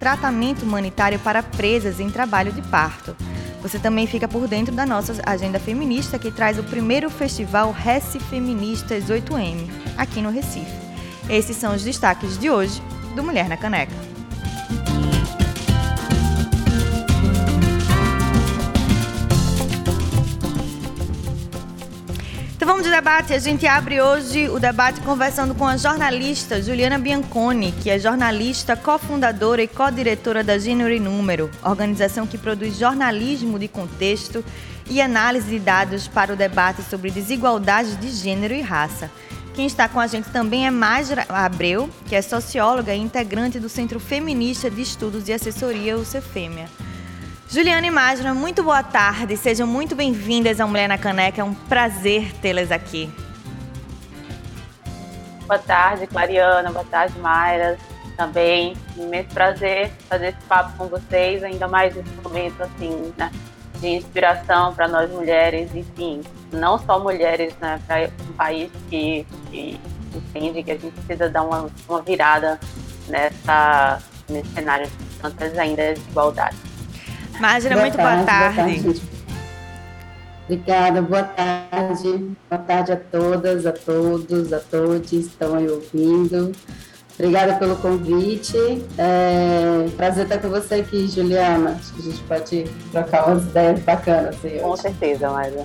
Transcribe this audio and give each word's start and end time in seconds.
tratamento 0.00 0.62
humanitário 0.62 1.18
para 1.18 1.42
presas 1.42 2.00
em 2.00 2.08
trabalho 2.08 2.50
de 2.50 2.62
parto. 2.62 3.14
Você 3.60 3.78
também 3.78 4.06
fica 4.06 4.26
por 4.26 4.48
dentro 4.48 4.74
da 4.74 4.86
nossa 4.86 5.20
agenda 5.26 5.60
feminista 5.60 6.18
que 6.18 6.30
traz 6.30 6.58
o 6.58 6.64
primeiro 6.64 7.10
festival 7.10 7.70
Rece 7.70 8.18
Feministas 8.18 9.04
8M, 9.04 9.68
aqui 9.98 10.22
no 10.22 10.30
Recife. 10.30 10.72
Esses 11.28 11.54
são 11.54 11.74
os 11.74 11.84
destaques 11.84 12.38
de 12.38 12.48
hoje 12.48 12.82
do 13.14 13.22
Mulher 13.22 13.46
na 13.46 13.58
Caneca. 13.58 14.09
Vamos 22.70 22.84
de 22.84 22.90
debate. 22.90 23.34
A 23.34 23.38
gente 23.40 23.66
abre 23.66 24.00
hoje 24.00 24.48
o 24.48 24.60
debate 24.60 25.00
conversando 25.00 25.56
com 25.56 25.66
a 25.66 25.76
jornalista 25.76 26.62
Juliana 26.62 26.98
Bianconi, 26.98 27.72
que 27.72 27.90
é 27.90 27.98
jornalista, 27.98 28.76
cofundadora 28.76 29.60
e 29.60 29.66
co-diretora 29.66 30.44
da 30.44 30.56
Gênero 30.56 30.94
e 30.94 31.00
Número, 31.00 31.50
organização 31.64 32.28
que 32.28 32.38
produz 32.38 32.78
jornalismo 32.78 33.58
de 33.58 33.66
contexto 33.66 34.44
e 34.88 35.02
análise 35.02 35.48
de 35.48 35.58
dados 35.58 36.06
para 36.06 36.32
o 36.32 36.36
debate 36.36 36.84
sobre 36.84 37.10
desigualdades 37.10 37.98
de 37.98 38.08
gênero 38.08 38.54
e 38.54 38.60
raça. 38.60 39.10
Quem 39.52 39.66
está 39.66 39.88
com 39.88 39.98
a 39.98 40.06
gente 40.06 40.30
também 40.30 40.64
é 40.64 40.70
Majra 40.70 41.26
Abreu, 41.28 41.90
que 42.06 42.14
é 42.14 42.22
socióloga 42.22 42.94
e 42.94 43.00
integrante 43.00 43.58
do 43.58 43.68
Centro 43.68 43.98
Feminista 43.98 44.70
de 44.70 44.80
Estudos 44.80 45.28
e 45.28 45.32
Assessoria, 45.32 45.96
o 45.96 46.04
Cefêmea. 46.04 46.68
Juliana 47.52 47.84
e 47.84 47.90
Magna, 47.90 48.32
muito 48.32 48.62
boa 48.62 48.80
tarde. 48.80 49.36
Sejam 49.36 49.66
muito 49.66 49.96
bem-vindas 49.96 50.60
ao 50.60 50.68
Mulher 50.68 50.88
na 50.88 50.96
Caneca. 50.96 51.40
É 51.40 51.44
um 51.44 51.52
prazer 51.52 52.32
tê-las 52.34 52.70
aqui. 52.70 53.12
Boa 55.48 55.58
tarde, 55.58 56.06
Clariana. 56.06 56.70
Boa 56.70 56.84
tarde, 56.84 57.18
Mayra. 57.18 57.76
Também, 58.16 58.76
imenso 58.96 59.30
prazer 59.30 59.90
fazer 60.08 60.28
esse 60.28 60.40
papo 60.46 60.78
com 60.78 60.86
vocês, 60.86 61.42
ainda 61.42 61.66
mais 61.66 61.92
nesse 61.96 62.10
momento 62.22 62.62
assim, 62.62 63.12
né, 63.18 63.32
de 63.80 63.88
inspiração 63.88 64.72
para 64.72 64.86
nós 64.86 65.10
mulheres, 65.10 65.74
enfim, 65.74 66.20
não 66.52 66.78
só 66.78 67.00
mulheres, 67.00 67.52
né, 67.60 67.80
para 67.84 68.10
um 68.28 68.32
país 68.34 68.70
que, 68.88 69.26
que 69.50 69.80
entende 70.14 70.62
que 70.62 70.70
a 70.70 70.78
gente 70.78 70.92
precisa 70.92 71.28
dar 71.28 71.42
uma, 71.42 71.68
uma 71.88 72.02
virada 72.02 72.60
nessa, 73.08 74.00
nesse 74.28 74.50
cenário 74.50 74.86
de 74.86 75.18
tantas 75.20 75.58
ainda 75.58 75.94
desigualdades. 75.94 76.69
Mágira, 77.40 77.76
muito 77.76 77.96
tarde, 77.96 78.16
boa 78.16 78.26
tarde. 78.26 78.80
Boa 78.80 78.94
tarde. 78.94 79.02
Obrigada, 80.44 81.02
boa 81.02 81.22
tarde. 81.22 82.36
Boa 82.50 82.62
tarde 82.62 82.92
a 82.92 82.96
todas, 82.96 83.66
a 83.66 83.72
todos, 83.72 84.52
a 84.52 84.58
todos 84.58 85.08
que 85.08 85.16
estão 85.16 85.54
aí 85.54 85.68
ouvindo. 85.68 86.52
Obrigada 87.14 87.54
pelo 87.54 87.76
convite. 87.76 88.56
É 88.98 89.86
prazer 89.96 90.24
estar 90.24 90.38
com 90.38 90.48
você 90.48 90.76
aqui, 90.76 91.06
Juliana. 91.06 91.78
Acho 91.80 91.94
que 91.94 92.00
a 92.00 92.04
gente 92.10 92.22
pode 92.24 92.64
trocar 92.92 93.28
umas 93.28 93.42
ideias 93.44 93.80
bacanas 93.80 94.36
hoje. 94.44 94.58
Com 94.58 94.76
certeza, 94.76 95.30
Maíra. 95.30 95.64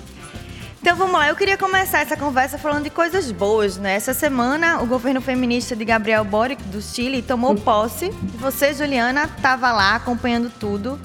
Então 0.80 0.96
vamos 0.96 1.14
lá, 1.14 1.28
eu 1.28 1.34
queria 1.34 1.58
começar 1.58 1.98
essa 1.98 2.16
conversa 2.16 2.58
falando 2.58 2.84
de 2.84 2.90
coisas 2.90 3.32
boas, 3.32 3.76
né? 3.76 3.96
Essa 3.96 4.14
semana 4.14 4.80
o 4.80 4.86
governo 4.86 5.20
feminista 5.20 5.74
de 5.74 5.84
Gabriel 5.84 6.24
Boric 6.24 6.62
do 6.64 6.80
Chile 6.80 7.22
tomou 7.22 7.56
posse. 7.56 8.10
Você, 8.38 8.72
Juliana, 8.72 9.24
estava 9.24 9.72
lá 9.72 9.96
acompanhando 9.96 10.48
tudo. 10.48 10.96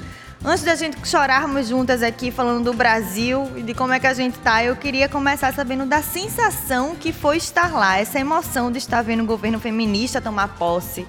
Antes 0.43 0.63
da 0.63 0.73
gente 0.73 1.07
chorarmos 1.07 1.67
juntas 1.67 2.01
aqui 2.01 2.31
falando 2.31 2.63
do 2.65 2.73
Brasil 2.73 3.47
e 3.55 3.61
de 3.61 3.75
como 3.75 3.93
é 3.93 3.99
que 3.99 4.07
a 4.07 4.13
gente 4.13 4.39
tá, 4.39 4.63
eu 4.63 4.75
queria 4.75 5.07
começar 5.07 5.53
sabendo 5.53 5.85
da 5.85 6.01
sensação 6.01 6.95
que 6.95 7.13
foi 7.13 7.37
estar 7.37 7.71
lá, 7.71 7.99
essa 7.99 8.19
emoção 8.19 8.71
de 8.71 8.79
estar 8.79 9.03
vendo 9.03 9.21
o 9.21 9.25
governo 9.25 9.59
feminista 9.59 10.19
tomar 10.19 10.55
posse, 10.57 11.05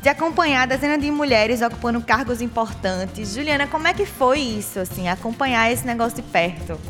de 0.00 0.08
acompanhar 0.08 0.66
dezenas 0.66 0.98
de 0.98 1.10
mulheres 1.10 1.60
ocupando 1.60 2.00
cargos 2.00 2.40
importantes. 2.40 3.34
Juliana, 3.34 3.66
como 3.66 3.86
é 3.86 3.92
que 3.92 4.06
foi 4.06 4.38
isso, 4.38 4.80
assim, 4.80 5.10
acompanhar 5.10 5.70
esse 5.70 5.86
negócio 5.86 6.16
de 6.16 6.22
perto? 6.22 6.80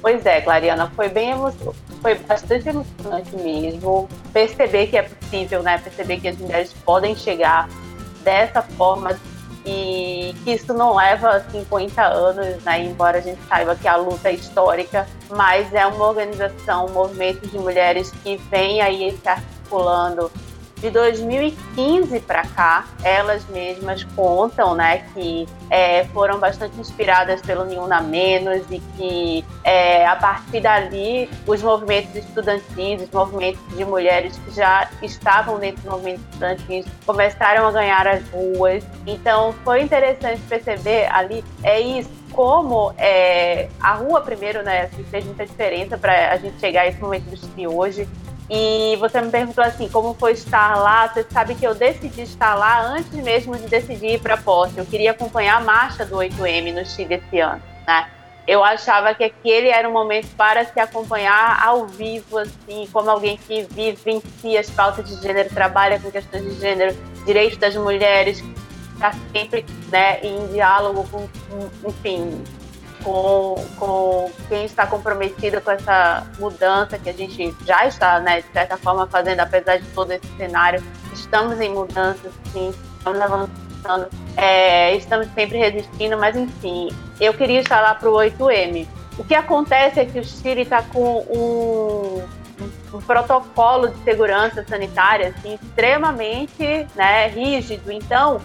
Pois 0.00 0.24
é, 0.24 0.40
Clariana, 0.40 0.88
foi 0.94 1.08
bem 1.08 1.30
emocionante, 1.30 1.80
foi 2.00 2.14
bastante 2.14 2.68
emocionante 2.68 3.34
mesmo. 3.34 4.08
Perceber 4.32 4.86
que 4.86 4.96
é 4.96 5.02
possível, 5.02 5.64
né? 5.64 5.78
Perceber 5.78 6.20
que 6.20 6.28
as 6.28 6.38
mulheres 6.38 6.72
podem 6.84 7.16
chegar 7.16 7.68
dessa 8.22 8.62
forma 8.62 9.18
e 9.64 10.34
que 10.42 10.52
isso 10.52 10.74
não 10.74 10.96
leva 10.96 11.44
50 11.50 12.02
anos, 12.02 12.62
né, 12.62 12.84
embora 12.84 13.18
a 13.18 13.20
gente 13.20 13.40
saiba 13.48 13.76
que 13.76 13.86
a 13.86 13.96
luta 13.96 14.28
é 14.28 14.34
histórica, 14.34 15.06
mas 15.30 15.72
é 15.72 15.86
uma 15.86 16.08
organização, 16.08 16.86
um 16.86 16.92
movimento 16.92 17.46
de 17.46 17.58
mulheres 17.58 18.10
que 18.22 18.36
vem 18.50 18.80
aí 18.80 19.16
se 19.22 19.28
articulando 19.28 20.30
de 20.82 20.90
2015 20.90 22.18
para 22.20 22.42
cá, 22.42 22.86
elas 23.04 23.46
mesmas 23.46 24.02
contam, 24.16 24.74
né, 24.74 25.04
que 25.14 25.46
é, 25.70 26.04
foram 26.06 26.40
bastante 26.40 26.78
inspiradas 26.78 27.40
pelo 27.40 27.64
Nenhuma 27.64 28.00
Menos 28.00 28.62
e 28.68 28.80
que 28.96 29.44
é, 29.62 30.04
a 30.04 30.16
partir 30.16 30.60
dali 30.60 31.30
os 31.46 31.62
movimentos 31.62 32.16
estudantis, 32.16 33.00
os 33.00 33.10
movimentos 33.12 33.62
de 33.76 33.84
mulheres 33.84 34.36
que 34.38 34.56
já 34.56 34.90
estavam 35.00 35.60
dentro 35.60 35.82
do 35.82 35.90
movimento 35.92 36.20
estudantil 36.32 36.84
começaram 37.06 37.68
a 37.68 37.70
ganhar 37.70 38.04
as 38.08 38.28
ruas. 38.30 38.84
Então 39.06 39.54
foi 39.62 39.82
interessante 39.82 40.40
perceber 40.48 41.06
ali 41.12 41.44
é 41.62 41.80
isso 41.80 42.10
como 42.32 42.92
é, 42.98 43.68
a 43.80 43.92
rua 43.94 44.20
primeiro, 44.22 44.62
né, 44.62 44.82
assim, 44.82 45.04
fez 45.04 45.24
muita 45.24 45.46
diferença 45.46 45.96
para 45.96 46.32
a 46.32 46.36
gente 46.38 46.58
chegar 46.58 46.82
a 46.82 46.88
esse 46.88 47.00
momento 47.00 47.24
de 47.26 47.66
hoje 47.68 48.08
e 48.54 48.96
você 48.96 49.18
me 49.22 49.30
perguntou 49.30 49.64
assim, 49.64 49.88
como 49.88 50.12
foi 50.12 50.32
estar 50.32 50.76
lá? 50.76 51.08
Você 51.08 51.24
sabe 51.30 51.54
que 51.54 51.66
eu 51.66 51.74
decidi 51.74 52.20
estar 52.20 52.54
lá 52.54 52.82
antes 52.82 53.10
mesmo 53.14 53.56
de 53.56 53.66
decidir 53.66 54.16
ir 54.16 54.20
para 54.20 54.36
posse. 54.36 54.76
Eu 54.76 54.84
queria 54.84 55.12
acompanhar 55.12 55.56
a 55.56 55.60
marcha 55.60 56.04
do 56.04 56.16
8M 56.16 56.74
no 56.74 56.84
Chile 56.84 57.14
esse 57.14 57.40
ano, 57.40 57.62
né? 57.86 58.10
Eu 58.46 58.62
achava 58.62 59.14
que 59.14 59.24
aquele 59.24 59.68
era 59.68 59.88
um 59.88 59.92
momento 59.92 60.28
para 60.36 60.66
se 60.66 60.78
acompanhar 60.78 61.64
ao 61.64 61.86
vivo, 61.86 62.36
assim, 62.36 62.86
como 62.92 63.08
alguém 63.08 63.38
que 63.38 63.62
vivencia 63.62 64.60
as 64.60 64.68
pautas 64.68 65.08
de 65.08 65.22
gênero, 65.22 65.48
trabalha 65.48 65.98
com 65.98 66.10
questões 66.10 66.44
de 66.44 66.60
gênero, 66.60 66.94
direitos 67.24 67.56
das 67.56 67.74
mulheres, 67.74 68.44
está 68.92 69.14
sempre 69.32 69.64
né, 69.90 70.20
em 70.22 70.48
diálogo 70.48 71.08
com, 71.10 71.26
enfim, 71.88 72.44
com, 73.02 73.54
com 73.78 74.30
quem 74.48 74.64
está 74.64 74.86
comprometida 74.86 75.60
com 75.60 75.70
essa 75.70 76.26
mudança 76.38 76.98
que 76.98 77.08
a 77.08 77.12
gente 77.12 77.54
já 77.64 77.86
está, 77.86 78.20
né, 78.20 78.40
de 78.40 78.52
certa 78.52 78.76
forma, 78.76 79.06
fazendo, 79.06 79.40
apesar 79.40 79.78
de 79.78 79.86
todo 79.88 80.10
esse 80.12 80.26
cenário. 80.36 80.82
Estamos 81.12 81.60
em 81.60 81.70
mudança, 81.70 82.30
sim, 82.52 82.72
estamos 82.98 83.20
avançando, 83.20 84.08
é, 84.36 84.94
estamos 84.96 85.28
sempre 85.34 85.58
resistindo, 85.58 86.16
mas 86.16 86.36
enfim, 86.36 86.88
eu 87.20 87.34
queria 87.34 87.60
estar 87.60 87.80
lá 87.80 87.94
para 87.94 88.10
o 88.10 88.14
8M. 88.14 88.86
O 89.18 89.24
que 89.24 89.34
acontece 89.34 90.00
é 90.00 90.06
que 90.06 90.18
o 90.18 90.24
Chile 90.24 90.62
está 90.62 90.82
com 90.82 91.18
um, 91.28 92.22
um, 92.96 93.00
protocolo 93.00 93.88
de 93.88 94.02
segurança 94.04 94.64
sanitária 94.66 95.34
assim, 95.36 95.58
extremamente 95.62 96.86
né, 96.94 97.28
rígido. 97.28 97.92
Então, 97.92 98.40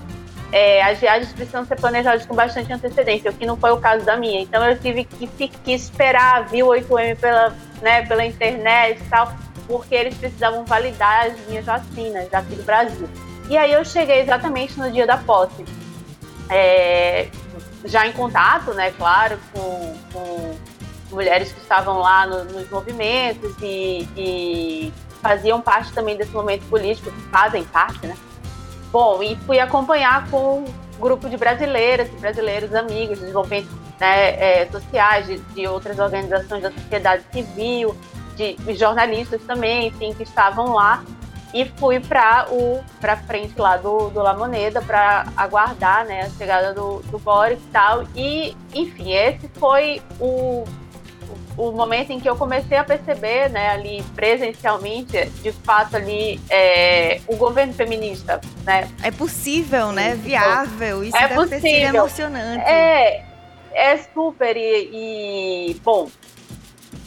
é, 0.51 0.81
as 0.81 0.99
viagens 0.99 1.33
precisam 1.33 1.65
ser 1.65 1.75
planejadas 1.75 2.25
com 2.25 2.35
bastante 2.35 2.71
antecedência, 2.71 3.31
o 3.31 3.33
que 3.33 3.45
não 3.45 3.57
foi 3.57 3.71
o 3.71 3.77
caso 3.77 4.05
da 4.05 4.15
minha. 4.15 4.41
Então 4.41 4.63
eu 4.63 4.77
tive 4.79 5.03
que, 5.03 5.47
que 5.47 5.71
esperar 5.71 6.47
vir 6.47 6.63
o 6.63 6.67
8M 6.67 7.17
pela, 7.17 7.55
né, 7.81 8.05
pela 8.05 8.25
internet 8.25 9.01
e 9.01 9.09
tal, 9.09 9.33
porque 9.67 9.93
eles 9.93 10.15
precisavam 10.15 10.65
validar 10.65 11.27
as 11.27 11.47
minhas 11.47 11.65
vacinas 11.65 12.33
aqui 12.33 12.55
do 12.55 12.63
Brasil. 12.63 13.09
E 13.49 13.57
aí 13.57 13.71
eu 13.73 13.83
cheguei 13.83 14.21
exatamente 14.21 14.77
no 14.79 14.89
dia 14.91 15.05
da 15.05 15.17
posse. 15.17 15.65
É, 16.49 17.27
já 17.83 18.07
em 18.07 18.13
contato, 18.13 18.73
né, 18.73 18.91
claro, 18.91 19.37
com, 19.53 19.95
com 20.13 20.55
mulheres 21.11 21.51
que 21.51 21.59
estavam 21.59 21.99
lá 21.99 22.25
no, 22.25 22.45
nos 22.45 22.69
movimentos 22.69 23.53
e, 23.61 24.07
e 24.15 24.93
faziam 25.21 25.59
parte 25.61 25.91
também 25.91 26.15
desse 26.15 26.31
momento 26.31 26.65
político, 26.69 27.11
fazem 27.31 27.63
parte, 27.65 28.07
né? 28.07 28.15
Bom, 28.91 29.21
e 29.21 29.35
fui 29.45 29.59
acompanhar 29.59 30.29
com 30.29 30.59
um 30.59 30.99
grupo 30.99 31.29
de 31.29 31.37
brasileiras, 31.37 32.09
brasileiros 32.19 32.73
amigos, 32.73 33.19
desenvolvimentos 33.19 33.69
né, 33.99 34.61
é, 34.61 34.67
sociais, 34.71 35.27
de, 35.27 35.37
de, 35.37 35.67
outras 35.67 35.99
organizações 35.99 36.63
da 36.63 36.71
sociedade 36.71 37.23
civil, 37.31 37.95
de, 38.35 38.55
de 38.55 38.75
jornalistas 38.75 39.41
também, 39.43 39.87
enfim, 39.87 40.13
que 40.13 40.23
estavam 40.23 40.73
lá. 40.73 41.03
E 41.53 41.65
fui 41.77 41.99
para 41.99 42.45
o 42.51 42.83
para 42.99 43.15
frente 43.15 43.57
lá 43.57 43.77
do, 43.77 44.09
do 44.09 44.21
La 44.21 44.33
Moneda 44.33 44.81
para 44.81 45.25
aguardar 45.35 46.05
né, 46.05 46.23
a 46.23 46.29
chegada 46.31 46.73
do, 46.73 46.99
do 47.03 47.17
Boris 47.19 47.57
e 47.57 47.71
tal. 47.71 48.03
E, 48.15 48.55
enfim, 48.73 49.13
esse 49.13 49.49
foi 49.57 50.01
o 50.19 50.65
o 51.57 51.71
momento 51.71 52.11
em 52.11 52.19
que 52.19 52.29
eu 52.29 52.35
comecei 52.35 52.77
a 52.77 52.83
perceber, 52.83 53.49
né, 53.49 53.69
ali 53.71 54.03
presencialmente, 54.15 55.25
de 55.41 55.51
fato 55.51 55.97
ali 55.97 56.39
é, 56.49 57.19
o 57.27 57.35
governo 57.35 57.73
feminista, 57.73 58.39
né? 58.63 58.87
É 59.01 59.09
possível, 59.09 59.91
né? 59.91 60.15
Viável. 60.15 61.03
Isso 61.03 61.17
é 61.17 61.21
deve 61.21 61.33
possível. 61.33 61.61
ter 61.61 61.69
sido 61.69 61.95
emocionante. 61.95 62.63
É, 62.63 63.25
é 63.73 63.97
super 63.97 64.55
e, 64.55 65.71
e 65.71 65.73
bom. 65.83 66.07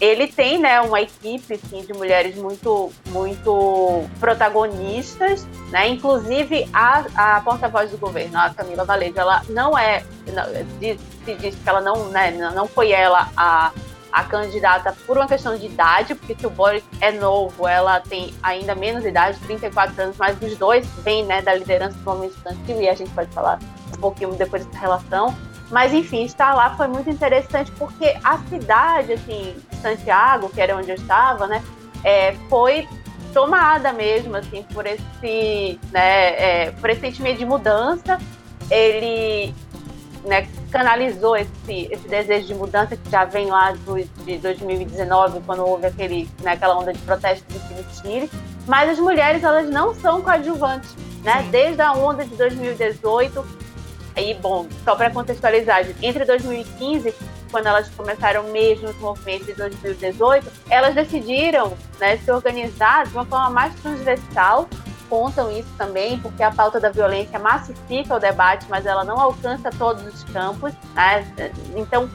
ele 0.01 0.27
tem 0.27 0.59
né, 0.59 0.81
uma 0.81 1.01
equipe 1.01 1.55
assim, 1.55 1.83
de 1.83 1.93
mulheres 1.93 2.35
muito, 2.35 2.93
muito 3.11 4.05
protagonistas, 4.19 5.47
né? 5.71 5.87
Inclusive 5.89 6.69
a, 6.73 7.37
a 7.37 7.41
porta-voz 7.43 7.93
do 7.93 7.99
governo, 7.99 8.37
a 8.37 8.51
Camila 8.51 8.85
Valejo, 8.85 9.15
ela 9.17 9.43
não 9.49 9.79
é, 9.79 10.03
não, 10.35 10.45
se 11.25 11.35
diz 11.37 11.55
que 11.55 11.69
ela 11.69 11.81
não, 11.81 12.09
né, 12.09 12.33
não 12.33 12.67
foi 12.67 12.91
ela 12.91 13.29
a 13.37 13.71
a 14.13 14.25
candidata 14.25 14.95
por 15.07 15.17
uma 15.17 15.27
questão 15.27 15.57
de 15.57 15.67
idade, 15.67 16.15
porque 16.15 16.35
se 16.35 16.47
o 16.47 16.51
Boric 16.51 16.85
é 17.01 17.13
novo, 17.13 17.67
ela 17.67 18.01
tem 18.01 18.35
ainda 18.43 18.75
menos 18.75 19.05
idade, 19.05 19.39
34 19.41 20.03
anos, 20.03 20.17
mas 20.19 20.41
os 20.43 20.57
dois 20.57 20.87
vêm 21.05 21.25
né, 21.25 21.43
da 21.43 21.55
liderança 21.55 21.97
do 21.97 22.05
movimento 22.05 22.37
estudantil 22.37 22.81
e 22.81 22.89
a 22.89 22.95
gente 22.95 23.11
pode 23.11 23.31
falar 23.33 23.59
um 23.95 24.01
pouquinho 24.01 24.33
depois 24.33 24.65
dessa 24.65 24.79
relação. 24.79 25.37
Mas 25.71 25.93
enfim, 25.93 26.25
estar 26.25 26.53
lá 26.55 26.77
foi 26.77 26.89
muito 26.89 27.09
interessante 27.09 27.71
porque 27.73 28.17
a 28.25 28.39
cidade, 28.49 29.13
assim, 29.13 29.55
Santiago, 29.81 30.49
que 30.49 30.61
era 30.61 30.77
onde 30.77 30.91
eu 30.91 30.97
estava, 30.97 31.47
né, 31.47 31.63
é, 32.03 32.35
foi 32.49 32.89
tomada 33.33 33.93
mesmo, 33.93 34.37
assim, 34.37 34.65
por 34.75 34.85
esse, 34.87 35.79
né, 35.93 36.65
é, 36.65 36.71
por 36.73 36.91
esse 36.91 37.01
sentimento 37.01 37.39
de 37.39 37.45
mudança. 37.45 38.19
Ele 38.69 39.55
né, 40.25 40.49
canalizou 40.71 41.37
esse, 41.37 41.89
esse 41.91 42.09
desejo 42.09 42.47
de 42.47 42.55
mudança 42.55 42.97
que 42.97 43.11
já 43.11 43.25
vem 43.25 43.47
lá 43.47 43.73
do, 43.73 44.03
de 44.25 44.39
2019, 44.39 45.41
quando 45.47 45.67
houve 45.67 45.87
aquele, 45.87 46.29
né, 46.43 46.53
aquela 46.53 46.79
onda 46.79 46.93
de 46.93 46.99
protesto 47.01 47.45
do 47.53 47.95
Chile. 48.01 48.31
Mas 48.67 48.91
as 48.91 48.99
mulheres, 48.99 49.43
elas 49.43 49.69
não 49.69 49.95
são 49.95 50.23
coadjuvantes, 50.23 50.95
né? 51.25 51.47
Desde 51.51 51.81
a 51.81 51.93
onda 51.93 52.25
de 52.25 52.35
2018, 52.37 53.45
aí, 54.15 54.35
bom, 54.35 54.67
só 54.85 54.95
para 54.95 55.11
contextualizar, 55.11 55.87
entre 56.03 56.25
2015 56.25 57.15
quando 57.51 57.67
elas 57.67 57.89
começaram 57.91 58.45
mesmo 58.45 58.89
os 58.89 58.97
movimentos 58.99 59.47
de 59.47 59.55
2018, 59.55 60.47
elas 60.69 60.95
decidiram 60.95 61.73
né, 61.99 62.17
se 62.19 62.31
organizar 62.31 63.07
de 63.07 63.13
uma 63.13 63.27
forma 63.27 63.51
mais 63.51 63.75
transversal 63.81 64.69
contam 65.11 65.51
isso 65.51 65.69
também, 65.77 66.19
porque 66.21 66.43
a 66.43 66.53
pauta 66.53 66.79
da 66.81 66.89
violência 66.89 67.39
massifica 67.39 68.15
o 68.15 68.21
debate, 68.21 68.65
mas 68.71 68.87
ela 68.87 69.05
não 69.05 69.21
alcança 69.21 69.71
todos 69.77 70.07
os 70.07 70.25
campos. 70.25 70.73
Né? 70.95 71.27
Então, 71.75 72.09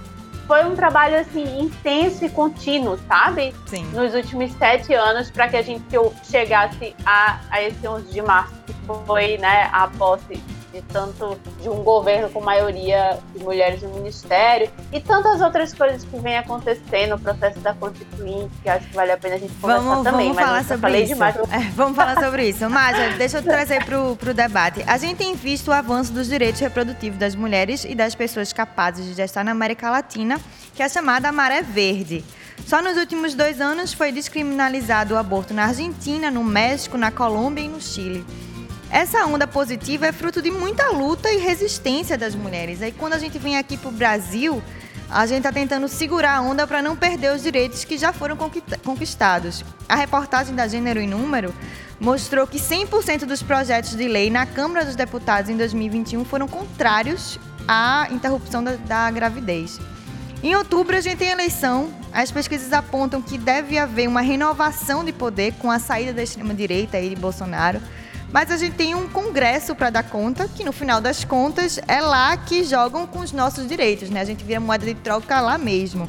foi 0.48 0.64
um 0.64 0.76
trabalho 0.76 1.20
assim 1.20 1.60
intenso 1.60 2.24
e 2.26 2.30
contínuo, 2.30 2.98
sabe? 3.08 3.54
Sim. 3.66 3.84
Nos 3.92 4.14
últimos 4.14 4.52
sete 4.54 4.94
anos 4.94 5.30
para 5.30 5.50
que 5.50 5.58
a 5.58 5.62
gente 5.62 5.84
chegasse 6.24 6.96
a, 7.06 7.40
a 7.50 7.62
esse 7.62 7.86
11 7.86 8.12
de 8.12 8.22
março, 8.22 8.54
que 8.66 8.74
foi 9.06 9.38
né, 9.38 9.70
a 9.74 9.88
posse 9.88 10.42
de 10.76 10.82
tanto 10.82 11.40
de 11.62 11.70
um 11.70 11.84
governo 11.84 12.30
com 12.30 12.42
maioria 12.42 13.18
de 13.34 13.42
mulheres 13.42 13.82
no 13.82 13.90
ministério 13.90 14.70
e 14.92 15.00
tantas 15.00 15.40
outras 15.40 15.74
coisas 15.74 16.04
que 16.04 16.18
vem 16.20 16.38
acontecendo 16.38 17.12
no 17.12 17.20
processo 17.20 17.60
da 17.60 17.74
Constituinte, 17.74 18.52
que 18.62 18.68
acho 18.68 18.86
que 18.90 18.94
vale 18.94 19.14
a 19.14 19.18
pena 19.18 19.36
a 19.36 19.38
gente 19.38 19.54
conversar 19.54 19.84
vamos, 19.84 20.04
também. 20.04 20.34
Vamos 20.34 20.44
falar 20.44 20.64
sobre 20.66 21.00
isso. 21.00 21.14
Demais. 21.14 21.36
É, 21.36 21.60
vamos 21.74 21.96
falar 21.96 22.20
sobre 22.22 22.50
isso. 22.50 22.70
Mágia, 22.70 23.12
deixa 23.18 23.38
eu 23.38 23.44
trazer 23.44 23.86
para 23.86 24.00
o 24.02 24.34
debate. 24.34 24.84
A 24.86 24.98
gente 24.98 25.18
tem 25.18 25.34
visto 25.34 25.70
o 25.70 25.72
avanço 25.72 26.12
dos 26.12 26.28
direitos 26.28 26.60
reprodutivos 26.60 27.18
das 27.18 27.36
mulheres 27.36 27.86
e 27.86 27.96
das 27.96 28.14
pessoas 28.14 28.52
capazes 28.52 29.06
de 29.06 29.14
gestar 29.14 29.46
na 29.46 29.52
América 29.52 29.90
Latina, 29.90 30.42
que 30.74 30.84
é 30.84 30.86
a 30.86 30.90
chamada 30.90 31.32
Maré 31.32 31.62
Verde. 31.62 32.22
Só 32.66 32.82
nos 32.82 32.98
últimos 32.98 33.34
dois 33.34 33.62
anos 33.62 33.94
foi 33.94 34.12
descriminalizado 34.12 35.14
o 35.14 35.18
aborto 35.18 35.54
na 35.54 35.66
Argentina, 35.66 36.30
no 36.30 36.44
México, 36.44 36.98
na 36.98 37.12
Colômbia 37.12 37.62
e 37.62 37.68
no 37.68 37.80
Chile. 37.80 38.26
Essa 38.96 39.26
onda 39.26 39.46
positiva 39.46 40.08
é 40.08 40.14
fruto 40.14 40.42
de 40.42 40.50
muita 40.50 40.90
luta 40.92 41.30
e 41.30 41.36
resistência 41.36 42.18
das 42.18 42.34
mulheres. 42.34 42.82
Aí 42.82 42.94
quando 42.94 43.12
a 43.12 43.20
gente 43.20 43.38
vem 43.38 43.58
aqui 43.58 43.76
para 43.76 43.90
o 43.90 43.92
Brasil, 43.92 44.64
a 45.10 45.26
gente 45.26 45.40
está 45.40 45.52
tentando 45.52 45.90
segurar 45.90 46.38
a 46.38 46.42
onda 46.42 46.66
para 46.66 46.82
não 46.82 46.96
perder 46.96 47.36
os 47.36 47.44
direitos 47.44 47.84
que 47.84 47.98
já 47.98 48.14
foram 48.14 48.38
conquistados. 48.86 49.66
A 49.90 49.98
reportagem 49.98 50.56
da 50.56 50.66
Gênero 50.66 51.02
em 51.02 51.10
Número 51.10 51.54
mostrou 52.00 52.48
que 52.48 52.58
100% 52.58 53.26
dos 53.26 53.44
projetos 53.44 53.98
de 53.98 54.08
lei 54.08 54.30
na 54.30 54.46
Câmara 54.46 54.86
dos 54.86 54.96
Deputados 54.96 55.50
em 55.50 55.58
2021 55.58 56.24
foram 56.24 56.48
contrários 56.48 57.38
à 57.68 58.08
interrupção 58.12 58.64
da, 58.64 58.78
da 58.78 59.12
gravidez. 59.12 59.78
Em 60.42 60.56
outubro, 60.56 60.96
a 60.96 61.02
gente 61.02 61.18
tem 61.18 61.32
eleição. 61.32 61.94
As 62.14 62.32
pesquisas 62.32 62.72
apontam 62.72 63.22
que 63.22 63.38
deve 63.38 63.78
haver 63.78 64.08
uma 64.08 64.22
renovação 64.22 65.04
de 65.04 65.12
poder 65.12 65.54
com 65.56 65.70
a 65.70 65.80
saída 65.80 66.14
da 66.14 66.24
extrema-direita 66.24 67.02
de 67.02 67.14
Bolsonaro. 67.14 67.82
Mas 68.36 68.52
a 68.52 68.58
gente 68.58 68.76
tem 68.76 68.94
um 68.94 69.08
congresso 69.08 69.74
para 69.74 69.90
dar 69.90 70.04
conta, 70.04 70.46
que 70.46 70.66
no 70.66 70.74
final 70.74 71.00
das 71.00 71.24
contas 71.24 71.80
é 71.88 72.02
lá 72.02 72.36
que 72.36 72.66
jogam 72.66 73.08
com 73.08 73.20
os 73.20 73.32
nossos 73.32 73.66
direitos, 73.66 74.10
né? 74.10 74.20
A 74.20 74.26
gente 74.26 74.44
vira 74.44 74.60
moeda 74.60 74.86
de 74.86 74.94
troca 74.94 75.40
lá 75.40 75.58
mesmo. 75.58 76.06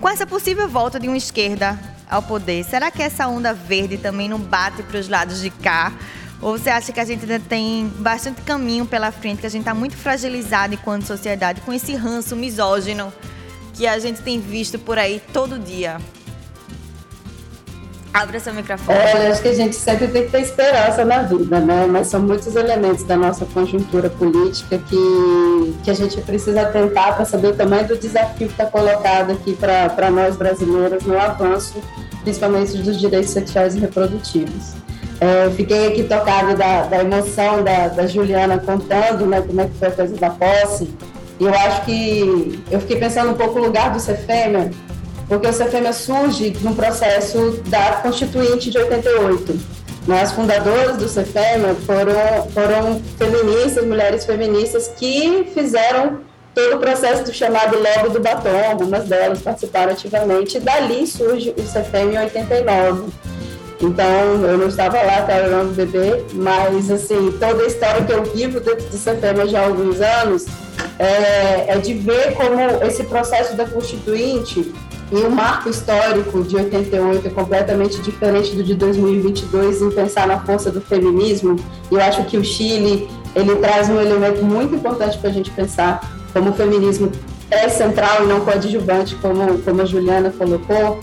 Com 0.00 0.08
essa 0.08 0.26
possível 0.26 0.68
volta 0.68 0.98
de 0.98 1.06
uma 1.06 1.16
esquerda 1.16 1.78
ao 2.10 2.22
poder, 2.22 2.64
será 2.64 2.90
que 2.90 3.00
essa 3.00 3.28
onda 3.28 3.54
verde 3.54 3.98
também 3.98 4.28
não 4.28 4.40
bate 4.40 4.82
para 4.82 4.98
os 4.98 5.08
lados 5.08 5.40
de 5.40 5.50
cá? 5.50 5.92
Ou 6.40 6.58
você 6.58 6.70
acha 6.70 6.90
que 6.90 6.98
a 6.98 7.04
gente 7.04 7.20
ainda 7.22 7.38
tem 7.38 7.86
bastante 7.98 8.42
caminho 8.42 8.84
pela 8.84 9.12
frente, 9.12 9.42
que 9.42 9.46
a 9.46 9.50
gente 9.50 9.62
está 9.62 9.74
muito 9.74 9.96
fragilizado 9.96 10.74
enquanto 10.74 11.06
sociedade 11.06 11.60
com 11.60 11.72
esse 11.72 11.94
ranço 11.94 12.34
misógino 12.34 13.12
que 13.74 13.86
a 13.86 13.96
gente 14.00 14.20
tem 14.22 14.40
visto 14.40 14.76
por 14.76 14.98
aí 14.98 15.22
todo 15.32 15.56
dia? 15.56 16.00
Abra 18.12 18.38
seu 18.38 18.52
microfone. 18.52 18.98
Olha, 18.98 19.30
acho 19.30 19.40
que 19.40 19.48
a 19.48 19.54
gente 19.54 19.74
sempre 19.74 20.06
tem 20.08 20.24
que 20.24 20.30
ter 20.30 20.42
esperança 20.42 21.02
na 21.02 21.22
vida, 21.22 21.60
né? 21.60 21.86
Mas 21.88 22.08
são 22.08 22.20
muitos 22.20 22.54
elementos 22.54 23.04
da 23.04 23.16
nossa 23.16 23.46
conjuntura 23.46 24.10
política 24.10 24.78
que, 24.78 25.74
que 25.82 25.90
a 25.90 25.94
gente 25.94 26.20
precisa 26.20 26.66
tentar 26.66 27.14
para 27.14 27.24
saber 27.24 27.48
o 27.48 27.54
tamanho 27.54 27.88
do 27.88 27.96
desafio 27.96 28.48
que 28.48 28.52
está 28.52 28.66
colocado 28.66 29.32
aqui 29.32 29.56
para 29.56 30.10
nós 30.10 30.36
brasileiros 30.36 31.04
no 31.04 31.18
avanço, 31.18 31.82
principalmente 32.22 32.76
dos 32.76 33.00
direitos 33.00 33.30
sexuais 33.30 33.74
e 33.76 33.78
reprodutivos. 33.78 34.74
É, 35.18 35.48
fiquei 35.50 35.88
aqui 35.88 36.04
tocado 36.04 36.54
da, 36.54 36.82
da 36.82 37.00
emoção 37.00 37.64
da, 37.64 37.88
da 37.88 38.06
Juliana 38.06 38.58
contando 38.58 39.24
né, 39.24 39.40
como 39.40 39.60
é 39.60 39.66
que 39.66 39.74
foi 39.78 39.88
a 39.88 39.92
coisa 39.92 40.16
da 40.16 40.30
posse. 40.30 40.92
E 41.40 41.44
eu 41.44 41.54
acho 41.54 41.84
que 41.86 42.62
eu 42.70 42.78
fiquei 42.80 42.98
pensando 42.98 43.30
um 43.30 43.34
pouco 43.34 43.58
no 43.58 43.66
lugar 43.66 43.90
do 43.90 44.00
ser 44.00 44.18
fêmea 44.18 44.70
porque 45.28 45.46
o 45.46 45.52
CFM 45.52 45.92
surge 45.92 46.56
no 46.60 46.74
processo 46.74 47.62
da 47.68 47.92
Constituinte 48.02 48.70
de 48.70 48.78
88. 48.78 49.58
Né? 50.06 50.20
As 50.20 50.32
fundadoras 50.32 50.96
do 50.96 51.06
CFM 51.06 51.74
foram, 51.86 52.50
foram 52.50 53.02
feministas, 53.16 53.84
mulheres 53.84 54.24
feministas 54.24 54.88
que 54.88 55.50
fizeram 55.54 56.20
todo 56.54 56.76
o 56.76 56.78
processo 56.78 57.24
do 57.24 57.32
chamado 57.32 57.76
Lobby 57.76 58.10
do 58.12 58.20
Batom, 58.20 58.70
algumas 58.70 59.04
delas 59.04 59.40
participaram 59.40 59.92
ativamente, 59.92 60.58
e 60.58 60.60
dali 60.60 61.06
surge 61.06 61.50
o 61.50 61.62
CFM 61.62 62.14
em 62.14 62.18
89. 62.18 63.10
Então, 63.80 64.44
eu 64.44 64.58
não 64.58 64.68
estava 64.68 65.02
lá, 65.02 65.20
estava 65.20 65.64
no 65.64 65.72
bebê, 65.72 66.24
mas, 66.34 66.90
assim, 66.90 67.32
toda 67.40 67.64
a 67.64 67.66
história 67.66 68.04
que 68.04 68.12
eu 68.12 68.22
vivo 68.24 68.60
dentro 68.60 68.86
do 68.86 68.96
CFM 68.96 69.50
já 69.50 69.60
há 69.60 69.66
alguns 69.66 70.00
anos 70.00 70.46
é, 70.98 71.72
é 71.72 71.78
de 71.78 71.94
ver 71.94 72.34
como 72.34 72.54
esse 72.86 73.02
processo 73.04 73.56
da 73.56 73.64
Constituinte 73.66 74.72
e 75.12 75.16
o 75.16 75.30
marco 75.30 75.68
histórico 75.68 76.42
de 76.42 76.56
88 76.56 77.28
é 77.28 77.30
completamente 77.30 78.00
diferente 78.00 78.56
do 78.56 78.64
de 78.64 78.74
2022 78.74 79.82
em 79.82 79.90
pensar 79.90 80.26
na 80.26 80.40
força 80.40 80.70
do 80.70 80.80
feminismo. 80.80 81.56
E 81.90 81.94
eu 81.94 82.00
acho 82.00 82.24
que 82.24 82.38
o 82.38 82.44
Chile 82.44 83.08
ele 83.36 83.56
traz 83.56 83.90
um 83.90 84.00
elemento 84.00 84.42
muito 84.42 84.74
importante 84.74 85.18
para 85.18 85.28
a 85.28 85.32
gente 85.32 85.50
pensar 85.50 86.00
como 86.32 86.50
o 86.50 86.52
feminismo 86.54 87.12
é 87.50 87.68
central 87.68 88.24
e 88.24 88.26
não 88.26 88.40
coadjuvante, 88.40 89.14
como, 89.16 89.58
como 89.58 89.82
a 89.82 89.84
Juliana 89.84 90.30
colocou. 90.30 91.00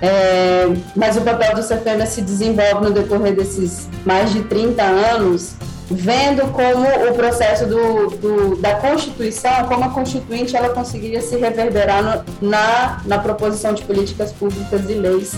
É, 0.00 0.66
mas 0.96 1.18
o 1.18 1.20
papel 1.20 1.54
do 1.54 1.60
CFM 1.60 2.06
se 2.06 2.22
desenvolve 2.22 2.86
no 2.86 2.90
decorrer 2.90 3.34
desses 3.34 3.90
mais 4.06 4.32
de 4.32 4.40
30 4.44 4.82
anos 4.82 5.52
vendo 5.90 6.52
como 6.52 6.86
o 7.10 7.14
processo 7.14 7.66
do, 7.66 8.10
do, 8.10 8.56
da 8.56 8.76
Constituição, 8.76 9.64
como 9.66 9.84
a 9.84 9.88
Constituinte 9.88 10.54
ela 10.56 10.68
conseguiria 10.68 11.20
se 11.20 11.36
reverberar 11.36 12.24
no, 12.40 12.48
na, 12.48 13.00
na 13.04 13.18
proposição 13.18 13.74
de 13.74 13.82
políticas 13.82 14.32
públicas 14.32 14.88
e 14.88 14.94
leis 14.94 15.34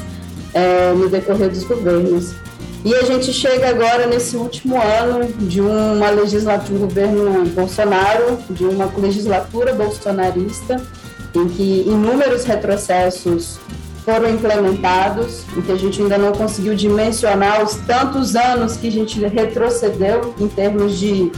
é, 0.53 0.93
no 0.93 1.09
decorrer 1.09 1.49
dos 1.49 1.65
governos. 1.65 2.35
E 2.85 2.95
a 2.95 3.03
gente 3.05 3.33
chega 3.33 3.69
agora 3.69 4.07
nesse 4.07 4.37
último 4.37 4.77
ano 4.77 5.33
de 5.33 5.61
uma 5.61 6.11
legislatura, 6.11 6.75
um 6.75 6.81
governo 6.81 7.45
Bolsonaro, 7.51 8.39
de 8.51 8.65
uma 8.65 8.91
legislatura 8.97 9.73
bolsonarista, 9.73 10.83
em 11.35 11.49
que 11.49 11.85
inúmeros 11.87 12.45
retrocessos 12.45 13.59
foram 14.05 14.31
implementados 14.31 15.45
e 15.57 15.63
que 15.63 15.73
a 15.73 15.77
gente 15.77 16.03
ainda 16.03 16.19
não 16.19 16.33
conseguiu 16.33 16.75
dimensionar 16.75 17.63
os 17.63 17.75
tantos 17.87 18.35
anos 18.35 18.77
que 18.77 18.89
a 18.89 18.93
gente 18.93 19.21
retrocedeu 19.21 20.35
em 20.39 20.49
termos 20.49 20.99
de, 20.99 21.31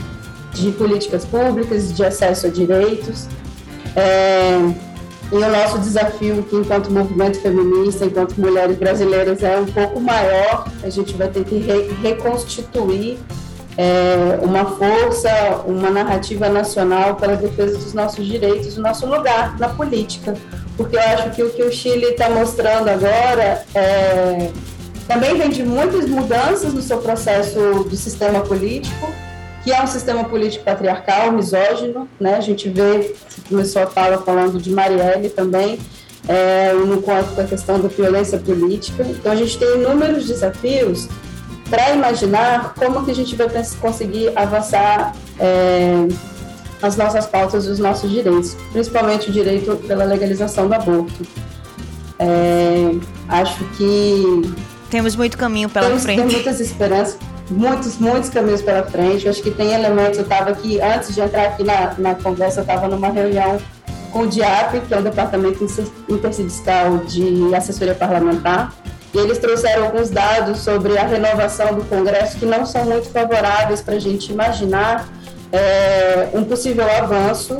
de 0.53 0.71
políticas 0.71 1.25
públicas, 1.25 1.93
de 1.93 2.03
acesso 2.03 2.47
a 2.47 2.49
direitos. 2.49 3.27
É, 3.95 4.57
e 5.31 5.35
o 5.35 5.49
nosso 5.49 5.79
desafio 5.79 6.43
que 6.43 6.55
enquanto 6.55 6.91
movimento 6.91 7.39
feminista, 7.39 8.05
enquanto 8.05 8.39
mulheres 8.39 8.77
brasileiras, 8.77 9.41
é 9.43 9.57
um 9.57 9.65
pouco 9.65 9.99
maior. 9.99 10.67
A 10.83 10.89
gente 10.89 11.13
vai 11.13 11.27
ter 11.27 11.43
que 11.43 11.57
re 11.57 11.91
reconstituir 12.01 13.17
é, 13.77 14.39
uma 14.41 14.65
força, 14.65 15.29
uma 15.65 15.89
narrativa 15.89 16.49
nacional 16.49 17.15
pela 17.15 17.35
defesa 17.35 17.77
dos 17.77 17.93
nossos 17.93 18.25
direitos, 18.25 18.75
do 18.75 18.81
nosso 18.81 19.05
lugar 19.05 19.57
na 19.59 19.69
política 19.69 20.35
porque 20.77 20.95
eu 20.95 21.01
acho 21.01 21.31
que 21.31 21.43
o 21.43 21.49
que 21.49 21.63
o 21.63 21.71
Chile 21.71 22.05
está 22.05 22.29
mostrando 22.29 22.89
agora 22.89 23.65
é, 23.73 24.51
também 25.07 25.37
vem 25.37 25.49
de 25.49 25.63
muitas 25.63 26.09
mudanças 26.09 26.73
no 26.73 26.81
seu 26.81 26.97
processo 26.97 27.83
do 27.83 27.95
sistema 27.95 28.41
político, 28.41 29.07
que 29.63 29.71
é 29.71 29.81
um 29.81 29.87
sistema 29.87 30.23
político 30.25 30.63
patriarcal, 30.63 31.31
misógino, 31.31 32.07
né? 32.19 32.35
A 32.35 32.41
gente 32.41 32.69
vê, 32.69 33.15
você 33.27 33.41
começou 33.47 33.81
a 33.83 33.87
fala 33.87 34.17
falando 34.19 34.59
de 34.59 34.69
Marielle 34.71 35.29
também, 35.29 35.79
é, 36.27 36.73
no 36.73 37.01
com 37.01 37.11
a 37.11 37.43
questão 37.47 37.79
da 37.79 37.87
violência 37.87 38.37
política. 38.37 39.03
Então 39.03 39.31
a 39.31 39.35
gente 39.35 39.57
tem 39.57 39.75
inúmeros 39.75 40.27
desafios 40.27 41.07
para 41.69 41.91
imaginar 41.91 42.73
como 42.75 43.03
que 43.03 43.11
a 43.11 43.15
gente 43.15 43.35
vai 43.35 43.47
conseguir 43.79 44.31
avançar 44.35 45.15
é, 45.39 46.07
as 46.81 46.95
nossas 46.95 47.25
pautas 47.25 47.65
e 47.65 47.69
os 47.69 47.79
nossos 47.79 48.09
direitos, 48.09 48.55
principalmente 48.71 49.29
o 49.29 49.33
direito 49.33 49.75
pela 49.87 50.03
legalização 50.03 50.67
do 50.67 50.73
aborto. 50.73 51.25
É, 52.19 52.95
acho 53.29 53.63
que 53.77 54.55
temos 54.89 55.15
muito 55.15 55.37
caminho 55.37 55.69
pela 55.69 55.87
temos, 55.87 56.03
frente. 56.03 56.17
Temos 56.17 56.33
muitas 56.33 56.59
esperanças, 56.59 57.17
muitos, 57.49 57.97
muitos 57.97 58.29
caminhos 58.29 58.61
pela 58.61 58.83
frente. 58.83 59.25
Eu 59.25 59.31
acho 59.31 59.41
que 59.41 59.51
tem 59.51 59.73
elementos. 59.73 60.17
Eu 60.17 60.23
estava 60.23 60.51
aqui 60.51 60.79
antes 60.79 61.13
de 61.13 61.21
entrar 61.21 61.47
aqui 61.47 61.63
na, 61.63 61.93
na 61.97 62.15
conversa, 62.15 62.59
eu 62.59 62.61
estava 62.61 62.87
numa 62.87 63.09
reunião 63.09 63.59
com 64.11 64.21
o 64.21 64.27
DIAP, 64.27 64.79
que 64.87 64.93
é 64.93 64.97
o 64.97 65.01
Departamento 65.01 65.61
Intersindical 66.07 66.99
de 66.99 67.53
Assessoria 67.53 67.93
Parlamentar, 67.93 68.73
e 69.13 69.17
eles 69.17 69.37
trouxeram 69.37 69.87
alguns 69.87 70.09
dados 70.09 70.59
sobre 70.59 70.97
a 70.97 71.05
renovação 71.05 71.73
do 71.73 71.83
Congresso 71.83 72.37
que 72.37 72.45
não 72.45 72.65
são 72.65 72.85
muito 72.85 73.09
favoráveis 73.09 73.81
para 73.81 73.95
a 73.95 73.99
gente 73.99 74.31
imaginar 74.31 75.05
é, 75.51 76.29
um 76.33 76.43
possível 76.43 76.89
avanço, 76.89 77.57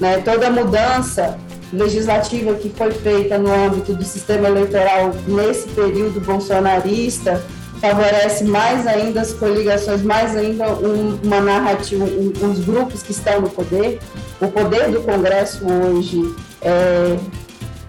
né, 0.00 0.18
toda 0.18 0.46
a 0.46 0.50
mudança 0.50 1.38
legislativa 1.72 2.54
que 2.54 2.70
foi 2.70 2.92
feita 2.92 3.38
no 3.38 3.52
âmbito 3.52 3.94
do 3.94 4.04
sistema 4.04 4.48
eleitoral 4.48 5.12
nesse 5.26 5.68
período 5.68 6.20
bolsonarista 6.20 7.42
favorece 7.80 8.44
mais 8.44 8.86
ainda 8.86 9.20
as 9.20 9.32
coligações, 9.32 10.02
mais 10.02 10.36
ainda 10.36 10.68
um, 10.74 11.18
uma 11.22 11.40
narrativa, 11.40 12.04
um, 12.04 12.50
os 12.50 12.60
grupos 12.60 13.02
que 13.02 13.12
estão 13.12 13.40
no 13.40 13.50
poder. 13.50 13.98
O 14.40 14.48
poder 14.48 14.90
do 14.90 15.00
Congresso 15.02 15.60
hoje 15.66 16.34
é 16.62 17.16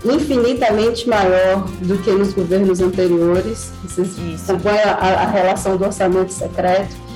infinitamente 0.06 1.08
maior 1.08 1.66
do 1.82 1.98
que 2.00 2.12
nos 2.12 2.34
governos 2.34 2.80
anteriores. 2.82 3.72
Vocês 3.84 4.50
acompanham 4.50 4.90
a, 4.90 5.08
a 5.24 5.28
relação 5.28 5.78
do 5.78 5.86
orçamento 5.86 6.32
secreto. 6.32 7.07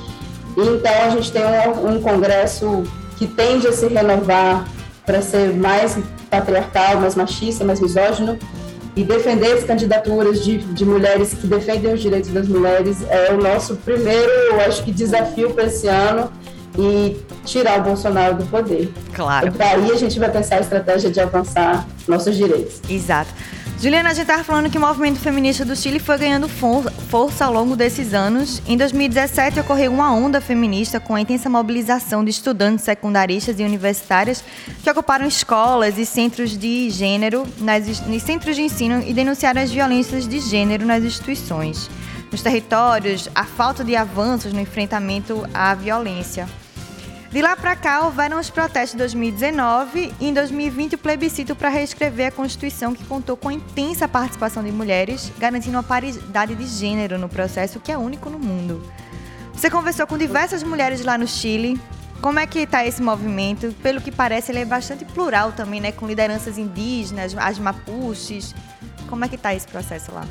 Então, 0.58 0.94
a 1.06 1.10
gente 1.10 1.32
tem 1.32 1.44
um, 1.44 1.96
um 1.96 2.02
Congresso 2.02 2.84
que 3.18 3.28
tende 3.28 3.68
a 3.68 3.72
se 3.72 3.88
renovar 3.88 4.68
para 5.06 5.22
ser 5.22 5.54
mais 5.54 5.98
patriarcal, 6.30 7.00
mais 7.00 7.16
machista, 7.16 7.64
mais 7.64 7.80
misógino, 7.80 8.38
e 8.96 9.04
defender 9.04 9.54
as 9.54 9.64
candidaturas 9.64 10.44
de, 10.44 10.58
de 10.58 10.86
mulheres 10.86 11.34
que 11.34 11.48
defendem 11.48 11.94
os 11.94 12.02
direitos 12.02 12.30
das 12.32 12.48
mulheres 12.48 12.98
é 13.10 13.32
o 13.32 13.38
nosso 13.42 13.76
primeiro, 13.78 14.60
acho 14.68 14.84
que, 14.84 14.92
desafio 14.92 15.52
para 15.52 15.66
esse 15.66 15.88
ano 15.88 16.32
e 16.78 17.18
tirar 17.46 17.80
o 17.80 17.84
Bolsonaro 17.84 18.36
do 18.36 18.46
poder. 18.46 18.92
Claro. 19.14 19.48
E 19.48 19.50
daí 19.52 19.92
a 19.92 19.96
gente 19.96 20.20
vai 20.20 20.30
pensar 20.30 20.58
a 20.58 20.60
estratégia 20.62 21.10
de 21.10 21.20
avançar 21.20 21.88
nossos 22.08 22.36
direitos. 22.36 22.82
Exato. 22.90 23.30
Juliana, 23.82 24.12
a 24.12 24.14
gente 24.14 24.26
estava 24.26 24.44
falando 24.44 24.70
que 24.70 24.78
o 24.78 24.82
movimento 24.82 25.18
feminista 25.18 25.66
do 25.66 25.76
Chile 25.76 25.98
foi 25.98 26.16
ganhando 26.16 26.48
força 26.48 27.46
ao 27.46 27.52
longo 27.52 27.76
desses 27.76 28.14
anos. 28.14 28.62
Em 28.68 28.78
2017, 28.78 29.60
ocorreu 29.60 29.92
uma 29.92 30.14
onda 30.14 30.40
feminista 30.40 31.00
com 31.00 31.16
a 31.16 31.22
intensa 31.22 31.50
mobilização 31.50 32.24
de 32.24 32.30
estudantes 32.30 32.86
secundaristas 32.86 33.60
e 33.60 33.64
universitárias 33.64 34.44
que 34.84 34.90
ocuparam 34.92 35.26
escolas 35.26 35.98
e 35.98 36.06
centros 36.06 36.56
de 36.56 36.92
gênero, 36.92 37.44
nas, 37.58 38.02
nos 38.02 38.22
centros 38.22 38.56
de 38.56 38.62
ensino 38.62 39.02
e 39.02 39.16
denunciaram 39.16 39.60
as 39.60 39.72
violências 39.72 40.28
de 40.28 40.40
gênero 40.40 40.86
nas 40.86 41.04
instituições. 41.04 41.90
Nos 42.32 42.44
territórios, 42.44 43.30
a 43.34 43.46
falta 43.46 43.84
de 43.84 43.96
avanços 43.96 44.54
no 44.54 44.60
enfrentamento 44.60 45.44
à 45.56 45.74
violência. 45.74 46.48
De 47.32 47.42
lá 47.42 47.56
para 47.56 47.78
cá, 47.78 48.02
houveram 48.02 48.38
os 48.38 48.50
protestos 48.50 48.92
de 48.92 48.98
2019 48.98 50.14
e 50.20 50.28
em 50.28 50.34
2020 50.34 50.96
o 50.96 50.98
plebiscito 50.98 51.56
para 51.56 51.70
reescrever 51.70 52.28
a 52.28 52.32
Constituição, 52.32 52.94
que 52.94 53.06
contou 53.06 53.38
com 53.38 53.48
a 53.48 53.54
intensa 53.54 54.06
participação 54.06 54.62
de 54.62 54.70
mulheres, 54.70 55.32
garantindo 55.40 55.78
uma 55.78 55.84
paridade 55.84 56.54
de 56.54 56.66
gênero 56.66 57.18
no 57.18 57.30
processo, 57.30 57.80
que 57.80 57.90
é 57.90 57.98
único 57.98 58.30
no 58.30 58.38
mundo. 58.38 58.86
Você 59.54 59.70
conversou 59.70 60.06
com 60.06 60.18
diversas 60.18 60.62
mulheres 60.62 61.06
lá 61.06 61.18
no 61.18 61.26
Chile. 61.26 61.80
Como 62.22 62.38
é 62.38 62.46
que 62.46 62.60
está 62.60 62.86
esse 62.86 63.02
movimento? 63.02 63.74
Pelo 63.82 64.02
que 64.02 64.12
parece, 64.12 64.52
ele 64.52 64.60
é 64.60 64.66
bastante 64.66 65.06
plural 65.06 65.54
também, 65.54 65.80
né? 65.80 65.94
Com 65.94 66.08
lideranças 66.08 66.58
indígenas, 66.58 67.34
as 67.38 67.58
mapuches. 67.58 68.54
Como 69.08 69.24
é 69.24 69.30
que 69.30 69.36
está 69.36 69.56
esse 69.56 69.68
processo 69.68 70.12
lá? 70.12 70.28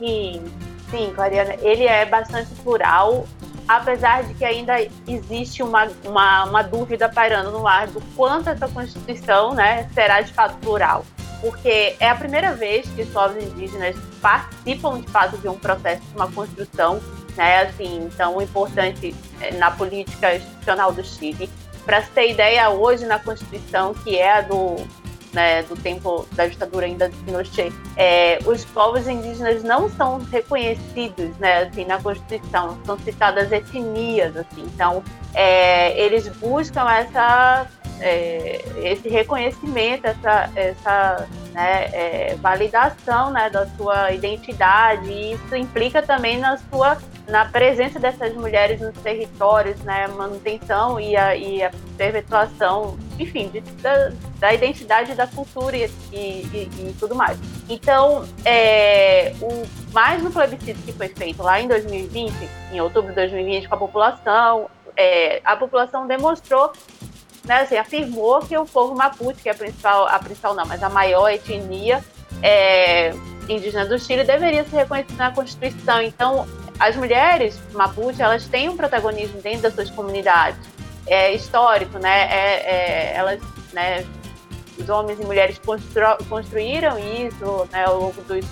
Sim, 0.00 0.42
sim, 0.90 1.12
Clariana. 1.14 1.54
Ele 1.60 1.84
é 1.84 2.04
bastante 2.04 2.52
plural 2.56 3.24
apesar 3.68 4.24
de 4.24 4.34
que 4.34 4.44
ainda 4.44 4.74
existe 5.06 5.62
uma, 5.62 5.88
uma, 6.04 6.44
uma, 6.44 6.62
dúvida 6.62 7.08
pairando 7.08 7.50
no 7.52 7.68
ar 7.68 7.86
do 7.86 8.00
quanto 8.16 8.48
essa 8.48 8.66
Constituição 8.66 9.54
né, 9.54 9.88
será 9.92 10.22
de 10.22 10.32
fato 10.32 10.56
plural. 10.56 11.04
Porque 11.42 11.94
é 12.00 12.08
a 12.08 12.16
primeira 12.16 12.54
vez 12.54 12.88
que 12.88 13.02
os 13.02 13.08
povos 13.10 13.36
indígenas 13.36 13.94
participam 14.20 15.00
de 15.00 15.06
fato 15.08 15.36
de 15.36 15.48
um 15.48 15.56
processo 15.56 16.02
de 16.02 16.16
uma 16.16 16.30
construção, 16.32 17.00
né, 17.36 17.62
assim, 17.62 18.08
então 18.12 18.40
importante 18.40 19.14
é, 19.40 19.52
na 19.52 19.70
política 19.70 20.34
institucional 20.34 20.90
do 20.90 21.04
Chile. 21.04 21.48
Para 21.84 22.02
se 22.02 22.10
ter 22.10 22.30
ideia, 22.30 22.70
hoje 22.70 23.06
na 23.06 23.18
Constituição, 23.18 23.94
que 23.94 24.18
é 24.18 24.38
a 24.38 24.40
do 24.40 24.76
né, 25.32 25.62
do 25.62 25.76
tempo 25.76 26.26
da 26.32 26.46
ditadura 26.46 26.86
ainda 26.86 27.08
de 27.08 27.16
Pinochet, 27.18 27.72
é, 27.96 28.38
os 28.44 28.64
povos 28.64 29.06
indígenas 29.06 29.62
não 29.62 29.88
são 29.90 30.18
reconhecidos 30.18 31.36
né, 31.38 31.64
assim, 31.64 31.84
na 31.84 32.00
Constituição, 32.00 32.78
são 32.84 32.98
citadas 32.98 33.52
etnias. 33.52 34.36
Assim, 34.36 34.62
então, 34.62 35.02
é, 35.34 35.98
eles 35.98 36.28
buscam 36.28 36.90
essa, 36.90 37.66
é, 38.00 38.62
esse 38.82 39.08
reconhecimento, 39.08 40.06
essa, 40.06 40.50
essa 40.54 41.28
né, 41.52 41.90
é, 41.92 42.36
validação 42.36 43.30
né, 43.30 43.50
da 43.50 43.66
sua 43.68 44.12
identidade, 44.12 45.10
e 45.10 45.32
isso 45.32 45.56
implica 45.56 46.02
também 46.02 46.38
na 46.38 46.56
sua 46.56 46.98
na 47.28 47.44
presença 47.44 47.98
dessas 47.98 48.34
mulheres 48.34 48.80
nos 48.80 48.96
territórios, 49.02 49.78
né, 49.80 50.06
manutenção 50.08 50.98
e 50.98 51.14
a, 51.14 51.36
e 51.36 51.62
a 51.62 51.70
perpetuação, 51.96 52.98
enfim, 53.18 53.48
de, 53.48 53.60
da, 53.60 54.10
da, 54.38 54.54
identidade 54.54 55.14
da 55.14 55.26
cultura 55.26 55.76
e, 55.76 55.90
e, 56.10 56.70
e 56.78 56.96
tudo 56.98 57.14
mais. 57.14 57.38
Então, 57.68 58.24
é, 58.46 59.34
o, 59.42 59.66
mais 59.92 60.22
no 60.22 60.30
plebiscito 60.30 60.80
que 60.82 60.92
foi 60.92 61.08
feito 61.08 61.42
lá 61.42 61.60
em 61.60 61.68
2020, 61.68 62.32
em 62.72 62.80
outubro 62.80 63.10
de 63.10 63.16
2020, 63.16 63.68
com 63.68 63.74
a 63.74 63.78
população, 63.78 64.70
é, 64.96 65.40
a 65.44 65.54
população 65.54 66.06
demonstrou, 66.06 66.72
né, 67.48 67.60
assim, 67.62 67.76
afirmou 67.76 68.40
que 68.40 68.56
o 68.56 68.66
povo 68.66 68.94
Mapuche, 68.94 69.42
que 69.42 69.48
é 69.48 69.52
a 69.52 69.54
principal, 69.54 70.06
a 70.06 70.18
principal 70.18 70.54
não, 70.54 70.66
mas 70.66 70.82
a 70.82 70.90
maior 70.90 71.28
etnia 71.30 72.04
é, 72.42 73.12
indígena 73.48 73.86
do 73.86 73.98
Chile, 73.98 74.22
deveria 74.22 74.64
ser 74.64 74.76
reconhecida 74.76 75.24
na 75.24 75.32
Constituição. 75.32 76.02
Então, 76.02 76.46
as 76.78 76.94
mulheres 76.94 77.58
Mapuche, 77.72 78.20
elas 78.20 78.46
têm 78.46 78.68
um 78.68 78.76
protagonismo 78.76 79.40
dentro 79.40 79.62
das 79.62 79.74
suas 79.74 79.90
comunidades. 79.90 80.60
É 81.06 81.32
histórico, 81.32 81.98
né? 81.98 82.28
É, 82.30 82.54
é, 82.70 83.16
elas, 83.16 83.40
né? 83.72 84.06
Os 84.78 84.88
homens 84.88 85.18
e 85.18 85.24
mulheres 85.24 85.58
constru, 85.58 86.18
construíram 86.28 86.98
isso 86.98 87.66
né, 87.72 87.84
ao 87.84 87.98
longo 87.98 88.22
dos 88.22 88.44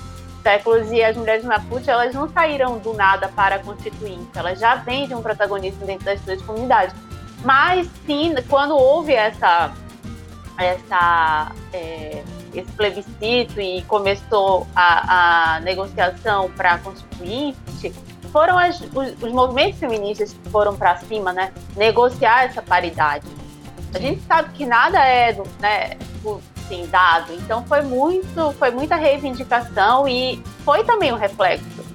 séculos 0.43 0.91
e 0.91 1.03
as 1.03 1.17
mulheres 1.17 1.45
Mapuche, 1.45 1.91
elas 1.91 2.15
não 2.15 2.29
saíram 2.31 2.79
do 2.79 2.95
nada 2.95 3.29
para 3.29 3.57
a 3.57 3.59
Constituinte, 3.59 4.31
elas 4.35 4.59
já 4.59 4.77
vêm 4.77 5.07
de 5.07 5.15
um 5.15 5.21
protagonismo 5.21 5.85
dentro 5.85 6.05
das 6.05 6.21
suas 6.21 6.41
comunidades. 6.43 6.95
Mas 7.47 7.89
sim, 8.05 8.35
quando 8.49 8.77
houve 8.77 9.15
essa, 9.15 9.73
essa 10.59 11.53
é, 11.73 12.25
esse 12.53 12.73
plebiscito 12.73 13.61
e 13.61 13.83
começou 13.83 14.67
a, 14.75 15.55
a 15.55 15.61
negociação 15.61 16.51
para 16.51 16.73
a 16.73 16.79
Constituinte, 16.79 17.95
foram 18.33 18.59
as, 18.59 18.81
os, 18.81 19.23
os, 19.23 19.33
movimentos 19.33 19.79
feministas 19.79 20.33
que 20.33 20.51
foram 20.51 20.77
para 20.77 20.97
cima, 20.97 21.33
né, 21.33 21.53
negociar 21.77 22.47
essa 22.47 22.61
paridade. 22.61 23.25
A 23.95 24.01
gente 24.01 24.21
sabe 24.23 24.53
que 24.53 24.67
nada 24.67 24.99
é 25.07 25.33
né, 25.61 25.97
assim, 26.57 26.85
dado, 26.89 27.33
então 27.33 27.65
foi 27.67 27.83
muito, 27.83 28.53
foi 28.59 28.73
muita 28.73 28.97
reivindicação 28.97 30.09
e 30.09 30.43
foi 30.65 30.83
também 30.83 31.13
um 31.13 31.17
reflexo 31.17 31.87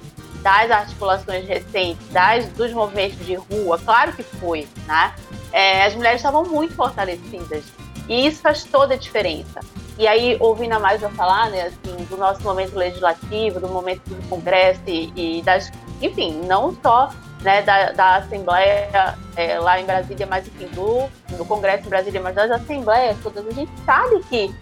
das 0.42 0.70
articulações 0.70 1.46
recentes, 1.46 2.06
das, 2.08 2.46
dos 2.48 2.72
movimentos 2.72 3.24
de 3.24 3.34
rua, 3.34 3.78
claro 3.78 4.12
que 4.12 4.22
foi, 4.22 4.68
né? 4.86 5.14
É, 5.52 5.84
as 5.84 5.94
mulheres 5.94 6.18
estavam 6.18 6.44
muito 6.44 6.74
fortalecidas 6.74 7.64
e 8.08 8.26
isso 8.26 8.40
faz 8.40 8.64
toda 8.64 8.94
a 8.94 8.96
diferença. 8.96 9.60
E 9.98 10.06
aí, 10.08 10.36
ouvindo 10.40 10.72
a 10.72 10.94
eu 10.94 11.10
falar, 11.10 11.50
né, 11.50 11.66
assim, 11.66 12.04
do 12.04 12.16
nosso 12.16 12.42
momento 12.42 12.74
legislativo, 12.74 13.60
do 13.60 13.68
momento 13.68 14.02
do 14.08 14.28
Congresso 14.28 14.80
e, 14.86 15.38
e 15.38 15.42
das 15.42 15.70
enfim, 16.02 16.40
não 16.46 16.76
só 16.82 17.10
né, 17.42 17.62
da, 17.62 17.92
da 17.92 18.16
Assembleia 18.16 19.16
é, 19.36 19.58
lá 19.58 19.80
em 19.80 19.84
Brasília, 19.84 20.26
mas 20.26 20.46
enfim, 20.46 20.66
do, 20.68 21.08
do 21.36 21.44
Congresso 21.44 21.86
em 21.86 21.90
Brasília, 21.90 22.20
mas 22.20 22.34
das 22.34 22.50
Assembleias 22.50 23.16
todas, 23.22 23.46
a 23.46 23.52
gente 23.52 23.72
sabe 23.84 24.20
que 24.28 24.54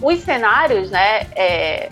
os 0.00 0.20
cenários, 0.20 0.90
né, 0.90 1.26
é, 1.34 1.88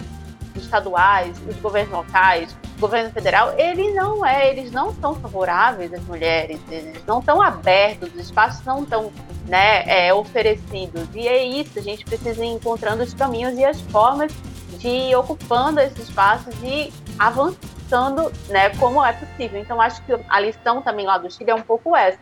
estaduais, 0.56 1.36
os 1.48 1.56
governos 1.56 1.92
locais, 1.92 2.56
governo 2.84 3.10
federal, 3.10 3.54
ele 3.58 3.94
não 3.94 4.24
é, 4.24 4.50
eles 4.50 4.70
não 4.70 4.94
são 4.96 5.14
favoráveis 5.14 5.90
às 5.92 6.02
mulheres, 6.02 6.60
eles 6.70 7.02
não 7.06 7.20
estão 7.20 7.40
abertos, 7.40 8.10
os 8.12 8.20
espaços 8.20 8.62
não 8.66 8.82
estão 8.82 9.10
né, 9.46 9.84
é, 9.86 10.12
oferecidos. 10.12 11.08
E 11.14 11.26
é 11.26 11.42
isso, 11.42 11.78
a 11.78 11.82
gente 11.82 12.04
precisa 12.04 12.44
ir 12.44 12.50
encontrando 12.50 13.02
os 13.02 13.14
caminhos 13.14 13.58
e 13.58 13.64
as 13.64 13.80
formas 13.80 14.30
de 14.78 14.88
ir 14.88 15.16
ocupando 15.16 15.80
esses 15.80 16.08
espaços 16.08 16.54
e 16.62 16.92
avançando 17.18 18.30
né, 18.48 18.68
como 18.78 19.02
é 19.02 19.14
possível. 19.14 19.58
Então, 19.58 19.80
acho 19.80 20.02
que 20.04 20.12
a 20.28 20.40
lição 20.40 20.82
também 20.82 21.06
lá 21.06 21.16
do 21.16 21.30
Chile 21.30 21.50
é 21.50 21.54
um 21.54 21.62
pouco 21.62 21.96
essa. 21.96 22.18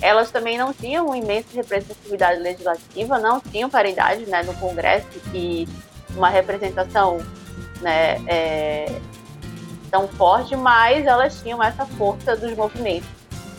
Elas 0.00 0.30
também 0.30 0.56
não 0.56 0.72
tinham 0.72 1.14
imensa 1.14 1.48
representatividade 1.54 2.40
legislativa, 2.40 3.18
não 3.18 3.38
tinham 3.38 3.68
paridade 3.68 4.24
né, 4.26 4.42
no 4.42 4.54
Congresso 4.54 5.06
e 5.34 5.68
uma 6.16 6.30
representação 6.30 7.18
né, 7.82 8.16
é, 8.26 9.00
tão 9.96 10.06
forte, 10.08 10.54
mas 10.54 11.06
elas 11.06 11.40
tinham 11.40 11.62
essa 11.62 11.86
força 11.86 12.36
dos 12.36 12.54
movimentos 12.54 13.08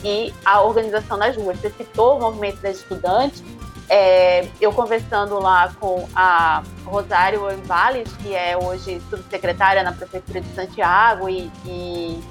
e 0.04 0.32
a 0.46 0.62
organização 0.62 1.18
nas 1.18 1.36
ruas. 1.36 1.60
Você 1.60 1.72
citou 1.72 2.18
o 2.18 2.20
movimento 2.22 2.62
das 2.62 2.78
estudantes, 2.78 3.44
é, 3.90 4.48
eu 4.62 4.72
conversando 4.72 5.40
lá 5.40 5.74
com 5.80 6.08
a 6.16 6.62
Rosário 6.86 7.42
Vales, 7.64 8.12
que 8.18 8.36
é 8.36 8.56
hoje 8.56 9.02
subsecretária 9.10 9.82
na 9.82 9.92
Prefeitura 9.92 10.42
de 10.42 10.54
Santiago 10.54 11.28
e, 11.28 11.52
e 11.66 12.24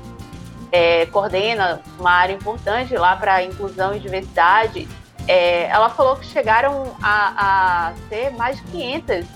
é, 0.70 1.06
coordena 1.06 1.80
uma 1.98 2.12
área 2.12 2.34
importante 2.34 2.94
lá 2.96 3.16
para 3.16 3.42
inclusão 3.42 3.96
e 3.96 3.98
diversidade, 3.98 4.86
é, 5.26 5.64
ela 5.64 5.88
falou 5.88 6.14
que 6.16 6.26
chegaram 6.26 6.94
a, 7.02 7.88
a 7.88 7.94
ser 8.08 8.30
mais 8.30 8.58
de 8.58 8.62
500 8.64 9.26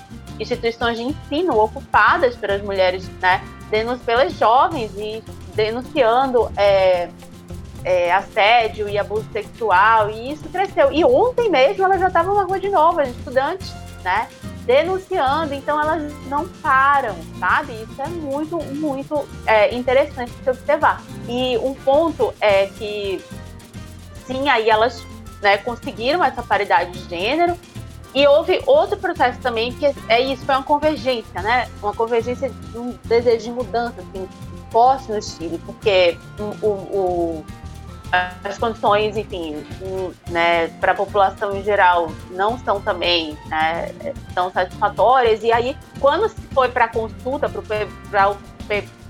instituições 0.41 0.97
de 0.97 1.05
ensino 1.05 1.57
ocupadas 1.59 2.35
pelas 2.37 2.63
mulheres, 2.63 3.09
né, 3.21 3.43
pelas 4.05 4.33
jovens 4.33 4.91
e 4.97 5.23
denunciando 5.55 6.51
é, 6.57 7.09
é, 7.85 8.13
assédio 8.13 8.89
e 8.89 8.99
abuso 8.99 9.27
sexual, 9.33 10.11
e 10.11 10.33
isso 10.33 10.49
cresceu. 10.49 10.93
E 10.93 11.05
ontem 11.05 11.49
mesmo 11.49 11.85
ela 11.85 11.99
já 11.99 12.09
estava 12.09 12.35
na 12.35 12.43
rua 12.43 12.59
de 12.59 12.69
novo, 12.69 13.01
as 13.01 13.09
estudantes, 13.09 13.73
né? 14.03 14.29
Denunciando, 14.65 15.55
então 15.55 15.81
elas 15.81 16.13
não 16.27 16.47
param, 16.47 17.17
sabe? 17.39 17.73
Isso 17.73 18.01
é 18.01 18.07
muito, 18.09 18.59
muito 18.75 19.27
é, 19.47 19.75
interessante 19.75 20.31
de 20.31 20.45
se 20.45 20.51
observar. 20.51 21.03
E 21.29 21.59
um 21.59 21.75
ponto 21.75 22.33
é 22.41 22.67
que, 22.67 23.23
sim, 24.27 24.49
aí 24.49 24.69
elas 24.69 25.05
né, 25.41 25.57
conseguiram 25.59 26.23
essa 26.23 26.43
paridade 26.43 26.93
de 26.93 27.09
gênero, 27.09 27.57
e 28.15 28.27
houve 28.27 28.61
outro 28.67 28.97
processo 28.99 29.39
também, 29.41 29.73
que 29.73 29.87
é 30.09 30.21
isso, 30.21 30.45
foi 30.45 30.55
uma 30.55 30.65
convergência, 30.65 31.41
né? 31.43 31.69
Uma 31.83 31.95
convergência 31.95 32.51
de 32.51 32.79
um 32.79 32.99
desejo 33.05 33.45
de 33.45 33.51
mudança, 33.53 33.95
assim, 34.01 34.29
forte 34.71 35.13
no 35.13 35.23
Chile, 35.23 35.61
porque 35.65 36.19
o, 36.39 36.67
o 36.67 37.45
as 38.13 38.59
condições, 38.59 39.17
enfim, 39.17 39.65
né, 40.31 40.67
para 40.81 40.93
a 40.93 40.95
população 40.95 41.57
em 41.57 41.63
geral 41.63 42.11
não 42.33 42.59
são 42.59 42.81
também 42.81 43.39
né, 43.47 43.93
tão 44.35 44.51
satisfatórias. 44.51 45.45
E 45.45 45.53
aí, 45.53 45.77
quando 46.01 46.29
se 46.29 46.41
foi 46.53 46.69
para 46.69 46.87
a 46.87 46.89
consulta, 46.89 47.49
para 47.49 48.31
o 48.31 48.37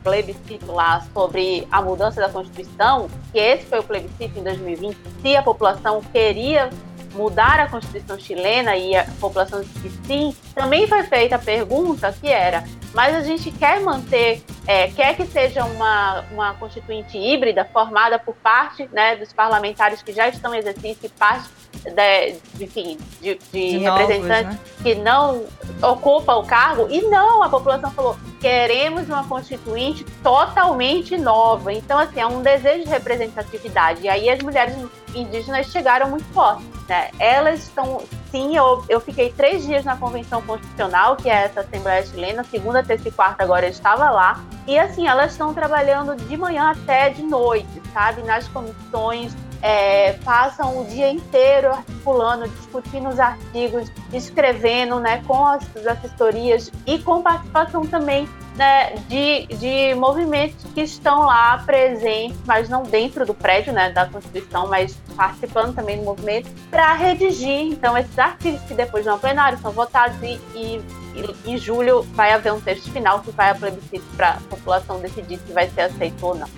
plebiscito 0.03 0.73
lá 0.73 1.03
sobre 1.15 1.67
a 1.71 1.81
mudança 1.81 2.21
da 2.21 2.29
Constituição, 2.29 3.09
que 3.33 3.39
esse 3.39 3.65
foi 3.67 3.79
o 3.79 3.83
plebiscito 3.83 4.39
em 4.39 4.43
2020, 4.43 4.99
se 5.23 5.37
a 5.37 5.43
população 5.43 6.03
queria 6.13 6.69
mudar 7.15 7.61
a 7.61 7.69
Constituição 7.69 8.19
chilena 8.19 8.77
e 8.77 8.97
a 8.97 9.05
população 9.21 9.61
disse 9.61 9.91
sim, 10.07 10.37
também 10.55 10.87
foi 10.87 11.03
feita 11.03 11.37
a 11.37 11.39
pergunta 11.39 12.15
que 12.21 12.29
era 12.29 12.65
mas 12.93 13.15
a 13.15 13.21
gente 13.21 13.51
quer 13.53 13.81
manter, 13.81 14.43
é, 14.67 14.89
quer 14.89 15.15
que 15.15 15.25
seja 15.27 15.65
uma, 15.65 16.25
uma 16.33 16.55
constituinte 16.55 17.17
híbrida 17.17 17.65
formada 17.65 18.19
por 18.19 18.35
parte 18.35 18.89
né, 18.93 19.17
dos 19.17 19.33
parlamentares 19.33 20.03
que 20.03 20.13
já 20.13 20.29
estão 20.29 20.55
em 20.55 20.59
exercício 20.59 21.07
e 21.07 21.09
parte 21.09 21.49
de, 21.85 22.65
enfim, 22.65 22.99
de, 23.21 23.39
de, 23.53 23.71
de 23.71 23.79
representantes 23.79 24.45
novos, 24.45 24.59
né? 24.59 24.59
que 24.83 24.95
não 24.97 25.45
ocupam 25.81 26.37
o 26.37 26.47
cargo. 26.47 26.89
E 26.91 27.01
não, 27.03 27.43
a 27.43 27.49
população 27.49 27.91
falou, 27.93 28.19
queremos 28.41 29.09
uma 29.09 29.25
constituinte 29.25 30.05
totalmente 30.23 31.17
nova. 31.17 31.73
Então, 31.73 31.97
assim, 31.97 32.21
é 32.21 32.27
um 32.27 32.43
desejo 32.43 32.85
de 32.85 32.91
representatividade. 32.91 34.03
E 34.03 34.09
aí 34.09 34.29
as 34.29 34.43
mulheres 34.43 34.75
indígenas 35.15 35.67
chegaram 35.67 36.11
muito 36.11 36.25
fortes. 36.33 36.67
Né? 36.89 37.11
Elas 37.19 37.61
estão 37.61 38.03
sim, 38.31 38.57
eu, 38.57 38.85
eu 38.89 39.01
fiquei 39.01 39.33
três 39.33 39.65
dias 39.65 39.85
na 39.85 39.97
Convenção 39.97 40.41
Constitucional, 40.43 41.17
que 41.17 41.29
é 41.29 41.45
essa 41.45 41.61
Assembleia 41.61 42.05
Chilena, 42.07 42.45
segunda, 42.45 42.83
terça 42.83 43.09
e 43.09 43.11
quarta 43.11 43.43
agora 43.43 43.67
eu 43.67 43.71
estava 43.71 44.11
lá. 44.11 44.41
E 44.67 44.79
assim, 44.79 45.07
elas 45.07 45.33
estão 45.33 45.53
trabalhando 45.53 46.17
de 46.17 46.37
manhã 46.37 46.71
até 46.71 47.11
de 47.11 47.23
noite, 47.23 47.83
sabe? 47.93 48.23
Nas 48.23 48.47
comissões, 48.49 49.35
é, 49.63 50.15
passam 50.25 50.81
o 50.81 50.85
dia 50.87 51.11
inteiro 51.11 51.71
articulando, 51.71 52.49
discutindo 52.49 53.09
os 53.09 53.19
artigos, 53.19 53.91
escrevendo 54.13 55.01
né, 55.01 55.23
com 55.27 55.45
as 55.47 55.65
assessorias 55.87 56.73
e 56.87 56.99
com 56.99 57.23
participação 57.23 57.87
também 57.87 58.29
né, 58.57 58.95
de, 59.09 59.47
de 59.57 59.95
movimentos 59.95 60.65
que 60.75 60.83
estão 60.83 61.21
lá 61.21 61.59
presentes, 61.65 62.39
mas 62.47 62.69
não 62.69 62.83
dentro 62.83 63.25
do 63.25 63.35
prédio 63.35 63.73
né, 63.73 63.91
da 63.91 64.07
Constituição, 64.07 64.67
mas 64.69 64.97
participando 65.17 65.75
também 65.75 65.99
do 65.99 66.05
movimento, 66.05 66.51
para 66.71 66.93
redigir 66.95 67.73
então 67.73 67.97
esses 67.97 68.19
artigos 68.19 68.61
que 68.63 68.75
depois 68.75 69.07
no 69.07 69.19
plenário 69.19 69.59
são 69.59 69.73
votados 69.73 70.17
e, 70.23 70.41
e, 70.55 70.83
e, 71.15 71.53
em 71.53 71.59
julho 71.59 72.03
vai 72.15 72.33
haver 72.33 72.53
um 72.53 72.61
texto 72.61 72.91
final 72.91 73.21
que 73.21 73.31
vai 73.31 73.51
a 73.51 73.55
plebiscito 73.55 74.05
para 74.17 74.31
a 74.31 74.41
população 74.49 75.01
decidir 75.01 75.39
se 75.39 75.53
vai 75.53 75.69
ser 75.71 75.83
aceito 75.83 76.27
ou 76.27 76.35
não. 76.35 76.49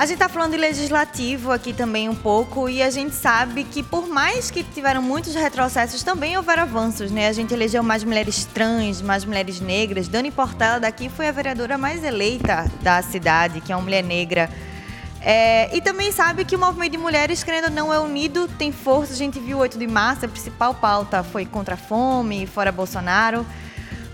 A 0.00 0.06
gente 0.06 0.14
está 0.14 0.30
falando 0.30 0.52
de 0.52 0.56
legislativo 0.56 1.52
aqui 1.52 1.74
também 1.74 2.08
um 2.08 2.14
pouco 2.14 2.70
e 2.70 2.82
a 2.82 2.88
gente 2.88 3.14
sabe 3.14 3.64
que 3.64 3.82
por 3.82 4.08
mais 4.08 4.50
que 4.50 4.64
tiveram 4.64 5.02
muitos 5.02 5.34
retrocessos, 5.34 6.02
também 6.02 6.38
houveram 6.38 6.62
avanços, 6.62 7.10
né? 7.10 7.28
A 7.28 7.32
gente 7.34 7.52
elegeu 7.52 7.82
mais 7.82 8.02
mulheres 8.02 8.46
trans, 8.46 9.02
mais 9.02 9.26
mulheres 9.26 9.60
negras. 9.60 10.08
Dani 10.08 10.30
Portela 10.30 10.80
daqui 10.80 11.10
foi 11.10 11.28
a 11.28 11.32
vereadora 11.32 11.76
mais 11.76 12.02
eleita 12.02 12.64
da 12.80 13.02
cidade, 13.02 13.60
que 13.60 13.72
é 13.72 13.76
uma 13.76 13.82
mulher 13.82 14.02
negra. 14.02 14.48
É, 15.20 15.76
e 15.76 15.82
também 15.82 16.10
sabe 16.12 16.46
que 16.46 16.56
o 16.56 16.58
movimento 16.58 16.92
de 16.92 16.96
mulheres, 16.96 17.44
querendo 17.44 17.64
ou 17.64 17.70
não, 17.70 17.92
é 17.92 18.00
unido, 18.00 18.48
tem 18.48 18.72
força. 18.72 19.12
A 19.12 19.16
gente 19.16 19.38
viu 19.38 19.58
o 19.58 19.60
8 19.60 19.78
de 19.78 19.86
março, 19.86 20.24
a 20.24 20.28
principal 20.30 20.72
pauta 20.72 21.22
foi 21.22 21.44
contra 21.44 21.74
a 21.74 21.76
fome, 21.76 22.46
fora 22.46 22.72
Bolsonaro. 22.72 23.44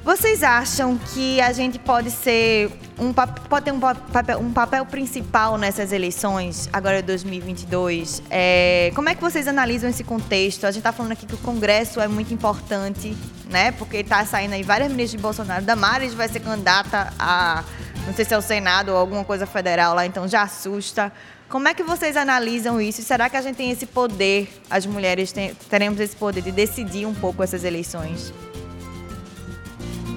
Vocês 0.07 0.45
acham 0.45 0.97
que 0.97 1.41
a 1.41 1.53
gente 1.53 1.81
pode 1.81 2.13
ser 2.13 2.71
um 2.97 3.13
pode 3.13 3.65
ter 3.65 3.73
um 3.73 3.81
papel, 3.81 4.39
um 4.39 4.53
papel 4.53 4.87
principal 4.87 5.59
nessas 5.59 5.91
eleições 5.91 6.69
agora 6.73 7.01
de 7.01 7.09
2022? 7.09 8.23
É, 8.31 8.93
como 8.95 9.09
é 9.09 9.17
que 9.17 9.21
vocês 9.21 9.49
analisam 9.49 9.91
esse 9.91 10.05
contexto? 10.05 10.65
A 10.65 10.71
gente 10.71 10.79
está 10.79 10.93
falando 10.93 11.11
aqui 11.11 11.27
que 11.27 11.35
o 11.35 11.39
Congresso 11.39 12.01
é 12.01 12.07
muito 12.07 12.33
importante, 12.33 13.17
né? 13.51 13.73
Porque 13.73 13.97
está 13.97 14.25
saindo 14.25 14.53
aí 14.53 14.63
várias 14.63 14.93
ministras 14.93 15.19
de 15.19 15.19
Bolsonaro. 15.19 15.65
Damares 15.65 16.15
vai 16.15 16.29
ser 16.29 16.39
candidata 16.39 17.13
a 17.19 17.65
não 18.07 18.15
sei 18.15 18.25
se 18.25 18.33
é 18.33 18.39
o 18.39 18.43
Senado 18.43 18.93
ou 18.93 18.97
alguma 18.99 19.25
coisa 19.25 19.45
federal 19.45 19.93
lá, 19.93 20.07
então 20.07 20.29
já 20.29 20.43
assusta. 20.43 21.13
Como 21.49 21.67
é 21.67 21.75
que 21.75 21.83
vocês 21.83 22.17
analisam 22.17 22.81
isso? 22.81 23.03
Será 23.03 23.29
que 23.29 23.37
a 23.37 23.43
gente 23.43 23.57
tem 23.57 23.73
esse 23.73 23.87
poder, 23.87 24.49
as 24.71 24.87
mulheres 24.87 25.33
tem, 25.33 25.53
teremos 25.69 25.99
esse 25.99 26.15
poder 26.15 26.43
de 26.43 26.53
decidir 26.53 27.07
um 27.07 27.15
pouco 27.15 27.43
essas 27.43 27.65
eleições? 27.65 28.33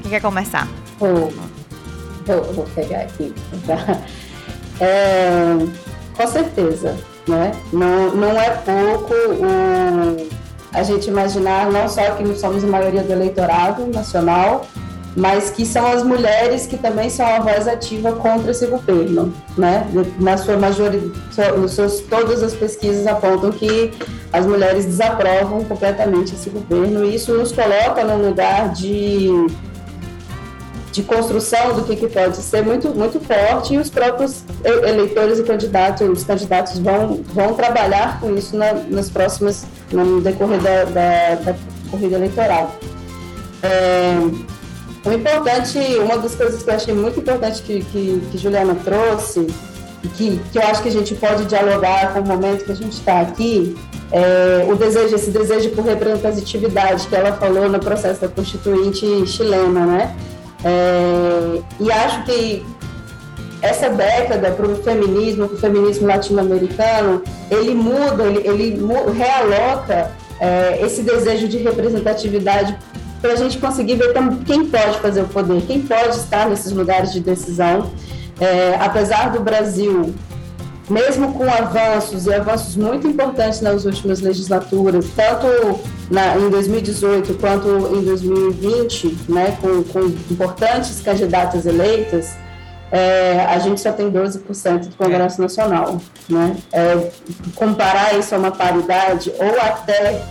Quem 0.09 0.19
quer 0.19 0.25
começar? 0.25 0.67
Vou, 0.97 1.31
pegar 2.73 3.01
aqui. 3.01 3.31
Tá? 3.67 4.01
É, 4.81 5.55
com 6.17 6.25
certeza, 6.25 6.97
né? 7.27 7.51
Não, 7.71 8.15
não 8.15 8.31
é 8.31 8.49
pouco 8.49 9.13
a 10.73 10.81
gente 10.81 11.09
imaginar 11.09 11.69
não 11.69 11.87
só 11.87 12.15
que 12.15 12.35
somos 12.35 12.63
a 12.63 12.67
maioria 12.67 13.03
do 13.03 13.11
eleitorado 13.11 13.85
nacional, 13.85 14.65
mas 15.15 15.51
que 15.51 15.63
são 15.63 15.85
as 15.85 16.01
mulheres 16.01 16.65
que 16.65 16.77
também 16.77 17.09
são 17.09 17.27
a 17.27 17.39
voz 17.41 17.67
ativa 17.67 18.13
contra 18.13 18.49
esse 18.49 18.65
governo, 18.65 19.31
né? 19.55 19.85
Na 20.19 20.37
sua 20.37 20.57
maioria, 20.57 21.01
todas 22.09 22.41
as 22.41 22.55
pesquisas 22.55 23.05
apontam 23.05 23.51
que 23.51 23.91
as 24.33 24.47
mulheres 24.47 24.85
desaprovam 24.85 25.63
completamente 25.65 26.33
esse 26.33 26.49
governo 26.49 27.05
e 27.05 27.13
isso 27.13 27.31
nos 27.33 27.51
coloca 27.51 28.03
no 28.03 28.27
lugar 28.27 28.69
de 28.69 29.29
de 30.91 31.03
construção 31.03 31.73
do 31.75 31.83
que, 31.83 31.95
que 31.95 32.07
pode 32.07 32.37
ser 32.37 32.63
muito, 32.63 32.89
muito 32.89 33.19
forte 33.19 33.75
e 33.75 33.77
os 33.77 33.89
próprios 33.89 34.43
eleitores 34.63 35.39
e 35.39 35.43
candidatos, 35.43 36.07
os 36.07 36.23
candidatos 36.23 36.79
vão, 36.79 37.21
vão 37.33 37.53
trabalhar 37.53 38.19
com 38.19 38.35
isso 38.35 38.55
na, 38.57 38.73
nas 38.73 39.09
próximas, 39.09 39.65
no 39.91 40.19
decorrer 40.19 40.59
da, 40.61 40.83
da, 40.85 41.35
da 41.35 41.55
corrida 41.91 42.15
eleitoral. 42.15 42.75
É, 43.61 44.15
o 45.05 45.11
importante, 45.11 45.77
uma 46.03 46.17
das 46.17 46.35
coisas 46.35 46.63
que 46.63 46.69
eu 46.69 46.73
achei 46.73 46.93
muito 46.93 47.19
importante 47.19 47.61
que, 47.61 47.81
que, 47.85 48.21
que 48.31 48.37
Juliana 48.37 48.75
trouxe, 48.83 49.47
que, 50.15 50.39
que 50.51 50.57
eu 50.57 50.63
acho 50.63 50.81
que 50.81 50.89
a 50.89 50.91
gente 50.91 51.13
pode 51.15 51.45
dialogar 51.45 52.13
com 52.13 52.21
o 52.21 52.27
momento 52.27 52.65
que 52.65 52.71
a 52.71 52.75
gente 52.75 52.93
está 52.93 53.21
aqui, 53.21 53.77
é, 54.11 54.65
o 54.67 54.75
desejo, 54.75 55.15
esse 55.15 55.29
desejo 55.29 55.69
por 55.69 55.85
representatividade 55.85 57.07
que 57.07 57.15
ela 57.15 57.33
falou 57.33 57.69
no 57.69 57.79
processo 57.79 58.21
da 58.21 58.27
constituinte 58.27 59.05
chilena, 59.27 59.85
né? 59.85 60.15
É, 60.63 61.61
e 61.79 61.91
acho 61.91 62.23
que 62.23 62.65
essa 63.61 63.89
década 63.89 64.51
para 64.51 64.67
o 64.67 64.75
feminismo, 64.83 65.47
para 65.47 65.55
o 65.55 65.59
feminismo 65.59 66.07
latino-americano, 66.07 67.21
ele 67.51 67.73
muda, 67.73 68.23
ele, 68.23 68.47
ele 68.47 68.81
realoca 69.11 70.11
é, 70.39 70.79
esse 70.81 71.01
desejo 71.03 71.47
de 71.47 71.57
representatividade 71.57 72.77
para 73.21 73.33
a 73.33 73.35
gente 73.35 73.57
conseguir 73.57 73.95
ver 73.95 74.13
quem 74.45 74.65
pode 74.65 74.99
fazer 74.99 75.21
o 75.21 75.27
poder, 75.27 75.61
quem 75.63 75.81
pode 75.81 76.15
estar 76.15 76.47
nesses 76.47 76.71
lugares 76.71 77.11
de 77.11 77.19
decisão. 77.19 77.91
É, 78.39 78.77
apesar 78.79 79.31
do 79.31 79.41
Brasil, 79.41 80.13
mesmo 80.89 81.33
com 81.33 81.43
avanços 81.43 82.25
e 82.25 82.33
avanços 82.33 82.75
muito 82.75 83.07
importantes 83.07 83.61
nas 83.61 83.85
últimas 83.85 84.21
legislaturas, 84.21 85.05
tanto 85.15 85.79
na, 86.09 86.35
em 86.37 86.49
2018 86.49 87.35
quanto 87.35 87.67
em 87.95 88.03
2020, 88.03 89.17
né, 89.29 89.57
com, 89.61 89.83
com 89.83 89.99
importantes 90.31 90.99
candidatas 91.01 91.65
eleitas, 91.65 92.35
é, 92.91 93.45
a 93.47 93.59
gente 93.59 93.79
só 93.79 93.91
tem 93.91 94.11
12% 94.11 94.87
do 94.87 94.95
Congresso 94.95 95.39
é. 95.39 95.43
Nacional. 95.43 96.01
Né? 96.27 96.57
É, 96.71 97.11
comparar 97.55 98.17
isso 98.17 98.33
a 98.33 98.37
uma 98.37 98.51
paridade 98.51 99.31
ou 99.37 99.61
até 99.61 100.21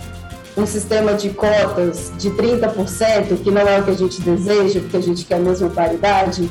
um 0.57 0.65
sistema 0.65 1.13
de 1.13 1.29
cotas 1.29 2.11
de 2.17 2.29
30%, 2.31 3.41
que 3.41 3.49
não 3.49 3.61
é 3.61 3.79
o 3.79 3.83
que 3.83 3.91
a 3.91 3.95
gente 3.95 4.19
deseja, 4.21 4.81
porque 4.81 4.97
a 4.97 5.01
gente 5.01 5.25
quer 5.25 5.35
a 5.35 5.39
mesma 5.39 5.69
paridade, 5.69 6.49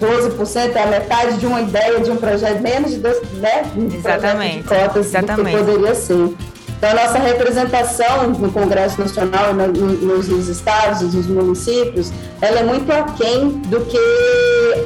12% 0.00 0.74
é 0.74 0.82
a 0.82 0.86
metade 0.86 1.38
de 1.38 1.46
uma 1.46 1.62
ideia, 1.62 2.00
de 2.00 2.10
um 2.10 2.16
projeto, 2.16 2.60
menos 2.60 2.90
de 2.90 2.98
12, 2.98 3.20
né? 3.36 3.62
Exatamente. 3.94 4.58
de 4.58 4.64
cotas 4.64 5.06
Exatamente. 5.06 5.56
do 5.56 5.64
que 5.64 5.72
poderia 5.72 5.94
ser. 5.94 6.34
Então, 6.76 6.90
a 6.90 6.94
nossa 6.94 7.18
representação 7.18 8.28
no 8.28 8.52
Congresso 8.52 9.00
Nacional, 9.00 9.54
nos, 9.54 10.28
nos 10.28 10.48
estados, 10.48 11.14
nos 11.14 11.26
municípios, 11.26 12.12
ela 12.40 12.60
é 12.60 12.62
muito 12.62 12.92
aquém 12.92 13.48
do 13.48 13.80
que 13.80 13.98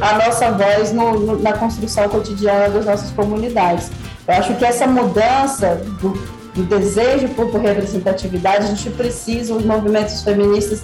a 0.00 0.24
nossa 0.24 0.52
voz 0.52 0.92
no, 0.92 1.18
no, 1.18 1.42
na 1.42 1.52
construção 1.52 2.08
cotidiana 2.08 2.68
das 2.68 2.86
nossas 2.86 3.10
comunidades. 3.10 3.90
Eu 4.26 4.34
acho 4.34 4.54
que 4.54 4.64
essa 4.64 4.86
mudança 4.86 5.82
do, 6.00 6.10
do 6.54 6.64
desejo 6.78 7.28
por, 7.30 7.50
por 7.50 7.60
representatividade, 7.60 8.66
a 8.66 8.68
gente 8.68 8.88
precisa, 8.90 9.52
os 9.52 9.64
movimentos 9.64 10.22
feministas 10.22 10.82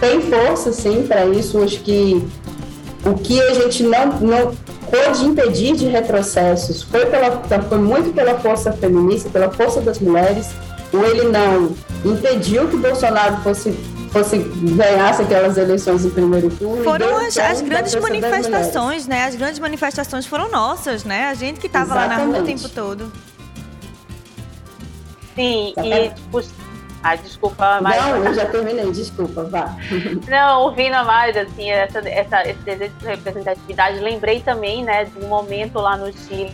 têm 0.00 0.20
força, 0.22 0.72
sim, 0.72 1.06
para 1.06 1.26
isso. 1.26 1.62
Acho 1.62 1.78
que 1.78 2.26
o 3.04 3.14
que 3.14 3.40
a 3.40 3.54
gente 3.54 3.82
não, 3.82 4.06
não 4.20 4.54
pôde 4.90 5.24
impedir 5.24 5.74
de 5.76 5.86
retrocessos 5.86 6.82
foi, 6.82 7.06
pela, 7.06 7.42
foi 7.68 7.78
muito 7.78 8.12
pela 8.14 8.38
força 8.38 8.72
feminista, 8.72 9.28
pela 9.30 9.50
força 9.50 9.80
das 9.80 9.98
mulheres. 9.98 10.50
O 10.92 10.98
ele 11.04 11.28
não 11.28 11.74
impediu 12.04 12.68
que 12.68 12.76
Bolsonaro 12.76 13.38
fosse 13.42 13.74
fosse 14.12 14.36
ganhasse 14.38 15.22
aquelas 15.22 15.56
eleições 15.56 16.04
em 16.04 16.10
primeiro 16.10 16.50
turno. 16.50 16.84
Foram 16.84 17.16
as, 17.16 17.36
as 17.38 17.62
grandes 17.62 17.94
manifestações, 17.94 19.06
né? 19.06 19.24
As 19.24 19.34
grandes 19.34 19.58
manifestações 19.58 20.26
foram 20.26 20.50
nossas, 20.50 21.02
né? 21.02 21.28
A 21.28 21.34
gente 21.34 21.58
que 21.58 21.66
estava 21.66 21.94
lá 21.94 22.06
na 22.06 22.16
rua 22.18 22.40
o 22.40 22.44
tempo 22.44 22.68
todo. 22.68 23.10
Sim, 25.34 25.72
Exatamente. 25.74 26.06
e 26.06 26.14
tipo, 26.14 26.42
Ai, 27.02 27.18
desculpa, 27.18 27.80
mas. 27.80 28.00
Não, 28.00 28.24
eu 28.24 28.34
já 28.34 28.46
terminei, 28.46 28.90
desculpa, 28.92 29.42
vá. 29.44 29.76
Não, 30.28 30.62
ouvindo 30.62 31.04
mais, 31.04 31.36
assim, 31.36 31.70
essa, 31.70 31.98
essa, 32.08 32.48
esse 32.48 32.60
desejo 32.60 32.92
de 32.98 33.06
representatividade, 33.06 33.98
lembrei 33.98 34.40
também, 34.40 34.84
né, 34.84 35.04
de 35.04 35.24
um 35.24 35.28
momento 35.28 35.78
lá 35.80 35.96
no 35.96 36.12
Chile, 36.12 36.52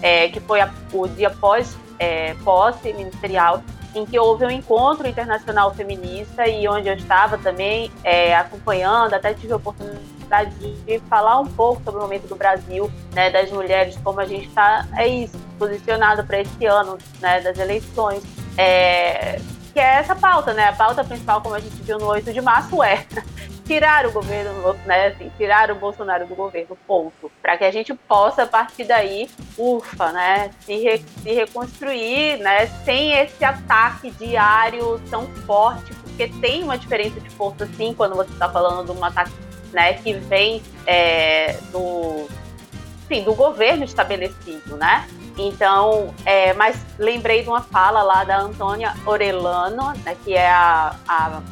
é, 0.00 0.28
que 0.28 0.40
foi 0.40 0.60
a, 0.60 0.70
o 0.92 1.06
dia 1.08 1.30
pós 1.30 1.76
é, 1.98 2.34
posse 2.42 2.92
ministerial, 2.94 3.62
em 3.94 4.06
que 4.06 4.18
houve 4.18 4.46
um 4.46 4.50
encontro 4.50 5.06
internacional 5.06 5.74
feminista 5.74 6.48
e 6.48 6.66
onde 6.66 6.88
eu 6.88 6.94
estava 6.94 7.36
também 7.36 7.90
é, 8.02 8.34
acompanhando, 8.34 9.12
até 9.12 9.34
tive 9.34 9.52
a 9.52 9.56
oportunidade 9.56 10.54
de 10.86 10.98
falar 11.10 11.38
um 11.40 11.46
pouco 11.46 11.82
sobre 11.84 12.00
o 12.00 12.02
momento 12.02 12.26
do 12.26 12.34
Brasil, 12.34 12.90
né, 13.12 13.30
das 13.30 13.50
mulheres, 13.50 13.98
como 14.02 14.18
a 14.20 14.24
gente 14.24 14.48
está, 14.48 14.86
é 14.96 15.06
isso, 15.06 15.38
posicionado 15.58 16.24
para 16.24 16.40
esse 16.40 16.64
ano, 16.64 16.96
né, 17.20 17.42
das 17.42 17.58
eleições. 17.58 18.22
É, 18.56 19.38
que 19.72 19.80
é 19.80 19.96
essa 19.96 20.14
pauta, 20.14 20.52
né? 20.52 20.68
A 20.68 20.72
pauta 20.72 21.02
principal, 21.02 21.40
como 21.40 21.54
a 21.54 21.60
gente 21.60 21.82
viu 21.82 21.98
no 21.98 22.06
8 22.06 22.32
de 22.32 22.40
março, 22.40 22.82
é 22.82 23.06
tirar 23.64 24.06
o 24.06 24.12
governo, 24.12 24.74
né? 24.84 25.08
Assim, 25.08 25.30
tirar 25.36 25.70
o 25.70 25.74
Bolsonaro 25.74 26.26
do 26.26 26.34
governo, 26.34 26.76
ponto. 26.86 27.30
Para 27.40 27.56
que 27.56 27.64
a 27.64 27.70
gente 27.70 27.94
possa, 27.94 28.42
a 28.42 28.46
partir 28.46 28.84
daí, 28.84 29.30
ufa, 29.56 30.12
né? 30.12 30.50
Se, 30.60 30.76
re, 30.76 30.98
se 30.98 31.32
reconstruir, 31.32 32.38
né? 32.38 32.66
Sem 32.84 33.12
esse 33.12 33.44
ataque 33.44 34.10
diário 34.12 35.00
tão 35.10 35.26
forte, 35.46 35.94
porque 35.94 36.28
tem 36.40 36.62
uma 36.62 36.76
diferença 36.76 37.18
de 37.20 37.30
força, 37.30 37.66
sim, 37.76 37.94
quando 37.94 38.14
você 38.14 38.32
está 38.32 38.48
falando 38.48 38.92
de 38.92 38.98
um 38.98 39.04
ataque 39.04 39.32
né, 39.72 39.94
que 39.94 40.12
vem 40.12 40.62
é, 40.86 41.54
do, 41.72 42.28
enfim, 43.04 43.24
do 43.24 43.34
governo 43.34 43.84
estabelecido, 43.84 44.76
né? 44.76 45.08
Então, 45.38 46.14
é, 46.24 46.52
mas 46.54 46.84
lembrei 46.98 47.42
de 47.42 47.48
uma 47.48 47.62
fala 47.62 48.02
lá 48.02 48.24
da 48.24 48.38
Antônia 48.38 48.94
Orelano, 49.06 49.92
né, 50.04 50.16
que 50.24 50.34
é 50.34 50.50
a, 50.50 50.94
a 51.08 51.42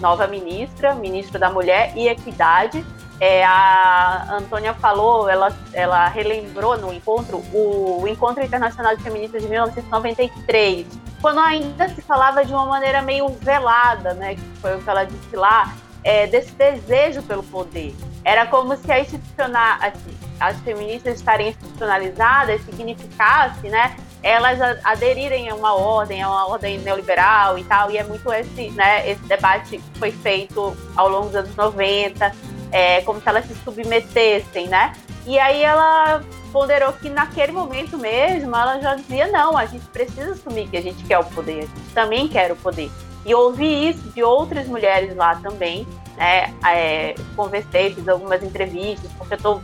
nova 0.00 0.26
ministra, 0.26 0.94
ministra 0.94 1.38
da 1.38 1.50
Mulher 1.50 1.92
e 1.96 2.08
Equidade. 2.08 2.84
É, 3.20 3.44
a 3.44 4.26
Antônia 4.32 4.74
falou, 4.74 5.28
ela, 5.28 5.56
ela 5.72 6.08
relembrou 6.08 6.76
no 6.76 6.92
encontro 6.92 7.38
o, 7.52 8.02
o 8.02 8.08
Encontro 8.08 8.42
Internacional 8.42 8.96
de 8.96 9.02
Feministas 9.02 9.42
de 9.42 9.48
1993, 9.48 10.86
quando 11.22 11.40
ainda 11.40 11.88
se 11.88 12.02
falava 12.02 12.44
de 12.44 12.52
uma 12.52 12.66
maneira 12.66 13.00
meio 13.00 13.28
velada, 13.40 14.14
né, 14.14 14.34
que 14.34 14.60
foi 14.60 14.76
o 14.76 14.82
que 14.82 14.90
ela 14.90 15.04
disse 15.04 15.36
lá, 15.36 15.72
é, 16.02 16.26
desse 16.26 16.52
desejo 16.52 17.22
pelo 17.22 17.42
poder. 17.42 17.94
Era 18.24 18.46
como 18.46 18.76
se 18.76 18.90
a 18.92 19.00
institucional, 19.00 19.78
assim, 19.80 20.14
as 20.40 20.58
feministas 20.60 21.16
estarem 21.16 21.48
institucionalizadas 21.48 22.60
significasse, 22.62 23.68
né, 23.68 23.96
elas 24.22 24.58
aderirem 24.84 25.50
a 25.50 25.54
uma 25.54 25.74
ordem, 25.74 26.22
a 26.22 26.28
uma 26.28 26.48
ordem 26.48 26.78
neoliberal 26.78 27.58
e 27.58 27.64
tal, 27.64 27.90
e 27.90 27.98
é 27.98 28.04
muito 28.04 28.32
esse, 28.32 28.70
né, 28.70 29.08
esse 29.08 29.22
debate 29.24 29.78
que 29.78 29.98
foi 29.98 30.10
feito 30.10 30.76
ao 30.96 31.08
longo 31.08 31.26
dos 31.26 31.36
anos 31.36 31.54
90, 31.54 32.32
é, 32.72 33.02
como 33.02 33.20
se 33.20 33.28
elas 33.28 33.44
se 33.44 33.54
submetessem, 33.56 34.66
né? 34.66 34.94
E 35.26 35.38
aí 35.38 35.62
ela 35.62 36.22
ponderou 36.52 36.92
que 36.92 37.08
naquele 37.08 37.52
momento 37.52 37.96
mesmo 37.98 38.54
ela 38.54 38.80
já 38.80 38.94
dizia 38.94 39.26
não, 39.28 39.56
a 39.56 39.66
gente 39.66 39.86
precisa 39.86 40.32
assumir 40.32 40.68
que 40.68 40.76
a 40.76 40.82
gente 40.82 41.04
quer 41.04 41.18
o 41.18 41.24
poder, 41.24 41.58
a 41.58 41.62
gente 41.62 41.94
também 41.94 42.26
quer 42.26 42.50
o 42.50 42.56
poder. 42.56 42.90
E 43.26 43.34
ouvi 43.34 43.88
isso 43.88 44.10
de 44.10 44.22
outras 44.22 44.66
mulheres 44.66 45.14
lá 45.16 45.36
também, 45.36 45.86
né? 46.16 46.54
É, 46.66 47.14
conversei, 47.36 47.94
fiz 47.94 48.06
algumas 48.08 48.42
entrevistas, 48.42 49.10
porque 49.18 49.34
eu 49.34 49.36
estou 49.36 49.62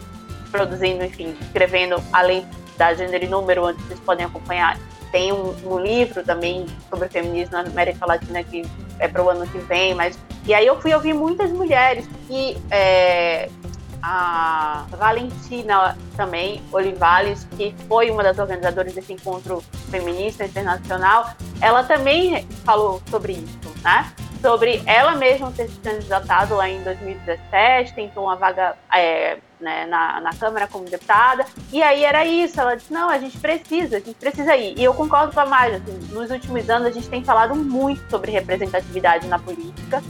produzindo, 0.50 1.04
enfim, 1.04 1.36
escrevendo 1.40 2.02
além 2.12 2.46
da 2.76 2.94
Gênero 2.94 3.24
e 3.24 3.28
Número, 3.28 3.64
onde 3.64 3.82
vocês 3.82 4.00
podem 4.00 4.26
acompanhar. 4.26 4.78
Tem 5.12 5.32
um, 5.32 5.54
um 5.64 5.78
livro 5.78 6.22
também 6.22 6.66
sobre 6.88 7.08
feminismo 7.08 7.52
na 7.52 7.60
América 7.60 8.06
Latina 8.06 8.42
que 8.44 8.62
é 8.98 9.08
para 9.08 9.22
o 9.22 9.28
ano 9.28 9.46
que 9.46 9.58
vem, 9.58 9.94
mas 9.94 10.18
e 10.46 10.54
aí 10.54 10.66
eu 10.66 10.80
fui 10.80 10.94
ouvir 10.94 11.12
muitas 11.12 11.50
mulheres 11.50 12.08
e 12.30 12.56
é, 12.70 13.50
a 14.02 14.86
Valentina 14.90 15.96
também 16.16 16.62
Olivales, 16.72 17.46
que 17.56 17.74
foi 17.86 18.10
uma 18.10 18.22
das 18.22 18.38
organizadoras 18.38 18.94
desse 18.94 19.12
encontro 19.12 19.62
feminista 19.90 20.44
internacional, 20.44 21.34
ela 21.60 21.84
também 21.84 22.46
falou 22.64 23.02
sobre 23.10 23.34
isso, 23.34 23.74
né? 23.82 24.10
Sobre 24.40 24.82
ela 24.86 25.14
mesma 25.16 25.52
ter 25.52 25.68
se 25.68 25.78
candidatado 25.80 26.54
lá 26.56 26.68
em 26.68 26.82
2017, 26.82 27.94
tentou 27.94 28.24
uma 28.24 28.36
vaga 28.36 28.74
é, 28.94 29.36
né, 29.60 29.86
na, 29.86 30.20
na 30.20 30.30
Câmara 30.32 30.66
como 30.66 30.84
deputada, 30.84 31.44
e 31.70 31.82
aí 31.82 32.04
era 32.04 32.24
isso, 32.24 32.58
ela 32.58 32.74
disse, 32.74 32.92
não, 32.92 33.10
a 33.10 33.18
gente 33.18 33.38
precisa, 33.38 33.98
a 33.98 34.00
gente 34.00 34.14
precisa 34.14 34.56
ir. 34.56 34.78
E 34.78 34.82
eu 34.82 34.94
concordo 34.94 35.34
com 35.34 35.40
a 35.40 35.46
Maja, 35.46 35.76
assim, 35.76 35.92
nos 36.12 36.30
últimos 36.30 36.70
anos 36.70 36.88
a 36.88 36.90
gente 36.90 37.08
tem 37.08 37.22
falado 37.22 37.54
muito 37.54 38.08
sobre 38.10 38.30
representatividade 38.32 39.26
na 39.26 39.38
política, 39.38 40.02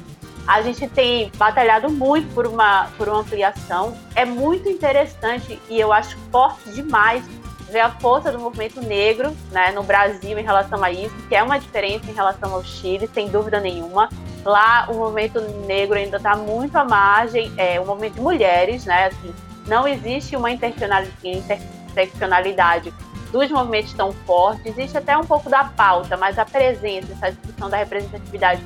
a 0.47 0.62
gente 0.62 0.88
tem 0.88 1.31
batalhado 1.37 1.90
muito 1.90 2.33
por 2.35 2.47
uma, 2.47 2.88
por 2.97 3.09
uma 3.09 3.21
ampliação. 3.21 3.97
É 4.16 4.25
muito 4.25 4.69
interessante 4.69 5.61
e 5.69 5.79
eu 5.79 5.93
acho 5.93 6.16
forte 6.31 6.71
demais 6.71 7.25
ver 7.71 7.81
a 7.81 7.91
força 7.91 8.31
do 8.31 8.39
movimento 8.39 8.83
negro 8.83 9.35
né, 9.51 9.73
no 9.73 9.83
Brasil 9.83 10.39
em 10.39 10.43
relação 10.43 10.85
a 10.85 10.91
isso, 10.91 11.15
que 11.29 11.35
é 11.35 11.43
uma 11.43 11.59
diferença 11.59 12.11
em 12.11 12.15
relação 12.15 12.55
ao 12.55 12.63
Chile, 12.63 13.09
sem 13.13 13.29
dúvida 13.29 13.61
nenhuma. 13.61 14.09
Lá 14.45 14.87
o 14.89 14.95
movimento 14.95 15.41
negro 15.67 15.97
ainda 15.97 16.17
está 16.17 16.37
muito 16.37 16.77
à 16.77 16.85
margem, 16.85 17.53
é 17.57 17.79
movimento 17.81 18.15
de 18.15 18.21
mulheres, 18.21 18.85
né? 18.85 19.07
Assim, 19.07 19.35
não 19.67 19.87
existe 19.87 20.37
uma 20.37 20.51
interseccionalidade 20.51 22.93
dos 23.31 23.51
movimentos 23.51 23.93
tão 23.93 24.13
forte, 24.27 24.69
existe 24.69 24.99
até 24.99 25.17
um 25.17 25.25
pouco 25.25 25.49
da 25.49 25.65
pauta, 25.65 26.17
mas 26.17 26.39
a 26.39 26.45
presença, 26.45 27.13
essa 27.13 27.31
discussão 27.31 27.71
da 27.71 27.77
representatividade 27.77 28.61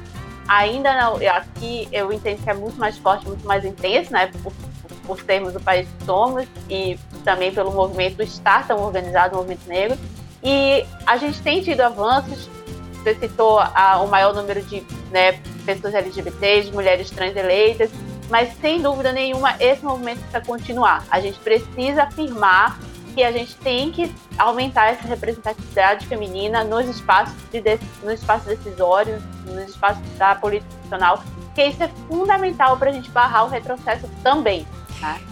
Ainda 0.47 0.95
não, 0.95 1.17
aqui 1.35 1.89
eu 1.91 2.13
entendo 2.13 2.43
que 2.43 2.51
é 2.51 2.55
muito 2.55 2.79
mais 2.79 2.99
forte, 2.99 3.27
muito 3.27 3.47
mais 3.47 3.65
intenso, 3.65 4.13
né? 4.13 4.27
Por, 4.27 4.53
por 5.07 5.23
termos 5.23 5.55
o 5.55 5.61
país 5.61 5.89
que 5.89 6.05
somos 6.05 6.47
e 6.69 6.99
também 7.25 7.53
pelo 7.53 7.73
movimento 7.73 8.23
estar 8.23 8.67
tão 8.67 8.83
organizado, 8.83 9.35
o 9.35 9.39
movimento 9.39 9.67
negro. 9.67 9.99
E 10.43 10.85
a 11.07 11.17
gente 11.17 11.41
tem 11.41 11.63
tido 11.63 11.81
avanços, 11.81 12.49
você 13.03 13.15
citou 13.15 13.59
a, 13.59 14.01
o 14.03 14.09
maior 14.09 14.35
número 14.35 14.63
de 14.63 14.83
né, 15.11 15.33
pessoas 15.65 15.95
LGBTs, 15.95 16.73
mulheres 16.73 17.11
trans 17.11 17.37
eleitas, 17.37 17.91
mas 18.31 18.55
sem 18.61 18.81
dúvida 18.81 19.13
nenhuma 19.13 19.55
esse 19.61 19.85
movimento 19.85 20.19
precisa 20.21 20.41
continuar. 20.41 21.05
A 21.11 21.21
gente 21.21 21.39
precisa 21.41 22.05
afirmar 22.05 22.79
que 23.15 23.23
a 23.23 23.31
gente 23.31 23.55
tem 23.57 23.93
que 23.93 24.13
aumentar 24.37 24.89
essa 24.89 25.07
representatividade 25.07 26.07
feminina 26.07 26.65
nos 26.65 26.87
espaços, 26.89 27.35
de, 27.53 27.63
nos 28.03 28.15
espaços 28.15 28.47
decisórios, 28.47 29.23
nos 29.47 29.69
espaços 29.69 30.03
da 30.19 30.35
política 30.35 30.75
nacional, 30.83 31.23
que 31.55 31.65
isso 31.65 31.83
é 31.83 31.89
fundamental 32.09 32.77
para 32.77 32.91
a 32.91 32.93
gente 32.93 33.11
barrar 33.11 33.45
o 33.45 33.49
retrocesso 33.49 34.09
também. 34.23 34.67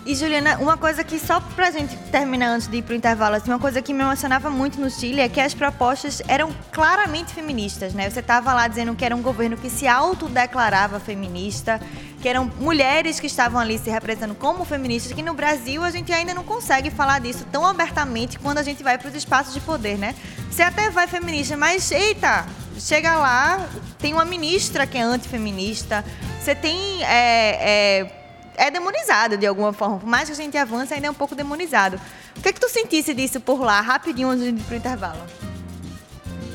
E 0.04 0.14
Juliana, 0.14 0.58
uma 0.58 0.76
coisa 0.76 1.04
que 1.04 1.18
só 1.18 1.40
pra 1.40 1.70
gente 1.70 1.96
terminar 2.10 2.48
antes 2.48 2.66
de 2.66 2.78
ir 2.78 2.82
pro 2.82 2.94
intervalo, 2.94 3.36
assim, 3.36 3.50
uma 3.50 3.58
coisa 3.58 3.80
que 3.80 3.92
me 3.92 4.02
emocionava 4.02 4.50
muito 4.50 4.80
no 4.80 4.90
Chile 4.90 5.20
é 5.20 5.28
que 5.28 5.40
as 5.40 5.54
propostas 5.54 6.20
eram 6.26 6.52
claramente 6.72 7.32
feministas, 7.32 7.94
né? 7.94 8.10
Você 8.10 8.20
tava 8.20 8.52
lá 8.52 8.66
dizendo 8.66 8.94
que 8.94 9.04
era 9.04 9.14
um 9.14 9.22
governo 9.22 9.56
que 9.56 9.70
se 9.70 9.86
autodeclarava 9.86 10.98
feminista, 10.98 11.80
que 12.20 12.28
eram 12.28 12.50
mulheres 12.60 13.18
que 13.18 13.26
estavam 13.26 13.60
ali 13.60 13.78
se 13.78 13.90
representando 13.90 14.34
como 14.34 14.64
feministas, 14.64 15.12
que 15.12 15.22
no 15.22 15.34
Brasil 15.34 15.82
a 15.82 15.90
gente 15.90 16.12
ainda 16.12 16.34
não 16.34 16.44
consegue 16.44 16.90
falar 16.90 17.20
disso 17.20 17.46
tão 17.50 17.66
abertamente 17.66 18.38
quando 18.38 18.58
a 18.58 18.62
gente 18.62 18.82
vai 18.82 18.98
para 18.98 19.08
os 19.08 19.14
espaços 19.14 19.54
de 19.54 19.60
poder, 19.60 19.98
né? 19.98 20.14
Você 20.50 20.62
até 20.62 20.90
vai 20.90 21.06
feminista, 21.06 21.56
mas 21.56 21.90
eita, 21.90 22.46
chega 22.78 23.14
lá, 23.16 23.66
tem 23.98 24.12
uma 24.12 24.24
ministra 24.24 24.86
que 24.86 24.98
é 24.98 25.02
antifeminista, 25.02 26.04
você 26.40 26.54
tem. 26.54 27.02
É, 27.04 28.00
é, 28.00 28.21
é 28.56 28.70
demonizado 28.70 29.36
de 29.36 29.46
alguma 29.46 29.72
forma. 29.72 29.98
Por 29.98 30.08
mais 30.08 30.28
que 30.28 30.32
a 30.32 30.36
gente 30.36 30.56
avance, 30.56 30.92
ainda 30.92 31.06
é 31.06 31.10
um 31.10 31.14
pouco 31.14 31.34
demonizado. 31.34 32.00
O 32.36 32.40
que 32.40 32.48
é 32.48 32.52
que 32.52 32.60
tu 32.60 32.68
sentisse 32.68 33.14
disso 33.14 33.40
por 33.40 33.60
lá, 33.60 33.80
rapidinho 33.80 34.28
antes 34.28 34.44
de 34.44 34.50
ir 34.50 34.62
pro 34.64 34.76
intervalo? 34.76 35.20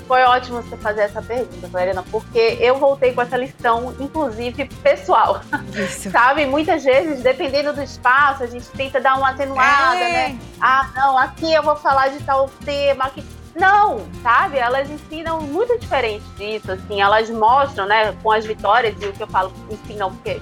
Foi 0.07 0.23
ótimo 0.23 0.61
você 0.61 0.77
fazer 0.77 1.01
essa 1.01 1.21
pergunta, 1.21 1.67
Clarena, 1.67 2.01
porque 2.09 2.57
eu 2.61 2.79
voltei 2.79 3.11
com 3.11 3.21
essa 3.21 3.35
lição, 3.35 3.93
inclusive 3.99 4.65
pessoal. 4.81 5.41
Isso. 5.73 6.09
Sabe? 6.11 6.45
Muitas 6.45 6.85
vezes, 6.85 7.21
dependendo 7.21 7.73
do 7.73 7.83
espaço, 7.83 8.41
a 8.41 8.47
gente 8.47 8.69
tenta 8.69 9.01
dar 9.01 9.17
uma 9.17 9.31
atenuada, 9.31 9.97
é. 9.97 10.29
né? 10.29 10.39
Ah, 10.61 10.89
não, 10.95 11.17
aqui 11.17 11.53
eu 11.53 11.61
vou 11.61 11.75
falar 11.75 12.07
de 12.07 12.23
tal 12.23 12.49
tema, 12.63 13.05
aqui. 13.05 13.21
Não, 13.53 14.05
sabe? 14.21 14.59
Elas 14.59 14.89
ensinam 14.89 15.41
muito 15.41 15.77
diferente 15.79 16.23
disso, 16.37 16.71
assim, 16.71 17.01
elas 17.01 17.27
mostram, 17.29 17.87
né, 17.87 18.15
com 18.21 18.31
as 18.31 18.45
vitórias, 18.45 18.95
e 19.01 19.07
o 19.07 19.13
que 19.13 19.23
eu 19.23 19.27
falo, 19.27 19.51
ensinam, 19.71 20.13
porque 20.13 20.39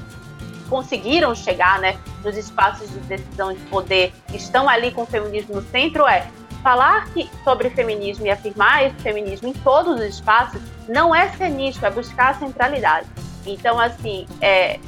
conseguiram 0.69 1.33
chegar, 1.35 1.79
né, 1.79 1.97
nos 2.23 2.37
espaços 2.37 2.89
de 2.89 2.99
decisão 2.99 3.53
de 3.53 3.59
poder, 3.65 4.13
estão 4.33 4.67
ali 4.67 4.91
com 4.91 5.03
o 5.03 5.05
feminismo 5.05 5.55
no 5.55 5.61
centro, 5.61 6.07
é 6.07 6.27
falar 6.63 7.05
que, 7.13 7.29
sobre 7.43 7.69
feminismo 7.69 8.25
e 8.25 8.31
afirmar 8.31 8.85
esse 8.85 8.95
feminismo 8.95 9.47
em 9.47 9.53
todos 9.53 9.99
os 9.99 10.01
espaços 10.01 10.59
não 10.87 11.13
é 11.13 11.29
ser 11.29 11.49
nicho, 11.49 11.85
é 11.85 11.91
buscar 11.91 12.31
a 12.31 12.33
centralidade. 12.33 13.07
Então, 13.45 13.79
assim, 13.79 14.25
é, 14.41 14.79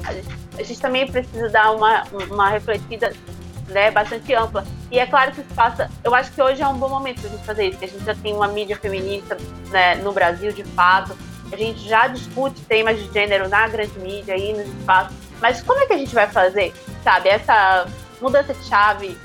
a 0.58 0.62
gente 0.62 0.80
também 0.80 1.06
precisa 1.06 1.48
dar 1.48 1.70
uma, 1.70 2.02
uma 2.28 2.48
refletida 2.48 3.12
né, 3.68 3.90
bastante 3.90 4.34
ampla. 4.34 4.64
E 4.90 4.98
é 4.98 5.06
claro 5.06 5.32
que 5.32 5.40
isso 5.40 5.54
passa. 5.54 5.90
Eu 6.02 6.14
acho 6.14 6.32
que 6.32 6.42
hoje 6.42 6.62
é 6.62 6.66
um 6.66 6.76
bom 6.76 6.88
momento 6.88 7.20
para 7.20 7.30
a 7.30 7.32
gente 7.32 7.44
fazer 7.44 7.68
isso, 7.68 7.78
que 7.78 7.84
a 7.84 7.88
gente 7.88 8.04
já 8.04 8.14
tem 8.14 8.34
uma 8.34 8.48
mídia 8.48 8.76
feminista 8.76 9.36
né, 9.70 9.94
no 9.96 10.12
Brasil, 10.12 10.52
de 10.52 10.64
fato. 10.64 11.16
A 11.52 11.56
gente 11.56 11.88
já 11.88 12.08
discute 12.08 12.60
temas 12.62 12.98
de 12.98 13.10
gênero 13.12 13.48
na 13.48 13.68
grande 13.68 13.98
mídia 14.00 14.36
e 14.36 14.52
nos 14.52 14.66
espaços. 14.66 15.27
Mas 15.40 15.62
como 15.62 15.80
é 15.80 15.86
que 15.86 15.92
a 15.92 15.98
gente 15.98 16.14
vai 16.14 16.26
fazer, 16.26 16.72
sabe, 17.02 17.28
essa 17.28 17.86
mudança 18.20 18.52
de 18.54 18.64
chave 18.64 19.16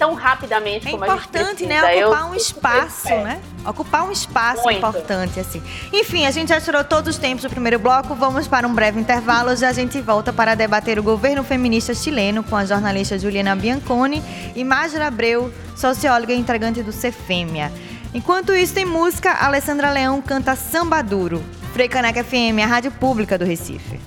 tão 0.00 0.14
rapidamente 0.14 0.88
é 0.88 0.90
como 0.92 1.04
a 1.04 1.08
gente 1.08 1.28
importante, 1.28 1.66
né? 1.66 2.06
Ocupar 2.06 2.30
um 2.30 2.34
espaço, 2.34 3.08
né? 3.08 3.42
Ocupar 3.66 4.08
um 4.08 4.10
espaço 4.10 4.62
Muito. 4.62 4.78
importante, 4.78 5.38
assim. 5.38 5.62
Enfim, 5.92 6.24
a 6.24 6.30
gente 6.30 6.48
já 6.48 6.58
tirou 6.58 6.82
todos 6.82 7.14
os 7.14 7.20
tempos 7.20 7.42
do 7.42 7.50
primeiro 7.50 7.78
bloco. 7.78 8.14
Vamos 8.14 8.48
para 8.48 8.66
um 8.66 8.72
breve 8.72 8.98
intervalo 8.98 9.50
e 9.52 9.62
a 9.62 9.72
gente 9.74 10.00
volta 10.00 10.32
para 10.32 10.54
debater 10.54 10.98
o 10.98 11.02
governo 11.02 11.44
feminista 11.44 11.92
chileno 11.92 12.42
com 12.42 12.56
a 12.56 12.64
jornalista 12.64 13.18
Juliana 13.18 13.54
Bianconi 13.54 14.22
e 14.56 14.64
Mágira 14.64 15.06
Abreu, 15.06 15.52
socióloga 15.76 16.32
e 16.32 16.38
integrante 16.38 16.82
do 16.82 16.92
Cefêmia. 16.92 17.70
Enquanto 18.14 18.54
isso, 18.54 18.72
tem 18.72 18.86
música, 18.86 19.32
Alessandra 19.32 19.90
Leão 19.90 20.22
canta 20.22 20.56
Samba 20.56 21.02
Duro. 21.02 21.44
Caneca 21.90 22.22
FM, 22.22 22.60
a 22.62 22.66
rádio 22.66 22.90
pública 22.90 23.38
do 23.38 23.44
Recife. 23.44 23.98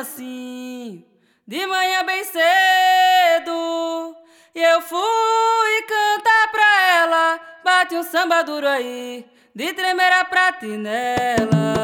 Mansinho, 0.00 1.04
de 1.46 1.66
manhã 1.66 2.04
bem 2.06 2.24
cedo. 2.24 4.16
E 4.54 4.62
eu 4.62 4.80
fui 4.80 5.82
cantar 5.86 6.50
pra 6.50 6.96
ela, 6.96 7.40
bate 7.62 7.94
um 7.94 8.02
samba 8.02 8.42
duro 8.42 8.66
aí, 8.66 9.26
de 9.54 9.74
tremer 9.74 10.12
a 10.12 10.24
pratinela. 10.24 11.74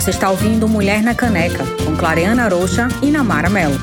Você 0.00 0.08
está 0.08 0.30
ouvindo 0.30 0.66
Mulher 0.66 1.02
na 1.02 1.14
Caneca, 1.14 1.62
com 1.84 1.94
Clareana 1.94 2.48
Rocha 2.48 2.88
e 3.02 3.10
Namara 3.10 3.50
Mello. 3.50 3.78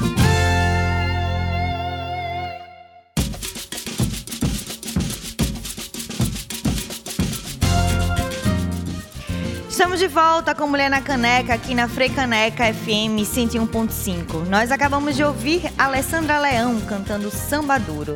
Estamos 9.69 9.99
de 9.99 10.08
volta 10.08 10.56
com 10.56 10.65
Mulher 10.65 10.89
na 10.89 11.01
Caneca 11.01 11.53
aqui 11.53 11.75
na 11.75 11.88
Frei 11.88 12.10
Caneca 12.10 12.63
FM 12.73 13.21
101.5. 13.21 14.47
Nós 14.49 14.71
acabamos 14.71 15.15
de 15.15 15.23
ouvir 15.23 15.71
Alessandra 15.77 16.39
Leão 16.39 16.82
cantando 16.82 17.30
Samba 17.30 17.77
Duro. 17.77 18.15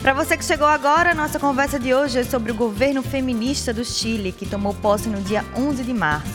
Para 0.00 0.14
você 0.14 0.34
que 0.34 0.44
chegou 0.46 0.66
agora, 0.66 1.12
nossa 1.12 1.38
conversa 1.38 1.78
de 1.78 1.92
hoje 1.92 2.20
é 2.20 2.24
sobre 2.24 2.52
o 2.52 2.54
governo 2.54 3.02
feminista 3.02 3.70
do 3.70 3.84
Chile, 3.84 4.32
que 4.32 4.46
tomou 4.46 4.72
posse 4.72 5.10
no 5.10 5.20
dia 5.20 5.44
11 5.54 5.82
de 5.82 5.92
março. 5.92 6.33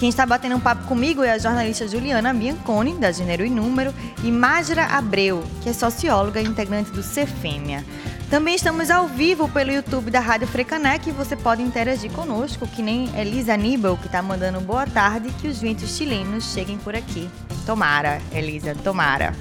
Quem 0.00 0.08
está 0.08 0.24
batendo 0.24 0.56
um 0.56 0.60
papo 0.60 0.84
comigo 0.84 1.22
é 1.22 1.30
a 1.30 1.36
jornalista 1.36 1.86
Juliana 1.86 2.32
Bianconi, 2.32 2.94
da 2.94 3.12
Gênero 3.12 3.44
e 3.44 3.50
Número, 3.50 3.92
e 4.24 4.32
Mágira 4.32 4.86
Abreu, 4.86 5.44
que 5.62 5.68
é 5.68 5.74
socióloga 5.74 6.40
e 6.40 6.46
integrante 6.46 6.90
do 6.90 7.02
Cefêmea. 7.02 7.84
Também 8.30 8.54
estamos 8.54 8.90
ao 8.90 9.06
vivo 9.06 9.46
pelo 9.50 9.70
YouTube 9.70 10.10
da 10.10 10.18
Rádio 10.18 10.48
Frecanec 10.48 11.06
e 11.06 11.12
você 11.12 11.36
pode 11.36 11.60
interagir 11.62 12.10
conosco, 12.12 12.66
que 12.66 12.80
nem 12.80 13.14
Elisa 13.14 13.52
Aníbal, 13.52 13.98
que 13.98 14.06
está 14.06 14.22
mandando 14.22 14.58
boa 14.62 14.86
tarde, 14.86 15.28
que 15.38 15.48
os 15.48 15.60
ventos 15.60 15.94
chilenos 15.94 16.50
cheguem 16.50 16.78
por 16.78 16.96
aqui. 16.96 17.28
Tomara, 17.66 18.22
Elisa, 18.32 18.74
tomara. 18.82 19.34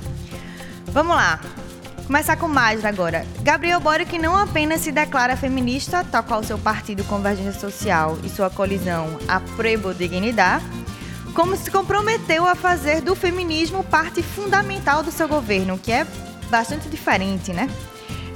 Vamos 0.87 1.15
lá. 1.15 1.39
Começar 2.09 2.37
com 2.37 2.47
mais 2.47 2.83
agora. 2.83 3.23
Gabriel 3.43 3.79
Boric 3.79 4.17
não 4.17 4.35
apenas 4.35 4.81
se 4.81 4.91
declara 4.91 5.37
feminista, 5.37 6.03
tal 6.03 6.23
qual 6.23 6.41
seu 6.41 6.57
partido 6.57 7.03
Convergência 7.03 7.53
Social 7.53 8.17
e 8.23 8.29
sua 8.29 8.49
colisão 8.49 9.19
A 9.27 9.39
Prebo 9.39 9.93
Dignidade, 9.93 10.65
como 11.35 11.55
se 11.55 11.69
comprometeu 11.69 12.47
a 12.47 12.55
fazer 12.55 13.01
do 13.01 13.15
feminismo 13.15 13.83
parte 13.83 14.23
fundamental 14.23 15.03
do 15.03 15.11
seu 15.11 15.27
governo, 15.27 15.77
que 15.77 15.91
é 15.91 16.03
bastante 16.49 16.89
diferente, 16.89 17.53
né? 17.53 17.69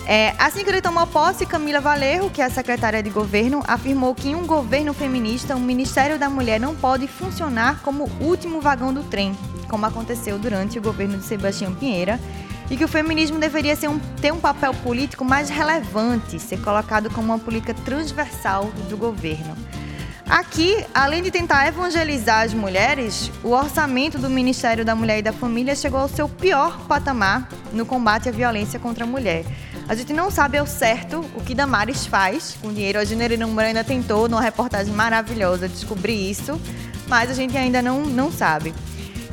É, 0.05 0.35
assim 0.37 0.63
que 0.63 0.69
ele 0.69 0.79
tomou 0.79 1.07
posse, 1.07 1.43
Camila 1.43 1.81
Valerro, 1.81 2.29
que 2.29 2.43
é 2.43 2.45
a 2.45 2.51
secretária 2.51 3.01
de 3.01 3.09
governo, 3.09 3.63
afirmou 3.67 4.13
que 4.13 4.29
em 4.29 4.35
um 4.35 4.45
governo 4.45 4.93
feminista, 4.93 5.55
o 5.55 5.59
Ministério 5.59 6.19
da 6.19 6.29
Mulher 6.29 6.59
não 6.59 6.75
pode 6.75 7.07
funcionar 7.07 7.81
como 7.81 8.07
último 8.21 8.61
vagão 8.61 8.93
do 8.93 9.01
trem, 9.01 9.35
como 9.67 9.83
aconteceu 9.87 10.37
durante 10.37 10.77
o 10.77 10.81
governo 10.81 11.17
de 11.17 11.25
Sebastião 11.25 11.73
Pinheira, 11.73 12.19
e 12.69 12.77
que 12.77 12.83
o 12.83 12.87
feminismo 12.87 13.39
deveria 13.39 13.75
um, 13.89 13.99
ter 14.21 14.31
um 14.31 14.39
papel 14.39 14.73
político 14.73 15.25
mais 15.25 15.49
relevante, 15.49 16.39
ser 16.39 16.59
colocado 16.61 17.09
como 17.09 17.27
uma 17.27 17.39
política 17.39 17.73
transversal 17.73 18.71
do 18.89 18.97
governo. 18.97 19.55
Aqui, 20.29 20.83
além 20.93 21.21
de 21.21 21.29
tentar 21.29 21.67
evangelizar 21.67 22.43
as 22.43 22.53
mulheres, 22.53 23.29
o 23.43 23.49
orçamento 23.49 24.17
do 24.17 24.29
Ministério 24.29 24.85
da 24.85 24.95
Mulher 24.95 25.19
e 25.19 25.21
da 25.21 25.33
Família 25.33 25.75
chegou 25.75 25.99
ao 25.99 26.07
seu 26.07 26.29
pior 26.29 26.87
patamar 26.87 27.49
no 27.73 27.85
combate 27.85 28.29
à 28.29 28.31
violência 28.31 28.79
contra 28.79 29.03
a 29.03 29.07
mulher. 29.07 29.45
A 29.87 29.95
gente 29.95 30.13
não 30.13 30.31
sabe 30.31 30.57
ao 30.57 30.65
certo 30.65 31.19
o 31.35 31.41
que 31.41 31.53
Damares 31.53 32.05
faz 32.05 32.57
com 32.61 32.73
dinheiro. 32.73 32.99
A 32.99 33.37
Número 33.37 33.67
ainda 33.67 33.83
tentou, 33.83 34.29
numa 34.29 34.41
reportagem 34.41 34.93
maravilhosa, 34.93 35.67
descobrir 35.67 36.31
isso, 36.31 36.59
mas 37.07 37.29
a 37.29 37.33
gente 37.33 37.57
ainda 37.57 37.81
não, 37.81 38.05
não 38.05 38.31
sabe. 38.31 38.73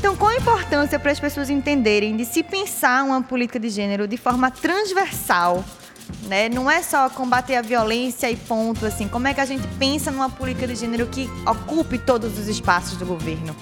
Então, 0.01 0.17
qual 0.17 0.31
a 0.31 0.37
importância 0.37 0.99
para 0.99 1.13
as 1.13 1.21
pessoas 1.21 1.51
entenderem 1.51 2.17
de 2.17 2.25
se 2.25 2.43
pensar 2.43 3.05
uma 3.05 3.21
política 3.21 3.61
de 3.61 3.69
gênero 3.69 4.09
de 4.09 4.17
forma 4.17 4.51
transversal? 4.51 5.63
Né? 6.27 6.49
Não 6.49 6.71
é 6.71 6.83
só 6.83 7.11
combater 7.11 7.55
a 7.55 7.61
violência 7.61 8.31
e 8.31 8.35
ponto, 8.35 8.87
assim. 8.87 9.07
Como 9.07 9.29
é 9.29 9.35
que 9.35 9.43
a 9.43 9.45
gente 9.45 9.69
pensa 9.79 10.11
numa 10.11 10.31
política 10.31 10.67
de 10.67 10.75
gênero 10.75 11.07
que 11.07 11.29
ocupe 11.47 11.99
todos 11.99 12.39
os 12.39 12.49
espaços 12.49 12.97
do 12.97 13.05
governo? 13.05 13.55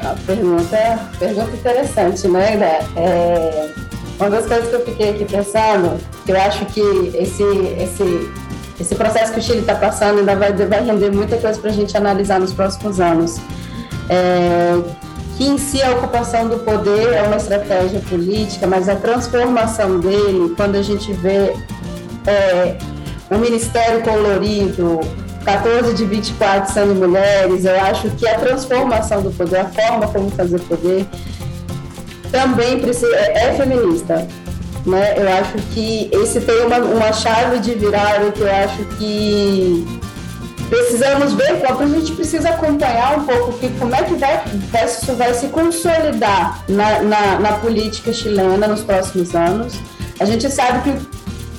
A 0.00 0.14
pergunta, 0.24 1.10
pergunta 1.18 1.50
interessante, 1.50 2.28
né, 2.28 2.56
Né? 2.56 2.78
É, 2.94 3.74
uma 4.20 4.30
das 4.30 4.46
coisas 4.46 4.68
que 4.68 4.76
eu 4.76 4.84
fiquei 4.84 5.10
aqui 5.10 5.24
pensando, 5.24 6.00
que 6.24 6.30
eu 6.30 6.40
acho 6.40 6.64
que 6.66 6.80
esse, 7.16 7.42
esse, 7.76 8.30
esse 8.80 8.94
processo 8.94 9.32
que 9.32 9.38
o 9.38 9.42
Chile 9.42 9.60
está 9.60 9.74
passando 9.74 10.18
ainda 10.18 10.34
vai, 10.34 10.52
vai 10.52 10.84
render 10.84 11.10
muita 11.10 11.36
coisa 11.36 11.58
para 11.58 11.70
a 11.70 11.72
gente 11.72 11.96
analisar 11.96 12.40
nos 12.40 12.52
próximos 12.52 13.00
anos. 13.00 13.38
É, 14.08 14.80
que 15.36 15.46
em 15.46 15.58
si 15.58 15.82
a 15.82 15.90
ocupação 15.92 16.48
do 16.48 16.58
poder 16.58 17.12
é 17.12 17.22
uma 17.22 17.36
estratégia 17.36 18.00
política, 18.08 18.66
mas 18.66 18.88
a 18.88 18.96
transformação 18.96 19.98
dele, 19.98 20.54
quando 20.56 20.76
a 20.76 20.82
gente 20.82 21.12
vê 21.12 21.54
é, 22.26 22.76
um 23.30 23.38
ministério 23.38 24.02
colorido, 24.02 25.00
14 25.44 25.94
de 25.94 26.04
24 26.04 26.72
sendo 26.72 26.94
mulheres, 26.94 27.64
eu 27.64 27.78
acho 27.80 28.10
que 28.10 28.26
a 28.26 28.38
transformação 28.38 29.22
do 29.22 29.30
poder, 29.30 29.58
a 29.58 29.64
forma 29.66 30.06
como 30.08 30.30
fazer 30.30 30.60
poder, 30.60 31.06
também 32.30 32.80
precisa, 32.80 33.14
é, 33.14 33.48
é 33.48 33.54
feminista. 33.54 34.26
Né? 34.86 35.14
Eu 35.16 35.28
acho 35.32 35.52
que 35.72 36.10
esse 36.12 36.40
tem 36.40 36.66
uma, 36.66 36.78
uma 36.78 37.12
chave 37.12 37.58
de 37.58 37.74
virada 37.74 38.30
que 38.32 38.40
eu 38.40 38.50
acho 38.50 38.84
que 38.98 40.00
precisamos 40.68 41.34
ver, 41.34 41.62
a 41.64 41.86
gente 41.86 42.12
precisa 42.12 42.50
acompanhar 42.50 43.18
um 43.18 43.24
pouco 43.24 43.52
que, 43.58 43.68
como 43.78 43.94
é 43.94 44.02
que 44.02 44.14
vai, 44.14 44.42
vai, 44.70 44.84
isso 44.86 45.14
vai 45.14 45.32
se 45.34 45.46
consolidar 45.48 46.64
na, 46.68 47.00
na, 47.00 47.40
na 47.40 47.52
política 47.54 48.12
chilena 48.12 48.66
nos 48.66 48.80
próximos 48.80 49.34
anos. 49.34 49.74
A 50.18 50.24
gente 50.24 50.50
sabe 50.50 50.82
que 50.82 51.14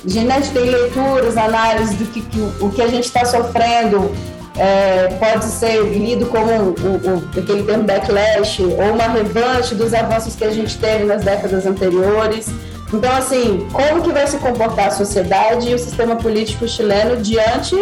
gente 0.06 0.50
tem 0.50 0.64
leituras, 0.64 1.36
análises 1.36 1.96
do 1.96 2.04
que, 2.06 2.20
que 2.20 2.40
o, 2.60 2.70
que 2.70 2.82
a 2.82 2.88
gente 2.88 3.04
está 3.04 3.24
sofrendo 3.24 4.10
é, 4.56 5.08
pode 5.18 5.44
ser 5.46 5.82
lido 5.82 6.26
como 6.26 6.50
o, 6.50 7.28
aquele 7.38 7.64
termo 7.64 7.84
backlash 7.84 8.62
ou 8.62 8.94
uma 8.94 9.08
revanche 9.08 9.74
dos 9.74 9.92
avanços 9.92 10.34
que 10.34 10.44
a 10.44 10.50
gente 10.50 10.78
teve 10.78 11.04
nas 11.04 11.22
décadas 11.22 11.66
anteriores. 11.66 12.48
Então, 12.92 13.12
assim, 13.16 13.66
como 13.72 14.02
que 14.02 14.12
vai 14.12 14.26
se 14.26 14.38
comportar 14.38 14.88
a 14.88 14.90
sociedade 14.90 15.70
e 15.70 15.74
o 15.74 15.78
sistema 15.78 16.16
político 16.16 16.68
chileno 16.68 17.16
diante 17.16 17.74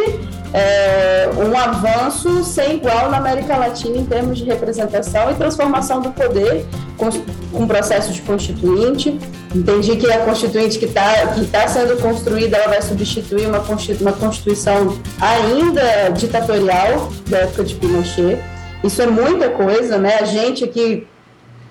é, 0.54 1.28
um 1.36 1.58
avanço 1.58 2.44
sem 2.44 2.76
igual 2.76 3.10
na 3.10 3.18
América 3.18 3.56
Latina 3.56 3.98
em 3.98 4.04
termos 4.04 4.38
de 4.38 4.44
representação 4.44 5.30
e 5.32 5.34
transformação 5.34 6.00
do 6.00 6.10
poder 6.12 6.64
com, 6.96 7.10
com 7.52 7.66
processo 7.66 8.12
de 8.12 8.22
constituinte. 8.22 9.18
Entendi 9.52 9.96
que 9.96 10.10
a 10.10 10.20
constituinte 10.20 10.78
que 10.78 10.84
está 10.84 11.26
que 11.34 11.44
tá 11.46 11.66
sendo 11.66 12.00
construída 12.00 12.56
ela 12.56 12.68
vai 12.68 12.82
substituir 12.82 13.46
uma, 13.46 13.58
uma 13.58 14.12
constituição 14.12 14.96
ainda 15.20 16.10
ditatorial 16.10 17.12
da 17.28 17.38
época 17.38 17.64
de 17.64 17.74
Pinochet. 17.74 18.38
Isso 18.84 19.02
é 19.02 19.06
muita 19.06 19.48
coisa, 19.50 19.98
né? 19.98 20.18
A 20.20 20.24
gente 20.24 20.62
aqui 20.62 21.06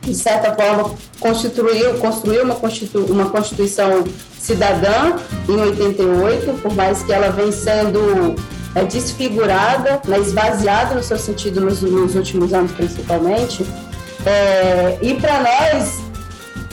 de 0.04 0.16
certa 0.16 0.54
forma, 0.54 0.96
constituiu, 1.20 1.94
construiu 1.96 2.44
uma, 2.44 2.56
constitu, 2.56 3.00
uma 3.10 3.30
Constituição 3.30 4.04
cidadã 4.38 5.16
em 5.48 5.56
88, 5.56 6.62
por 6.62 6.74
mais 6.76 7.02
que 7.04 7.14
ela 7.14 7.30
venha 7.30 7.52
sendo 7.52 8.36
é, 8.76 8.84
desfigurada, 8.84 10.02
né, 10.08 10.20
esvaziada 10.20 10.96
no 10.96 11.04
seu 11.04 11.18
sentido 11.18 11.62
nos, 11.62 11.82
nos 11.82 12.16
últimos 12.16 12.54
anos, 12.54 12.72
principalmente. 12.72 13.66
É, 14.26 14.98
e 15.02 15.14
para 15.16 15.40
nós, 15.40 16.02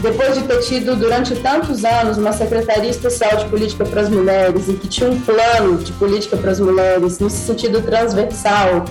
depois 0.01 0.35
de 0.35 0.43
ter 0.45 0.61
tido 0.61 0.97
durante 0.97 1.37
tantos 1.37 1.85
anos 1.85 2.19
uma 2.19 2.33
Secretaria 2.33 2.91
Especial 2.91 3.37
de 3.37 3.45
Política 3.47 3.85
para 3.85 4.01
as 4.01 4.09
Mulheres, 4.09 4.69
e 4.69 4.73
que 4.75 4.89
tinha 4.89 5.11
um 5.11 5.21
plano 5.21 5.79
de 5.79 5.93
política 5.93 6.37
para 6.37 6.51
as 6.51 6.59
mulheres, 6.59 7.19
no 7.19 7.31
sentido 7.31 7.83
transversal, 7.83 8.85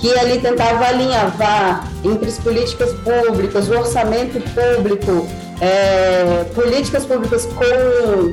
que 0.00 0.18
ali 0.18 0.40
tentava 0.40 0.86
alinhavar 0.86 1.86
entre 2.02 2.28
as 2.28 2.38
políticas 2.38 2.92
públicas, 2.94 3.68
o 3.68 3.78
orçamento 3.78 4.40
público, 4.54 5.28
é, 5.60 6.44
políticas 6.54 7.04
públicas 7.04 7.46
com, 7.46 8.32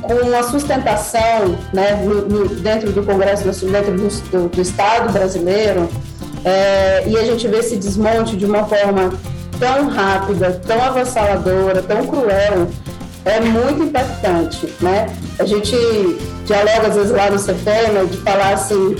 com 0.00 0.36
a 0.36 0.42
sustentação 0.44 1.58
né, 1.72 2.00
no, 2.04 2.28
no, 2.28 2.48
dentro 2.48 2.92
do 2.92 3.02
Congresso, 3.02 3.44
dentro 3.66 3.96
do, 3.96 4.08
do, 4.30 4.48
do 4.48 4.60
Estado 4.60 5.12
brasileiro, 5.12 5.88
é, 6.44 7.04
e 7.06 7.16
a 7.16 7.24
gente 7.24 7.48
vê 7.48 7.58
esse 7.58 7.76
desmonte 7.76 8.36
de 8.36 8.46
uma 8.46 8.64
forma 8.64 9.12
tão 9.58 9.88
rápida, 9.88 10.60
tão 10.64 10.80
avassaladora, 10.80 11.82
tão 11.82 12.06
cruel, 12.06 12.68
é 13.24 13.40
muito 13.40 13.82
impactante, 13.82 14.72
né? 14.80 15.14
A 15.38 15.44
gente 15.44 15.76
dialoga 16.46 16.88
às 16.88 16.94
vezes 16.94 17.10
lá 17.10 17.28
no 17.28 17.36
CFM 17.36 18.08
de 18.10 18.16
falar 18.18 18.54
assim, 18.54 18.96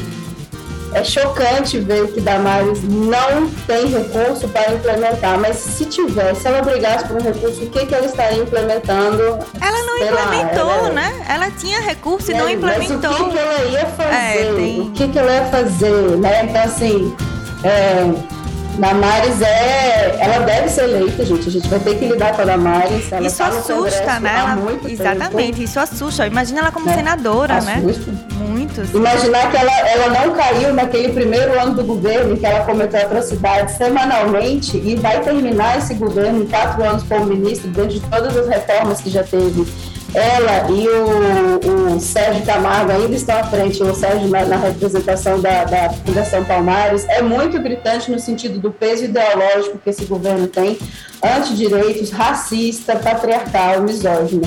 é 0.93 1.05
chocante 1.05 1.79
ver 1.79 2.09
que 2.09 2.21
Damares 2.21 2.83
não 2.83 3.49
tem 3.67 3.87
recurso 3.87 4.49
para 4.49 4.73
implementar, 4.73 5.39
mas 5.39 5.57
se 5.57 5.85
tivesse, 5.85 6.43
se 6.43 6.49
ela 6.49 6.63
brigasse 6.63 7.07
por 7.07 7.17
um 7.17 7.23
recurso, 7.23 7.63
o 7.63 7.71
que, 7.71 7.87
que 7.87 7.95
ela 7.95 8.07
estaria 8.07 8.43
implementando? 8.43 9.39
Ela 9.61 9.83
não 9.85 9.97
implementou, 9.97 10.67
lá, 10.67 10.77
ela... 10.77 10.91
né? 10.91 11.27
Ela 11.29 11.51
tinha 11.51 11.81
recurso 11.81 12.31
e 12.31 12.35
é, 12.35 12.39
não 12.39 12.49
implementou. 12.49 13.11
Mas 13.11 13.21
o 13.21 13.25
que, 13.25 13.31
que 13.31 13.39
ela 13.39 13.65
ia 13.65 13.87
fazer? 13.87 14.15
É, 14.15 14.55
tem... 14.55 14.81
O 14.81 14.91
que, 14.93 15.09
que 15.09 15.19
ela 15.19 15.33
ia 15.33 15.45
fazer, 15.47 16.17
né? 16.19 16.45
Então, 16.45 16.63
assim, 16.63 17.17
é 17.65 18.38
Damares 18.79 19.43
é. 19.43 20.17
Ela 20.21 20.39
deve 20.45 20.69
ser 20.69 20.85
eleita, 20.85 21.25
gente. 21.25 21.49
A 21.49 21.51
gente 21.51 21.69
vai 21.69 21.81
ter 21.81 21.99
que 21.99 22.07
lidar 22.07 22.35
com 22.35 22.43
a 22.43 22.45
Damares. 22.45 23.13
Ela 23.13 23.27
isso 23.27 23.39
tá 23.39 23.49
assusta, 23.49 24.21
né? 24.21 24.31
Ela, 24.39 24.79
exatamente, 24.89 25.53
tempo. 25.53 25.63
isso 25.63 25.81
assusta. 25.81 26.27
Imagina 26.27 26.61
ela 26.61 26.71
como 26.71 26.89
é, 26.89 26.95
senadora, 26.95 27.61
né? 27.61 27.83
assusta. 27.85 28.11
né? 28.11 28.19
Muito. 28.35 28.97
Imaginar 28.97 29.51
que 29.51 29.57
ela, 29.57 29.89
ela 29.89 30.09
não 30.21 30.35
caiu 30.35 30.73
naquele 30.73 31.13
primeiro 31.13 31.59
ano 31.61 31.75
do 31.75 31.85
governo 31.85 32.37
que 32.37 32.47
ela 32.47 32.65
cometeu 32.65 33.01
atrocidades 33.01 33.75
semanalmente 33.77 34.77
e 34.77 34.95
vai 34.97 35.21
terminar 35.21 35.79
esse 35.79 35.95
governo 35.95 36.45
em 36.45 36.47
quatro 36.47 36.83
anos 36.85 37.03
como 37.03 37.27
ministro, 37.27 37.69
dentro 37.71 37.91
de 37.91 38.01
todas 38.01 38.37
as 38.37 38.49
reformas 38.49 39.01
que 39.01 39.11
já 39.11 39.25
teve 39.25 39.67
ela 40.15 40.71
e 40.71 40.89
o, 40.89 41.97
o, 41.97 42.01
Sérgio 42.01 42.45
Camargo 42.45 42.93
ainda 42.93 43.15
estão 43.15 43.39
à 43.39 43.45
frente, 43.45 43.83
o 43.83 43.95
Sérgio 43.95 44.29
na, 44.29 44.45
na 44.45 44.57
representação 44.57 45.41
da, 45.41 45.65
da, 45.65 45.91
Fundação 45.91 46.45
Palmares, 46.45 47.05
é 47.09 47.21
muito 47.21 47.61
gritante 47.61 48.11
no 48.11 48.19
sentido 48.19 48.59
do 48.59 48.71
peso 48.71 49.05
ideológico 49.05 49.79
que 49.79 49.91
esse 49.91 50.05
governo 50.07 50.47
tem, 50.47 50.79
antidireitos, 51.23 52.11
racista, 52.11 52.97
patriarcal, 52.97 53.83
misógino. 53.83 54.43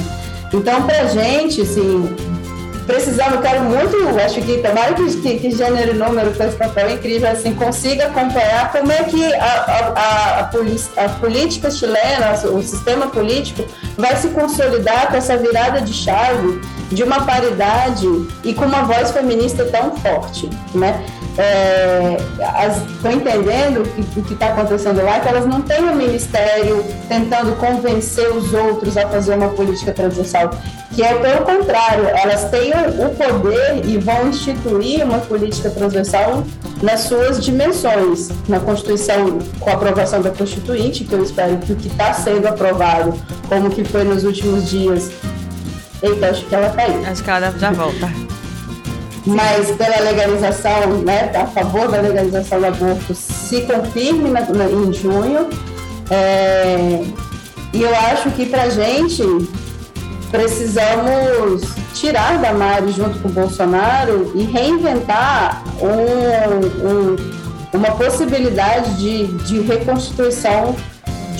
Então, 0.53 0.81
para 0.83 1.01
a 1.01 1.05
gente, 1.05 1.61
assim, 1.61 2.30
precisamos, 2.85 3.41
quero 3.41 3.63
muito, 3.63 3.97
acho 4.19 4.41
que 4.41 4.57
tomara 4.57 4.93
que, 4.93 5.15
que, 5.17 5.39
que 5.39 5.51
gênero 5.51 5.91
e 5.91 5.97
número 5.97 6.31
esse 6.31 6.55
papel 6.55 6.91
incrível, 6.91 7.29
assim, 7.29 7.53
consiga 7.53 8.07
acompanhar 8.07 8.71
como 8.71 8.91
é 8.91 9.03
que 9.03 9.33
a, 9.33 9.45
a, 9.45 10.39
a, 10.45 11.05
a 11.05 11.09
política 11.19 11.69
chilena, 11.69 12.33
o 12.51 12.61
sistema 12.61 13.07
político, 13.07 13.63
vai 13.97 14.15
se 14.15 14.29
consolidar 14.29 15.09
com 15.09 15.17
essa 15.17 15.37
virada 15.37 15.81
de 15.81 15.93
chave 15.93 16.61
de 16.91 17.03
uma 17.03 17.25
paridade 17.25 18.07
e 18.43 18.53
com 18.53 18.65
uma 18.65 18.83
voz 18.83 19.11
feminista 19.11 19.65
tão 19.65 19.95
forte, 19.97 20.49
né? 20.73 21.05
É, 21.37 22.17
entendendo 23.09 23.83
que, 23.95 24.19
o 24.19 24.23
que 24.23 24.33
está 24.33 24.47
acontecendo 24.47 25.01
lá 25.01 25.19
que 25.19 25.29
elas 25.29 25.45
não 25.45 25.61
têm 25.61 25.81
um 25.81 25.95
ministério 25.95 26.83
tentando 27.07 27.55
convencer 27.57 28.29
os 28.31 28.53
outros 28.53 28.97
a 28.97 29.07
fazer 29.07 29.35
uma 29.35 29.47
política 29.49 29.93
transversal, 29.93 30.51
que 30.93 31.01
é 31.01 31.13
pelo 31.13 31.45
contrário, 31.45 32.05
elas 32.07 32.49
têm 32.49 32.71
o 32.71 33.09
poder 33.15 33.85
e 33.85 33.97
vão 33.97 34.27
instituir 34.27 35.05
uma 35.05 35.19
política 35.19 35.69
transversal 35.69 36.43
nas 36.81 37.01
suas 37.01 37.43
dimensões, 37.43 38.29
na 38.47 38.59
Constituição, 38.59 39.39
com 39.59 39.69
a 39.69 39.73
aprovação 39.73 40.21
da 40.21 40.31
Constituinte, 40.31 41.05
que 41.05 41.13
eu 41.13 41.23
espero 41.23 41.57
que 41.57 41.73
o 41.73 41.75
que 41.75 41.87
está 41.87 42.13
sendo 42.13 42.47
aprovado, 42.47 43.13
como 43.47 43.69
que 43.69 43.83
foi 43.83 44.03
nos 44.03 44.23
últimos 44.23 44.69
dias. 44.69 45.11
Eita, 46.01 46.29
acho 46.29 46.45
que 46.45 46.55
ela 46.55 46.69
caiu. 46.71 47.05
Acho 47.05 47.23
que 47.23 47.29
ela 47.29 47.51
já 47.57 47.71
volta. 47.71 48.30
Mas 49.25 49.69
pela 49.71 49.99
legalização, 49.99 51.01
né, 51.05 51.31
a 51.35 51.45
favor 51.45 51.87
da 51.89 52.01
legalização 52.01 52.59
do 52.59 52.65
aborto, 52.67 53.13
se 53.13 53.61
confirme 53.61 54.29
na, 54.29 54.41
na, 54.41 54.65
em 54.65 54.91
junho. 54.91 55.47
É, 56.09 57.03
e 57.73 57.81
eu 57.81 57.95
acho 57.95 58.31
que 58.31 58.45
para 58.47 58.69
gente 58.69 59.23
precisamos 60.31 61.61
tirar 61.93 62.39
da 62.39 62.53
Mari 62.53 62.91
junto 62.91 63.19
com 63.19 63.27
o 63.27 63.31
Bolsonaro 63.31 64.31
e 64.33 64.43
reinventar 64.43 65.63
um, 65.79 66.87
um, 66.87 67.15
uma 67.73 67.91
possibilidade 67.91 68.95
de, 68.97 69.27
de 69.43 69.59
reconstituição 69.61 70.75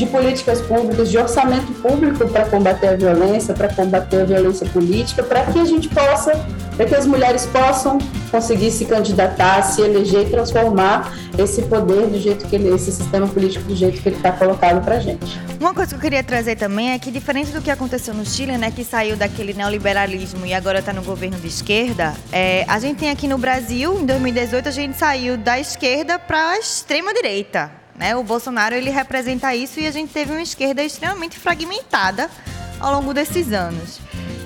de 0.02 0.08
políticas 0.08 0.60
públicas, 0.62 1.12
de 1.12 1.18
orçamento 1.20 1.72
público 1.74 2.28
para 2.28 2.46
combater 2.46 2.88
a 2.88 2.96
violência, 2.96 3.54
para 3.54 3.72
combater 3.72 4.22
a 4.22 4.26
violência 4.26 4.66
política, 4.68 5.22
para 5.22 5.46
que 5.46 5.60
a 5.60 5.66
gente 5.66 5.88
possa, 5.90 6.32
para 6.76 6.88
que 6.88 6.96
as 6.96 7.06
mulheres 7.06 7.46
possam 7.46 8.00
conseguir 8.32 8.72
se 8.72 8.86
candidatar, 8.86 9.62
se 9.62 9.80
eleger 9.80 10.26
e 10.26 10.32
transformar 10.32 11.14
esse 11.38 11.62
poder 11.64 12.08
do 12.08 12.20
jeito 12.20 12.48
que 12.48 12.56
ele, 12.56 12.74
esse 12.74 12.92
sistema 12.92 13.28
político 13.28 13.64
do 13.66 13.76
jeito 13.76 14.02
que 14.02 14.10
ele 14.10 14.16
está 14.16 14.32
colocado 14.32 14.84
para 14.84 15.00
gente. 15.00 15.40
Uma 15.60 15.72
coisa 15.72 15.92
que 15.92 15.98
eu 15.98 16.00
queria 16.00 16.24
trazer 16.24 16.56
também 16.56 16.94
é 16.94 16.98
que 16.98 17.12
diferente 17.12 17.52
do 17.52 17.62
que 17.62 17.70
aconteceu 17.70 18.16
no 18.16 18.26
Chile, 18.26 18.58
né, 18.58 18.72
que 18.72 18.84
saiu 18.84 19.16
daquele 19.16 19.54
neoliberalismo 19.54 20.48
e 20.48 20.54
agora 20.56 20.80
está 20.80 20.92
no 20.92 21.04
governo 21.04 21.38
de 21.38 21.48
esquerda, 21.48 22.16
é, 22.32 22.66
a 22.68 22.80
gente 22.80 22.98
tem 22.98 23.12
aqui 23.12 23.28
no 23.28 23.38
Brasil, 23.38 24.00
em 24.02 24.06
2018 24.08 24.68
a 24.68 24.72
gente 24.72 24.98
saiu 24.98 25.38
da 25.38 25.60
esquerda 25.60 26.18
para 26.18 26.54
a 26.54 26.58
extrema 26.58 27.14
direita. 27.14 27.81
Né? 28.02 28.16
O 28.16 28.24
Bolsonaro 28.24 28.74
ele 28.74 28.90
representa 28.90 29.56
isso 29.56 29.80
e 29.80 29.86
a 29.86 29.92
gente 29.92 30.12
teve 30.12 30.32
uma 30.32 30.42
esquerda 30.42 30.84
extremamente 30.84 31.38
fragmentada 31.38 32.32
ao 32.80 32.96
longo 32.96 33.14
desses 33.14 33.54
anos. 33.54 34.00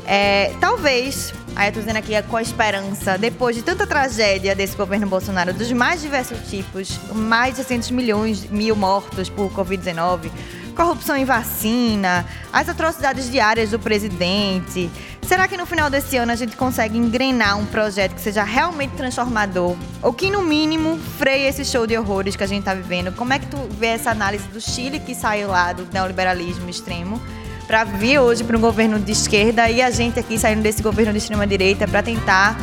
É, 0.05 0.53
talvez, 0.59 1.33
aí 1.55 1.69
eu 1.69 1.73
tô 1.73 1.79
dizendo 1.79 1.95
aqui 1.95 2.21
com 2.23 2.35
a 2.35 2.41
esperança, 2.41 3.17
depois 3.17 3.55
de 3.55 3.61
tanta 3.61 3.87
tragédia 3.87 4.53
desse 4.53 4.75
governo 4.75 5.07
Bolsonaro, 5.07 5.53
dos 5.53 5.71
mais 5.71 6.01
diversos 6.01 6.37
tipos, 6.49 6.99
mais 7.13 7.55
de 7.55 7.63
600 7.63 7.91
milhões, 7.91 8.45
mil 8.49 8.75
mortos 8.75 9.29
por 9.29 9.49
Covid-19, 9.53 10.29
corrupção 10.75 11.15
em 11.15 11.25
vacina, 11.25 12.25
as 12.53 12.69
atrocidades 12.69 13.31
diárias 13.31 13.71
do 13.71 13.79
presidente. 13.79 14.91
Será 15.21 15.47
que 15.47 15.57
no 15.57 15.65
final 15.65 15.89
desse 15.89 16.17
ano 16.17 16.31
a 16.31 16.35
gente 16.35 16.55
consegue 16.55 16.97
engrenar 16.97 17.57
um 17.57 17.65
projeto 17.65 18.13
que 18.13 18.21
seja 18.21 18.43
realmente 18.43 18.91
transformador? 18.91 19.75
Ou 20.03 20.13
que, 20.13 20.29
no 20.29 20.43
mínimo, 20.43 20.99
freie 21.17 21.47
esse 21.47 21.65
show 21.65 21.87
de 21.87 21.97
horrores 21.97 22.35
que 22.35 22.43
a 22.43 22.47
gente 22.47 22.59
está 22.59 22.75
vivendo? 22.75 23.11
Como 23.13 23.33
é 23.33 23.39
que 23.39 23.47
tu 23.47 23.57
vê 23.79 23.87
essa 23.87 24.11
análise 24.11 24.47
do 24.49 24.61
Chile 24.61 24.99
que 24.99 25.15
saiu 25.15 25.47
lá 25.47 25.73
do 25.73 25.87
neoliberalismo 25.91 26.69
extremo? 26.69 27.19
para 27.67 27.83
vir 27.83 28.19
hoje 28.19 28.43
para 28.43 28.55
um 28.55 28.61
governo 28.61 28.99
de 28.99 29.11
esquerda 29.11 29.67
e 29.71 29.81
a 29.81 29.89
gente 29.89 30.19
aqui 30.19 30.37
saindo 30.37 30.61
desse 30.61 30.83
governo 30.83 31.11
de 31.11 31.17
extrema 31.17 31.47
direita 31.47 31.87
para 31.87 32.03
tentar 32.03 32.55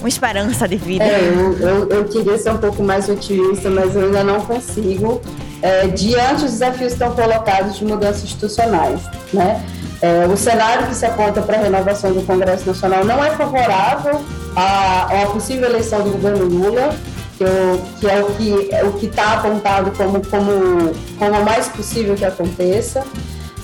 uma 0.00 0.08
esperança 0.08 0.66
de 0.66 0.76
vida. 0.76 1.04
É, 1.04 1.28
eu, 1.28 1.58
eu, 1.58 1.88
eu, 1.88 2.04
queria 2.04 2.38
ser 2.38 2.50
um 2.50 2.58
pouco 2.58 2.82
mais 2.82 3.08
otimista, 3.08 3.68
mas 3.68 3.94
eu 3.94 4.06
ainda 4.06 4.24
não 4.24 4.40
consigo 4.40 5.20
é, 5.62 5.86
diante 5.88 6.42
dos 6.42 6.52
desafios 6.52 6.94
que 6.94 7.02
estão 7.02 7.14
colocados 7.14 7.76
de 7.76 7.84
mudanças 7.84 8.24
institucionais. 8.24 9.00
Né? 9.32 9.64
É, 10.00 10.26
o 10.26 10.36
cenário 10.36 10.86
que 10.86 10.94
se 10.94 11.04
aponta 11.04 11.42
para 11.42 11.56
a 11.56 11.62
renovação 11.62 12.12
do 12.12 12.22
Congresso 12.22 12.66
Nacional 12.66 13.04
não 13.04 13.24
é 13.24 13.30
favorável 13.30 14.20
à, 14.54 15.22
à 15.22 15.26
possível 15.26 15.68
eleição 15.68 16.02
do 16.02 16.10
governo 16.10 16.44
Lula, 16.44 16.94
que, 17.36 17.44
eu, 17.44 17.82
que 17.98 18.06
é 18.08 18.20
o 18.20 18.26
que 18.34 18.74
é 18.74 18.84
o 18.84 18.92
que 18.92 19.06
está 19.06 19.34
apontado 19.34 19.90
como, 19.92 20.24
como, 20.26 20.94
como 21.18 21.44
mais 21.44 21.68
possível 21.68 22.14
que 22.14 22.24
aconteça. 22.24 23.04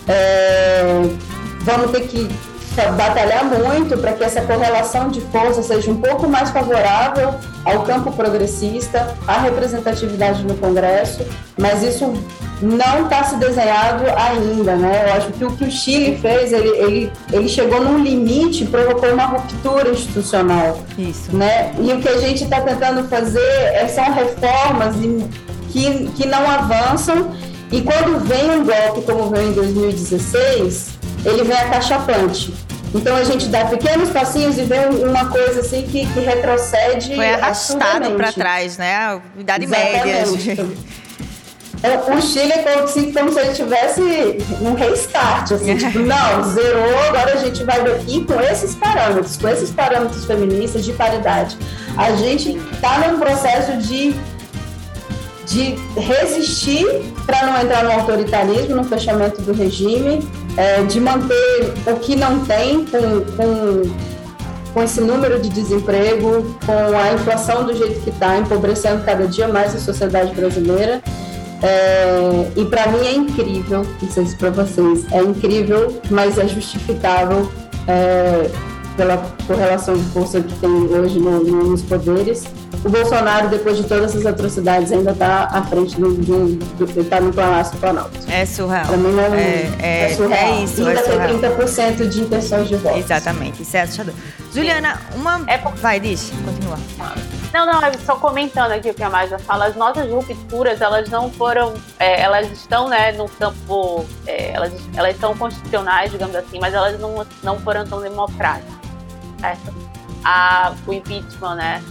É, 0.09 1.03
vamos 1.61 1.93
ter 1.93 2.03
que 2.09 2.29
batalhar 2.83 3.45
muito 3.45 3.97
para 3.99 4.13
que 4.13 4.25
essa 4.25 4.43
correlação 4.43 5.09
de 5.09 5.21
força 5.21 5.63
seja 5.63 5.91
um 5.91 6.01
pouco 6.01 6.29
mais 6.29 6.51
favorável 6.51 7.35
ao 7.65 7.83
campo 7.83 8.13
progressista, 8.13 9.15
à 9.27 9.39
representatividade 9.39 10.45
no 10.45 10.55
Congresso, 10.57 11.25
mas 11.59 11.83
isso 11.83 12.13
não 12.61 13.05
está 13.05 13.25
se 13.25 13.37
desenhado 13.37 14.05
ainda, 14.17 14.77
né? 14.77 15.07
Eu 15.07 15.13
acho 15.15 15.33
que 15.33 15.45
o 15.45 15.51
que 15.53 15.65
o 15.65 15.71
Chile 15.71 16.19
fez, 16.19 16.53
ele, 16.53 16.69
ele, 16.69 17.13
ele 17.33 17.49
chegou 17.49 17.83
num 17.83 17.99
limite, 17.99 18.65
provocou 18.67 19.13
uma 19.13 19.27
ruptura 19.27 19.91
institucional. 19.91 20.81
Isso. 20.99 21.35
Né? 21.35 21.73
E 21.79 21.93
o 21.93 22.01
que 22.01 22.09
a 22.09 22.19
gente 22.19 22.45
está 22.45 22.61
tentando 22.61 23.09
fazer 23.09 23.41
é, 23.41 23.87
são 23.89 24.13
reformas 24.13 24.97
que, 25.71 26.09
que 26.17 26.27
não 26.27 26.49
avançam 26.49 27.33
e 27.75 27.83
quando 27.83 28.21
vem 28.21 28.51
um 28.51 28.65
golpe 28.65 29.03
como 29.03 29.31
veio 29.31 29.49
em 29.49 29.53
2016, 29.53 30.94
ele 31.25 31.45
vem 31.45 31.57
acachapante. 31.57 32.53
Então 32.95 33.17
a 33.17 33.25
gente 33.25 33.47
dá 33.47 33.65
pequenos 33.65 34.11
passinhos 34.11 34.57
e 34.57 34.63
vê 34.63 34.87
uma 35.05 35.29
coisa 35.29 35.61
assim 35.61 35.83
que, 35.83 36.07
que 36.07 36.21
retrocede. 36.21 37.17
Foi 37.17 37.35
arrastado 37.35 38.13
para 38.13 38.33
trás, 38.33 38.79
né? 38.79 38.95
A 38.95 39.21
idade 39.37 39.67
média. 39.67 40.25
O 42.17 42.23
Chile 42.23 42.53
é 42.53 42.63
como 42.63 42.89
se, 42.89 43.13
como 43.13 43.31
se 43.31 43.41
ele 43.41 43.53
tivesse 43.53 44.01
um 44.63 44.73
restart, 44.73 45.53
assim, 45.53 45.77
tipo, 45.77 45.99
não, 45.99 46.43
zerou, 46.43 46.99
agora 47.09 47.35
a 47.35 47.37
gente 47.37 47.63
vai 47.63 47.85
daqui 47.85 48.25
com 48.25 48.41
esses 48.41 48.75
parâmetros, 48.75 49.37
com 49.37 49.49
esses 49.49 49.71
parâmetros 49.71 50.25
feministas 50.25 50.83
de 50.83 50.95
paridade. 50.95 51.59
A 51.95 52.13
gente 52.13 52.57
está 52.73 53.07
num 53.07 53.19
processo 53.19 53.77
de 53.77 54.15
de 55.47 55.75
resistir 56.01 56.87
para 57.27 57.47
não 57.47 57.61
entrar 57.61 57.85
no 57.85 57.93
autoritarismo, 57.93 58.77
no 58.77 58.85
fechamento 58.85 59.43
do 59.43 59.53
regime, 59.53 60.27
é, 60.57 60.83
de 60.83 61.01
manter 61.01 61.73
o 61.87 61.97
que 61.97 62.15
não 62.17 62.45
tem 62.45 62.85
com, 62.85 63.21
com, 63.37 63.83
com 64.73 64.83
esse 64.83 65.01
número 65.01 65.41
de 65.41 65.49
desemprego, 65.49 66.57
com 66.65 66.97
a 66.97 67.13
inflação 67.13 67.65
do 67.65 67.75
jeito 67.75 68.01
que 68.03 68.11
está, 68.11 68.39
empobrecendo 68.39 69.05
cada 69.05 69.27
dia 69.27 69.49
mais 69.49 69.75
a 69.75 69.79
sociedade 69.79 70.35
brasileira. 70.35 71.03
É, 71.63 72.51
e 72.57 72.65
para 72.67 72.89
mim 72.89 73.07
é 73.07 73.15
incrível, 73.15 73.87
não 74.03 74.11
sei 74.11 74.27
se 74.27 74.37
para 74.37 74.51
vocês, 74.51 75.07
é 75.13 75.23
incrível, 75.23 75.99
mas 76.11 76.37
é 76.37 76.47
justificável 76.47 77.51
é, 77.89 78.51
pela 78.97 79.17
correlação 79.47 79.95
de 79.95 80.05
força 80.11 80.41
que 80.43 80.55
tem 80.59 80.71
hoje 80.71 81.19
no, 81.19 81.43
no, 81.43 81.71
nos 81.71 81.83
poderes 81.83 82.45
o 82.85 82.89
Bolsonaro, 82.91 83.49
depois 83.49 83.79
de 83.79 83.85
todas 83.85 84.11
essas 84.11 84.27
atrocidades, 84.27 84.93
ainda 84.93 85.13
está 85.13 85.49
à 85.51 85.63
frente 85.63 85.99
do, 85.99 86.15
do, 86.15 86.57
do, 86.57 87.01
está 87.01 87.19
no 87.19 87.33
Palácio 87.33 87.79
Planalto. 87.79 88.19
É 88.29 88.45
surreal. 88.45 88.87
Também 88.87 89.13
não 89.13 89.23
é, 89.23 89.71
é, 89.81 90.11
é, 90.11 90.15
surreal. 90.15 90.55
É 90.55 90.65
isso, 90.65 90.87
ainda 90.87 91.01
é 91.01 91.29
tem 91.29 91.41
30% 91.41 92.09
de 92.09 92.21
intenções 92.21 92.69
de 92.69 92.77
voto. 92.77 92.99
Exatamente, 92.99 93.63
isso 93.63 93.75
é 93.75 93.81
assustador. 93.81 94.15
Juliana, 94.53 95.01
uma... 95.15 95.43
É 95.47 95.57
por... 95.57 95.75
Vai, 95.77 95.99
diz, 95.99 96.31
continua. 96.45 96.79
Não, 97.55 97.65
não, 97.67 97.81
só 98.05 98.17
comentando 98.17 98.73
aqui 98.73 98.91
o 98.91 98.95
que 98.95 99.03
a 99.03 99.09
Marja 99.09 99.39
fala, 99.39 99.67
as 99.67 99.77
nossas 99.77 100.11
rupturas, 100.11 100.81
elas 100.81 101.09
não 101.09 101.31
foram, 101.31 101.73
é, 101.99 102.21
elas 102.21 102.51
estão, 102.51 102.89
né, 102.89 103.13
no 103.13 103.29
campo, 103.29 104.05
é, 104.27 104.51
elas, 104.51 104.73
elas 104.95 105.17
são 105.19 105.35
constitucionais, 105.37 106.11
digamos 106.11 106.37
assim, 106.37 106.59
mas 106.61 106.75
elas 106.75 107.01
não, 107.01 107.27
não 107.43 107.59
foram 107.61 107.87
tão 107.87 108.03
democráticas, 108.03 108.75
certo? 109.41 109.75
A, 110.23 110.75
o 110.87 110.93
impeachment, 110.93 111.55
né, 111.55 111.83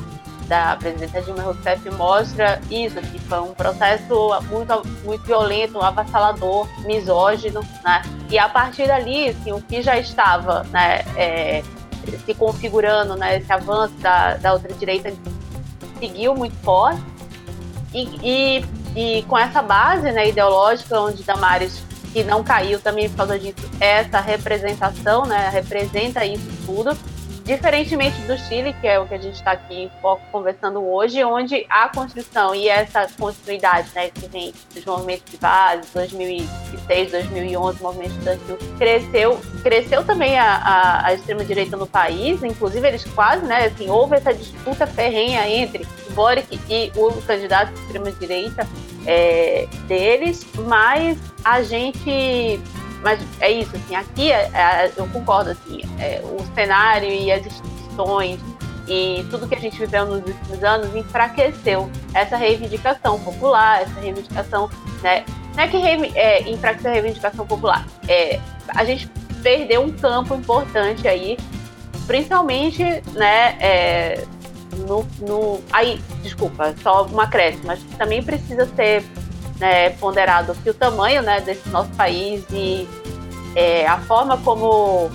da 0.47 0.75
presidenta 0.77 1.21
Dilma 1.21 1.43
Rousseff 1.43 1.89
mostra 1.91 2.61
isso, 2.69 2.95
que 2.95 3.19
foi 3.19 3.39
um 3.39 3.53
processo 3.53 4.29
muito, 4.49 4.83
muito 5.03 5.23
violento, 5.23 5.79
avassalador, 5.79 6.67
misógino, 6.85 7.61
né? 7.83 8.01
E 8.29 8.37
a 8.37 8.49
partir 8.49 8.87
dali, 8.87 9.29
assim, 9.29 9.51
o 9.51 9.61
que 9.61 9.81
já 9.81 9.97
estava, 9.97 10.63
né, 10.71 11.03
é, 11.15 11.63
se 12.25 12.33
configurando, 12.33 13.15
né, 13.15 13.37
esse 13.37 13.51
avanço 13.51 13.93
da, 13.95 14.35
da 14.35 14.53
outra 14.53 14.73
direita 14.73 15.13
seguiu 15.99 16.35
muito 16.35 16.55
forte 16.63 17.01
e, 17.93 18.09
e, 18.23 18.65
e 18.95 19.23
com 19.23 19.37
essa 19.37 19.61
base, 19.61 20.11
né, 20.11 20.29
ideológica, 20.29 20.99
onde 20.99 21.23
Damares 21.23 21.83
que 22.11 22.23
não 22.23 22.43
caiu 22.43 22.79
também 22.79 23.09
por 23.09 23.17
causa 23.17 23.39
disso, 23.39 23.55
essa 23.79 24.19
representação, 24.19 25.25
né, 25.25 25.49
representa 25.49 26.23
isso 26.23 26.47
tudo 26.65 26.95
Diferentemente 27.43 28.17
do 28.21 28.37
Chile, 28.37 28.73
que 28.79 28.87
é 28.87 28.97
o 28.97 29.05
que 29.05 29.15
a 29.15 29.17
gente 29.17 29.35
está 29.35 29.51
aqui 29.51 29.91
conversando 30.31 30.81
hoje, 30.81 31.21
onde 31.25 31.65
a 31.69 31.89
construção 31.89 32.55
e 32.55 32.69
essa 32.69 33.05
continuidade, 33.19 33.89
né, 33.93 34.09
que 34.09 34.27
vem 34.27 34.53
dos 34.73 34.85
movimentos 34.85 35.29
de 35.29 35.37
base, 35.37 35.89
2006, 35.93 37.11
2011, 37.11 37.83
movimento 37.83 38.11
estudantil, 38.11 38.57
cresceu, 38.77 39.41
cresceu 39.61 40.05
também 40.05 40.39
a, 40.39 40.55
a, 40.55 41.07
a 41.07 41.13
extrema-direita 41.13 41.75
no 41.75 41.85
país, 41.85 42.41
inclusive 42.43 42.87
eles 42.87 43.03
quase, 43.03 43.45
né, 43.45 43.65
assim, 43.65 43.89
houve 43.89 44.15
essa 44.15 44.33
disputa 44.33 44.87
ferrenha 44.87 45.45
entre 45.45 45.85
Boric 46.11 46.57
e 46.69 46.93
o 46.95 47.11
candidato 47.23 47.73
de 47.73 47.79
extrema-direita 47.81 48.65
é, 49.05 49.67
deles, 49.85 50.47
mas 50.65 51.17
a 51.43 51.61
gente 51.61 52.57
mas 53.04 53.20
é 53.41 53.51
isso, 53.51 53.76
assim, 53.76 53.95
aqui 53.95 54.32
é, 54.32 54.49
é, 54.54 54.91
eu 54.95 55.06
concordo, 55.08 55.51
assim, 55.51 55.82
é, 55.99 56.22
o 56.24 56.43
cenário 56.56 57.10
e 57.10 57.32
as 57.32 57.45
instituições 57.45 58.39
e 58.88 59.26
tudo 59.30 59.47
que 59.47 59.56
a 59.56 59.60
gente 59.60 59.78
viveu 59.78 60.06
nos 60.06 60.26
últimos 60.26 60.64
anos 60.64 60.95
enfraqueceu 60.95 61.89
essa 62.14 62.36
reivindicação 62.38 63.20
popular, 63.20 63.82
essa 63.82 63.99
reivindicação, 63.99 64.70
né? 65.01 65.26
Não 65.56 65.64
é 65.64 65.68
que 65.68 65.78
é, 65.78 66.49
enfraqueceu 66.49 66.91
a 66.91 66.93
reivindicação 66.93 67.45
popular, 67.45 67.86
é, 68.08 68.39
a 68.70 68.84
gente 68.86 69.08
perdeu 69.43 69.82
um 69.82 69.91
campo 69.91 70.34
importante 70.34 71.08
aí, 71.08 71.38
principalmente, 72.08 72.84
né, 73.14 73.58
é, 73.60 74.26
no, 74.88 75.06
no, 75.20 75.62
aí, 75.72 76.01
desculpa, 76.22 76.74
só 76.82 77.04
uma 77.06 77.24
acréscimo, 77.24 77.68
mas 77.68 77.84
também 77.97 78.24
precisa 78.24 78.66
ser 78.76 79.04
né, 79.60 79.91
ponderado 79.91 80.56
que 80.56 80.70
o 80.70 80.74
tamanho 80.74 81.22
né, 81.22 81.41
desse 81.41 81.68
nosso 81.70 81.89
país 81.91 82.43
e 82.51 82.88
é, 83.56 83.88
a 83.88 83.97
forma 83.99 84.38
como 84.38 85.12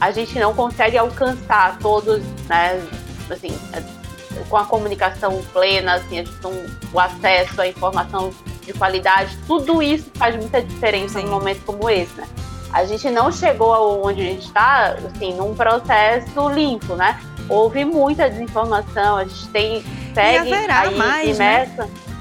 a 0.00 0.10
gente 0.10 0.38
não 0.38 0.54
consegue 0.54 0.96
alcançar 0.96 1.78
todos, 1.78 2.22
né, 2.48 2.82
assim, 3.30 3.56
com 4.48 4.56
a 4.56 4.64
comunicação 4.64 5.40
plena, 5.52 5.94
assim, 5.94 6.24
não, 6.42 6.52
o 6.92 6.98
acesso 6.98 7.60
à 7.60 7.68
informação 7.68 8.32
de 8.64 8.72
qualidade, 8.72 9.36
tudo 9.46 9.82
isso 9.82 10.10
faz 10.14 10.36
muita 10.36 10.62
diferença 10.62 11.18
Sim. 11.20 11.26
num 11.26 11.32
momento 11.32 11.62
como 11.64 11.88
esse, 11.88 12.14
né? 12.14 12.26
A 12.72 12.84
gente 12.84 13.10
não 13.10 13.32
chegou 13.32 13.74
aonde 13.74 14.22
a 14.22 14.24
gente 14.24 14.46
está, 14.46 14.96
assim, 15.04 15.34
num 15.34 15.54
processo 15.54 16.48
limpo, 16.50 16.94
né? 16.94 17.20
Houve 17.48 17.84
muita 17.84 18.30
desinformação, 18.30 19.16
a 19.16 19.24
gente 19.24 19.48
tem 19.48 19.84
segue 20.14 20.48
e 20.48 20.54
haverá 20.54 20.80
aí 20.82 20.94
mais, 20.94 21.38
Né? 21.38 21.68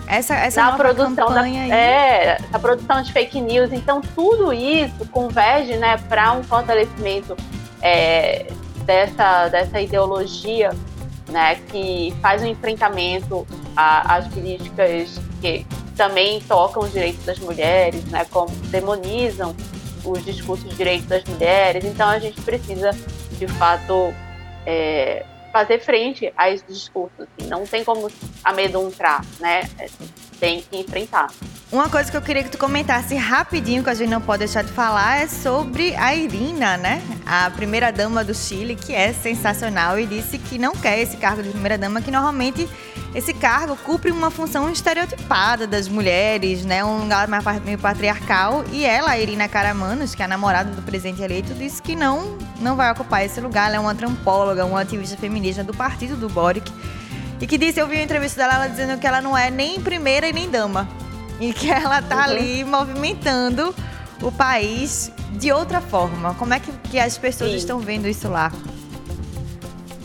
Essa, 0.10 0.34
essa 0.34 0.64
na 0.64 0.72
produção 0.72 1.32
da, 1.32 1.48
é, 1.48 2.40
a 2.52 2.58
produção 2.58 3.00
de 3.04 3.14
fake 3.14 3.40
news. 3.40 3.72
Então, 3.72 4.02
tudo 4.02 4.52
isso 4.52 5.08
converge 5.12 5.78
né, 5.78 5.98
para 6.10 6.34
um 6.34 6.44
fortalecimento 6.44 7.38
é, 7.80 8.48
dessa, 8.86 9.48
dessa 9.50 9.80
ideologia 9.80 10.72
né, 11.30 11.56
que 11.70 12.12
faz 12.24 12.42
um 12.42 12.48
enfrentamento 12.48 13.46
às 13.76 14.28
políticas 14.30 15.22
que 15.40 15.64
também 15.96 16.42
tocam 16.42 16.82
os 16.84 16.92
direitos 16.92 17.24
das 17.24 17.38
mulheres, 17.38 18.04
né, 18.06 18.26
como 18.32 18.50
demonizam 18.72 19.56
os 20.04 20.26
discursos 20.26 20.68
de 20.72 20.76
direitos 20.76 21.08
das 21.08 21.24
mulheres. 21.26 21.86
Então, 21.86 22.10
a 22.10 22.18
gente 22.18 22.42
precisa, 22.42 22.92
de 23.38 23.48
fato, 23.48 24.12
é, 24.66 25.24
fazer 25.52 25.80
frente 25.80 26.32
a 26.38 26.50
esses 26.50 26.68
discursos. 26.68 27.20
Assim, 27.20 27.50
não 27.50 27.66
tem 27.66 27.84
como 27.84 28.10
amedrontar, 28.44 29.24
né? 29.40 29.62
Tem 30.40 30.62
que 30.62 30.78
enfrentar. 30.78 31.28
Uma 31.72 31.88
coisa 31.88 32.10
que 32.10 32.18
eu 32.18 32.22
queria 32.22 32.44
que 32.44 32.50
tu 32.50 32.58
comentasse 32.58 33.16
rapidinho, 33.16 33.84
que 33.84 33.90
a 33.90 33.94
gente 33.94 34.10
não 34.10 34.22
pode 34.22 34.40
deixar 34.40 34.64
de 34.64 34.72
falar, 34.72 35.22
é 35.22 35.28
sobre 35.28 35.96
a 35.96 36.16
Irina, 36.16 36.78
né? 36.78 37.02
A 37.26 37.52
primeira 37.52 37.92
dama 37.92 38.24
do 38.24 38.34
Chile, 38.34 38.76
que 38.76 38.94
é 38.94 39.14
sensacional 39.14 40.00
e 40.00 40.08
disse 40.08 40.40
que 40.40 40.58
não 40.58 40.74
quer 40.74 41.00
esse 41.00 41.18
cargo 41.18 41.44
de 41.44 41.50
primeira 41.50 41.78
dama, 41.78 42.02
que 42.02 42.10
normalmente 42.10 42.68
esse 43.14 43.34
cargo 43.34 43.76
cumpre 43.76 44.12
uma 44.12 44.30
função 44.30 44.70
estereotipada 44.72 45.66
das 45.66 45.88
mulheres, 45.88 46.64
né? 46.64 46.84
Um 46.84 47.00
lugar 47.00 47.28
meio 47.64 47.80
patriarcal. 47.80 48.64
E 48.72 48.86
ela, 48.86 49.12
a 49.12 49.20
Irina 49.20 49.48
Caramanos, 49.48 50.14
que 50.14 50.22
é 50.22 50.26
a 50.26 50.28
namorada 50.28 50.70
do 50.72 50.82
presidente 50.84 51.22
eleito, 51.22 51.54
disse 51.56 51.82
que 51.82 51.96
não, 51.96 52.38
não 52.60 52.76
vai 52.76 52.92
ocupar 52.92 53.26
esse 53.26 53.42
lugar. 53.42 53.68
Ela 53.68 53.78
é 53.78 53.80
uma 53.80 53.96
trampóloga, 53.96 54.64
uma 54.64 54.82
ativista 54.82 55.18
feminista 55.18 55.64
do 55.64 55.74
partido 55.74 56.16
do 56.16 56.30
Boric. 56.30 56.72
E 57.42 57.48
que 57.48 57.58
disse, 57.58 57.80
eu 57.80 57.88
vi 57.88 57.96
uma 57.96 58.04
entrevista 58.04 58.42
dela 58.42 58.56
ela 58.56 58.68
dizendo 58.68 59.00
que 59.00 59.08
ela 59.08 59.22
não 59.22 59.36
é 59.36 59.50
nem 59.50 59.80
primeira 59.80 60.28
e 60.28 60.34
nem 60.34 60.50
dama. 60.50 60.88
E 61.40 61.52
que 61.52 61.72
ela 61.72 62.02
tá 62.02 62.18
uhum. 62.18 62.22
ali 62.22 62.64
movimentando 62.64 63.74
o 64.22 64.32
país 64.32 65.12
de 65.32 65.52
outra 65.52 65.82
forma. 65.82 66.36
Como 66.36 66.54
é 66.54 66.60
que, 66.60 66.72
que 66.90 67.00
as 67.00 67.18
pessoas 67.18 67.52
Sim. 67.52 67.58
estão 67.58 67.80
vendo 67.80 68.08
isso 68.08 68.28
lá? 68.28 68.52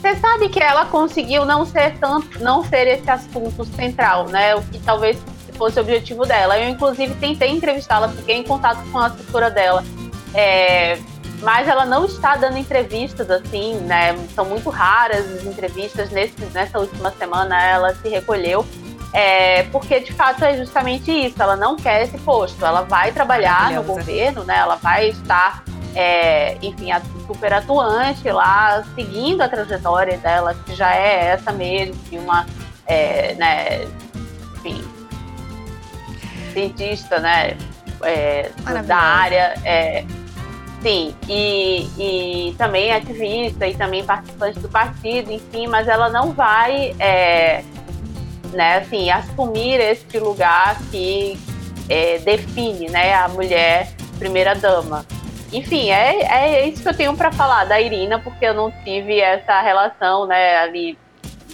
Você 0.05 0.17
sabe 0.17 0.51
que 0.51 0.61
ela 0.63 0.85
conseguiu 0.85 1.47
não 1.47 1.65
ser 1.65 1.97
tanto, 1.99 2.39
não 2.45 2.63
ser 2.63 2.87
esse 2.87 3.11
assunto 3.11 3.65
central, 3.65 4.29
né? 4.29 4.55
O 4.55 4.61
que 4.61 4.79
talvez 4.81 5.17
fosse 5.55 5.79
o 5.79 5.81
objetivo 5.81 6.27
dela. 6.27 6.59
Eu, 6.59 6.69
inclusive, 6.69 7.15
tentei 7.15 7.49
entrevistá-la, 7.49 8.11
fiquei 8.11 8.37
em 8.37 8.43
contato 8.43 8.85
com 8.93 8.99
a 8.99 9.07
assessora 9.07 9.51
dela. 9.51 9.83
É, 10.35 10.99
mas 11.41 11.67
ela 11.69 11.87
não 11.87 12.05
está 12.05 12.37
dando 12.37 12.59
entrevistas 12.59 13.31
assim, 13.31 13.77
né? 13.77 14.15
São 14.35 14.45
muito 14.45 14.69
raras 14.69 15.25
as 15.37 15.45
entrevistas. 15.47 16.11
Nesse, 16.11 16.35
nessa 16.53 16.79
última 16.79 17.11
semana 17.13 17.65
ela 17.65 17.95
se 17.95 18.07
recolheu. 18.07 18.67
É, 19.11 19.63
porque 19.73 20.01
de 20.01 20.13
fato 20.13 20.45
é 20.45 20.55
justamente 20.55 21.11
isso, 21.11 21.41
ela 21.41 21.57
não 21.57 21.77
quer 21.77 22.03
esse 22.03 22.19
posto, 22.19 22.67
ela 22.67 22.83
vai 22.83 23.13
trabalhar 23.13 23.71
no 23.71 23.83
governo, 23.85 24.45
né? 24.45 24.59
Ela 24.59 24.75
vai 24.75 25.09
estar 25.09 25.65
é, 25.95 26.57
enfim, 26.61 26.89
super 27.27 27.53
atuante 27.53 28.29
lá, 28.31 28.85
seguindo 28.95 29.43
a 29.43 29.49
trajetória 29.49 30.19
dela, 30.19 30.55
que 30.67 30.75
já 30.75 30.95
é 30.95 31.27
essa 31.27 31.53
mesmo, 31.53 31.95
de 32.11 32.19
uma, 32.19 32.47
é, 32.87 33.35
né, 33.35 33.85
enfim, 34.57 34.85
cientista, 36.53 37.19
né, 37.21 37.57
é, 38.03 38.51
da 38.87 38.97
área, 38.97 39.55
é, 39.65 40.05
sim, 40.83 41.15
e, 41.29 41.89
e 41.99 42.55
também 42.59 42.93
ativista 42.93 43.67
e 43.67 43.75
também 43.75 44.05
participante 44.05 44.59
do 44.59 44.69
partido, 44.69 45.33
enfim, 45.33 45.69
mas 45.69 45.87
ela 45.87 46.09
não 46.09 46.33
vai, 46.33 46.95
é, 46.99 47.63
né, 48.53 48.79
assim, 48.79 49.11
assumir 49.11 49.81
este 49.81 50.19
lugar 50.19 50.77
que 50.91 51.39
é, 51.89 52.19
define, 52.19 52.89
né, 52.89 53.15
a 53.15 53.29
mulher 53.29 53.93
primeira 54.19 54.55
dama 54.55 55.05
enfim, 55.57 55.91
é, 55.91 56.23
é 56.23 56.69
isso 56.69 56.83
que 56.83 56.89
eu 56.89 56.97
tenho 56.97 57.17
para 57.17 57.31
falar 57.31 57.65
da 57.65 57.81
Irina, 57.81 58.19
porque 58.19 58.45
eu 58.45 58.55
não 58.55 58.71
tive 58.85 59.21
essa 59.21 59.61
relação, 59.61 60.27
né, 60.27 60.59
ali 60.59 60.99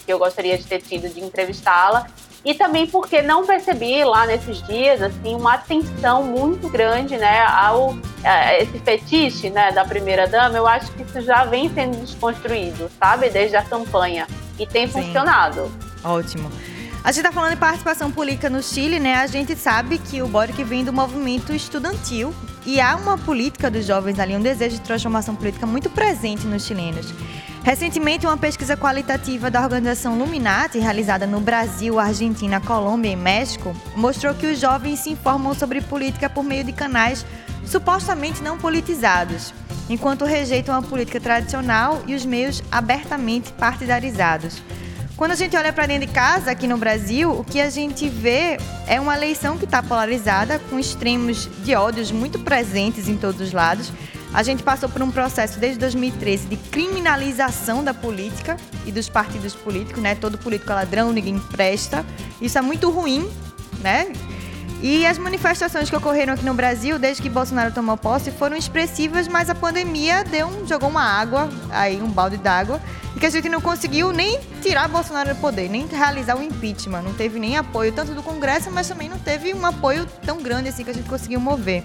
que 0.07 0.13
eu 0.13 0.19
gostaria 0.19 0.57
de 0.57 0.65
ter 0.65 0.81
tido 0.81 1.13
de 1.13 1.21
entrevistá-la. 1.21 2.07
E 2.43 2.55
também 2.55 2.87
porque 2.87 3.21
não 3.21 3.45
percebi 3.45 4.03
lá 4.03 4.25
nesses 4.25 4.67
dias, 4.67 5.03
assim, 5.03 5.35
uma 5.35 5.55
atenção 5.55 6.23
muito 6.25 6.71
grande, 6.71 7.19
né, 7.19 7.43
ao 7.43 7.95
a 8.25 8.59
esse 8.59 8.79
fetiche, 8.79 9.51
né, 9.51 9.71
da 9.73 9.85
primeira 9.85 10.27
dama. 10.27 10.57
Eu 10.57 10.67
acho 10.67 10.91
que 10.93 11.03
isso 11.03 11.21
já 11.21 11.45
vem 11.45 11.69
sendo 11.69 11.99
desconstruído, 11.99 12.91
sabe, 12.99 13.29
desde 13.29 13.57
a 13.57 13.63
campanha 13.63 14.27
e 14.59 14.67
tem 14.67 14.87
Sim. 14.87 15.03
funcionado. 15.03 15.71
Ótimo. 16.03 16.51
A 17.03 17.13
gente 17.13 17.25
está 17.25 17.33
falando 17.33 17.53
de 17.53 17.57
participação 17.57 18.11
política 18.11 18.51
no 18.51 18.63
Chile, 18.63 19.01
né? 19.01 19.15
A 19.15 19.27
gente 19.27 19.57
sabe 19.57 19.97
que 19.97 20.21
o 20.21 20.29
Boric 20.29 20.63
vem 20.63 20.85
do 20.85 20.93
movimento 20.93 21.51
estudantil 21.51 22.35
e 22.67 22.79
há 22.79 22.95
uma 22.95 23.17
política 23.17 23.71
dos 23.71 23.87
jovens 23.87 24.19
ali, 24.19 24.37
um 24.37 24.41
desejo 24.41 24.77
de 24.77 24.83
transformação 24.83 25.35
política 25.35 25.67
muito 25.67 25.89
presente 25.89 26.47
nos 26.47 26.67
chilenos. 26.67 27.07
Recentemente, 27.63 28.27
uma 28.27 28.37
pesquisa 28.37 28.77
qualitativa 28.77 29.51
da 29.51 29.63
organização 29.63 30.19
Luminati, 30.19 30.79
realizada 30.79 31.27
no 31.27 31.41
Brasil, 31.41 31.99
Argentina, 31.99 32.61
Colômbia 32.61 33.13
e 33.13 33.17
México, 33.17 33.75
mostrou 33.97 34.35
que 34.35 34.47
os 34.47 34.61
jovens 34.61 35.01
se 35.01 35.11
informam 35.11 35.55
sobre 35.55 35.81
política 35.81 36.29
por 36.29 36.45
meio 36.45 36.65
de 36.65 36.73
canais 36.73 37.25
supostamente 37.65 38.43
não 38.43 38.59
politizados, 38.59 39.55
enquanto 39.89 40.27
rejeitam 40.27 40.75
a 40.75 40.83
política 40.83 41.19
tradicional 41.19 42.03
e 42.07 42.15
os 42.15 42.27
meios 42.27 42.63
abertamente 42.71 43.53
partidarizados. 43.55 44.63
Quando 45.21 45.33
a 45.33 45.35
gente 45.35 45.55
olha 45.55 45.71
para 45.71 45.85
dentro 45.85 46.07
de 46.07 46.15
casa, 46.15 46.51
aqui 46.51 46.67
no 46.67 46.79
Brasil, 46.79 47.31
o 47.31 47.45
que 47.45 47.61
a 47.61 47.69
gente 47.69 48.09
vê 48.09 48.57
é 48.87 48.99
uma 48.99 49.15
eleição 49.15 49.59
que 49.59 49.67
está 49.67 49.83
polarizada, 49.83 50.59
com 50.71 50.79
extremos 50.79 51.47
de 51.63 51.75
ódios 51.75 52.11
muito 52.11 52.39
presentes 52.39 53.07
em 53.07 53.19
todos 53.19 53.39
os 53.39 53.53
lados. 53.53 53.93
A 54.33 54.43
gente 54.43 54.63
passou 54.63 54.89
por 54.89 55.03
um 55.03 55.11
processo 55.11 55.61
desde 55.61 55.79
2013 55.79 56.47
de 56.47 56.57
criminalização 56.57 57.85
da 57.85 57.93
política 57.93 58.57
e 58.87 58.91
dos 58.91 59.11
partidos 59.11 59.55
políticos, 59.55 60.03
né? 60.03 60.15
Todo 60.15 60.39
político 60.39 60.73
é 60.73 60.77
ladrão, 60.77 61.13
ninguém 61.13 61.39
presta. 61.39 62.03
Isso 62.41 62.57
é 62.57 62.63
muito 62.63 62.89
ruim, 62.89 63.31
né? 63.83 64.11
E 64.83 65.05
as 65.05 65.19
manifestações 65.19 65.91
que 65.91 65.97
ocorreram 65.97 66.33
aqui 66.33 66.45
no 66.45 66.55
Brasil, 66.55 66.99
desde 66.99 67.23
que 67.23 67.29
Bolsonaro 67.29 67.71
tomou 67.71 67.99
posse, 67.99 68.31
foram 68.31 68.57
expressivas, 68.57 69.29
mas 69.29 69.51
a 69.51 69.55
pandemia 69.55 70.25
deu 70.25 70.47
um, 70.47 70.67
jogou 70.67 70.89
uma 70.89 71.03
água, 71.03 71.51
aí 71.69 72.01
um 72.01 72.09
balde 72.09 72.39
d'água, 72.39 72.81
e 73.15 73.21
que 73.21 73.27
a 73.27 73.31
gente 73.31 73.47
não 73.51 73.61
conseguiu 73.61 74.11
nem 74.11 74.41
tirar 74.63 74.89
Bolsonaro 74.89 75.35
do 75.35 75.41
poder, 75.41 75.69
nem 75.69 75.87
realizar 75.87 76.35
o 76.35 76.43
impeachment. 76.43 77.03
Não 77.03 77.13
teve 77.13 77.39
nem 77.39 77.59
apoio 77.59 77.93
tanto 77.93 78.15
do 78.15 78.23
Congresso, 78.23 78.71
mas 78.71 78.89
também 78.89 79.11
não 79.11 79.19
teve 79.19 79.53
um 79.53 79.67
apoio 79.67 80.07
tão 80.25 80.43
grande 80.43 80.71
assim 80.71 80.83
que 80.83 80.91
a 80.91 80.95
gente 80.95 81.09
conseguiu 81.09 81.41
mover. 81.41 81.85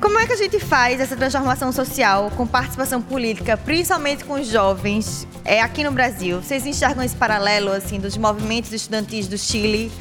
Como 0.00 0.18
é 0.18 0.26
que 0.26 0.32
a 0.32 0.36
gente 0.36 0.58
faz 0.58 0.98
essa 0.98 1.14
transformação 1.14 1.72
social 1.72 2.30
com 2.36 2.46
participação 2.46 3.02
política, 3.02 3.54
principalmente 3.56 4.24
com 4.24 4.34
os 4.34 4.46
jovens, 4.46 5.26
é, 5.44 5.60
aqui 5.60 5.84
no 5.84 5.90
Brasil? 5.90 6.40
Vocês 6.40 6.64
enxergam 6.64 7.04
esse 7.04 7.16
paralelo 7.16 7.70
assim 7.70 8.00
dos 8.00 8.16
movimentos 8.16 8.72
estudantis 8.72 9.28
do 9.28 9.36
Chile 9.36 9.92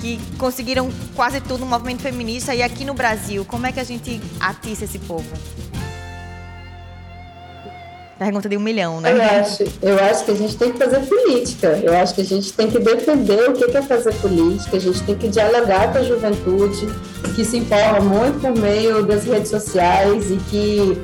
que 0.00 0.20
conseguiram 0.38 0.90
quase 1.14 1.40
tudo 1.40 1.60
no 1.60 1.66
movimento 1.66 2.02
feminista 2.02 2.54
e 2.54 2.62
aqui 2.62 2.84
no 2.84 2.94
Brasil, 2.94 3.44
como 3.44 3.66
é 3.66 3.72
que 3.72 3.80
a 3.80 3.84
gente 3.84 4.20
atiça 4.40 4.84
esse 4.84 4.98
povo? 4.98 5.26
Pergunta 8.18 8.48
de 8.48 8.56
um 8.56 8.60
milhão, 8.60 8.98
né? 8.98 9.12
Eu 9.12 9.22
acho, 9.22 9.64
eu 9.82 10.04
acho 10.04 10.24
que 10.24 10.30
a 10.30 10.34
gente 10.34 10.56
tem 10.56 10.72
que 10.72 10.78
fazer 10.78 11.00
política. 11.00 11.78
Eu 11.82 11.94
acho 11.94 12.14
que 12.14 12.22
a 12.22 12.24
gente 12.24 12.50
tem 12.50 12.70
que 12.70 12.78
defender 12.78 13.50
o 13.50 13.52
que 13.52 13.76
é 13.76 13.82
fazer 13.82 14.14
política. 14.14 14.78
A 14.78 14.80
gente 14.80 15.02
tem 15.02 15.14
que 15.14 15.28
dialogar 15.28 15.92
com 15.92 15.98
a 15.98 16.02
juventude, 16.02 16.88
que 17.34 17.44
se 17.44 17.58
informa 17.58 18.00
muito 18.00 18.40
por 18.40 18.56
meio 18.58 19.04
das 19.04 19.24
redes 19.24 19.50
sociais 19.50 20.30
e 20.30 20.36
que 20.50 20.98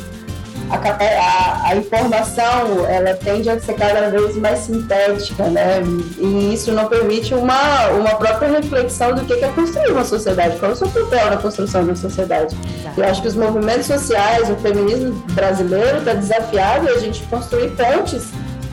a, 0.70 0.76
a, 0.76 1.68
a, 1.70 1.76
informação 1.76 2.86
ela 2.88 3.14
tende 3.14 3.48
a 3.50 3.58
ser 3.60 3.74
cada 3.74 4.08
vez 4.10 4.36
mais 4.36 4.60
sintética, 4.60 5.44
né? 5.44 5.82
E 6.18 6.54
isso 6.54 6.72
não 6.72 6.86
permite 6.88 7.34
uma, 7.34 7.88
uma 7.88 8.14
própria 8.16 8.48
reflexão 8.50 9.14
do 9.14 9.24
que 9.24 9.32
é 9.34 9.48
construir 9.48 9.92
uma 9.92 10.04
sociedade, 10.04 10.56
qual 10.58 10.70
é 10.70 10.74
o 10.74 10.76
seu 10.76 10.88
papel 10.88 11.30
na 11.30 11.36
construção 11.36 11.86
da 11.86 11.94
sociedade. 11.94 12.56
Eu 12.96 13.04
acho 13.04 13.22
que 13.22 13.28
os 13.28 13.34
movimentos 13.34 13.86
sociais, 13.86 14.48
o 14.50 14.56
feminismo 14.56 15.12
brasileiro 15.32 15.98
está 15.98 16.14
desafiado 16.14 16.88
a 16.88 16.98
gente 16.98 17.22
construir 17.24 17.70
pontes 17.70 18.30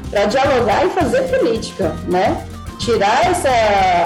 para 0.09 0.25
dialogar 0.25 0.85
e 0.85 0.89
fazer 0.89 1.21
política, 1.23 1.95
né? 2.07 2.45
Tirar 2.79 3.29
essa, 3.29 3.49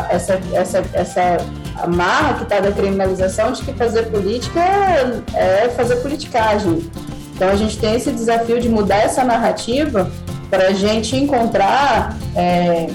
essa, 0.10 0.42
essa, 0.52 0.84
essa 0.94 1.38
amarra 1.82 2.36
que 2.36 2.44
está 2.44 2.60
da 2.60 2.72
criminalização 2.72 3.52
de 3.52 3.64
que 3.64 3.74
fazer 3.74 4.04
política 4.04 4.60
é, 4.60 5.66
é 5.66 5.70
fazer 5.70 5.98
politicagem. 5.98 6.90
Então 7.36 7.50
a 7.50 7.56
gente 7.56 7.78
tem 7.78 7.96
esse 7.96 8.12
desafio 8.12 8.60
de 8.60 8.70
mudar 8.70 8.98
essa 8.98 9.24
narrativa 9.24 10.10
para 10.50 10.68
a 10.68 10.74
gente 10.74 11.16
encontrar 11.16 12.16
é, 12.36 12.88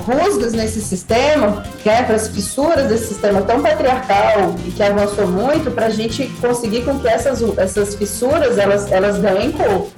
rusgas 0.00 0.52
nesse 0.52 0.80
sistema, 0.80 1.64
né, 1.84 2.02
para 2.02 2.16
as 2.16 2.28
fissuras 2.28 2.88
desse 2.88 3.06
sistema 3.06 3.42
tão 3.42 3.62
patriarcal 3.62 4.54
e 4.66 4.70
que 4.70 4.82
avançou 4.82 5.26
muito, 5.26 5.70
para 5.70 5.86
a 5.86 5.90
gente 5.90 6.26
conseguir 6.40 6.82
com 6.84 6.98
que 6.98 7.06
essas, 7.06 7.42
essas 7.58 7.94
fissuras 7.94 8.58
elas, 8.58 8.90
elas 8.90 9.18
ganhem 9.18 9.52
corpo. 9.52 9.90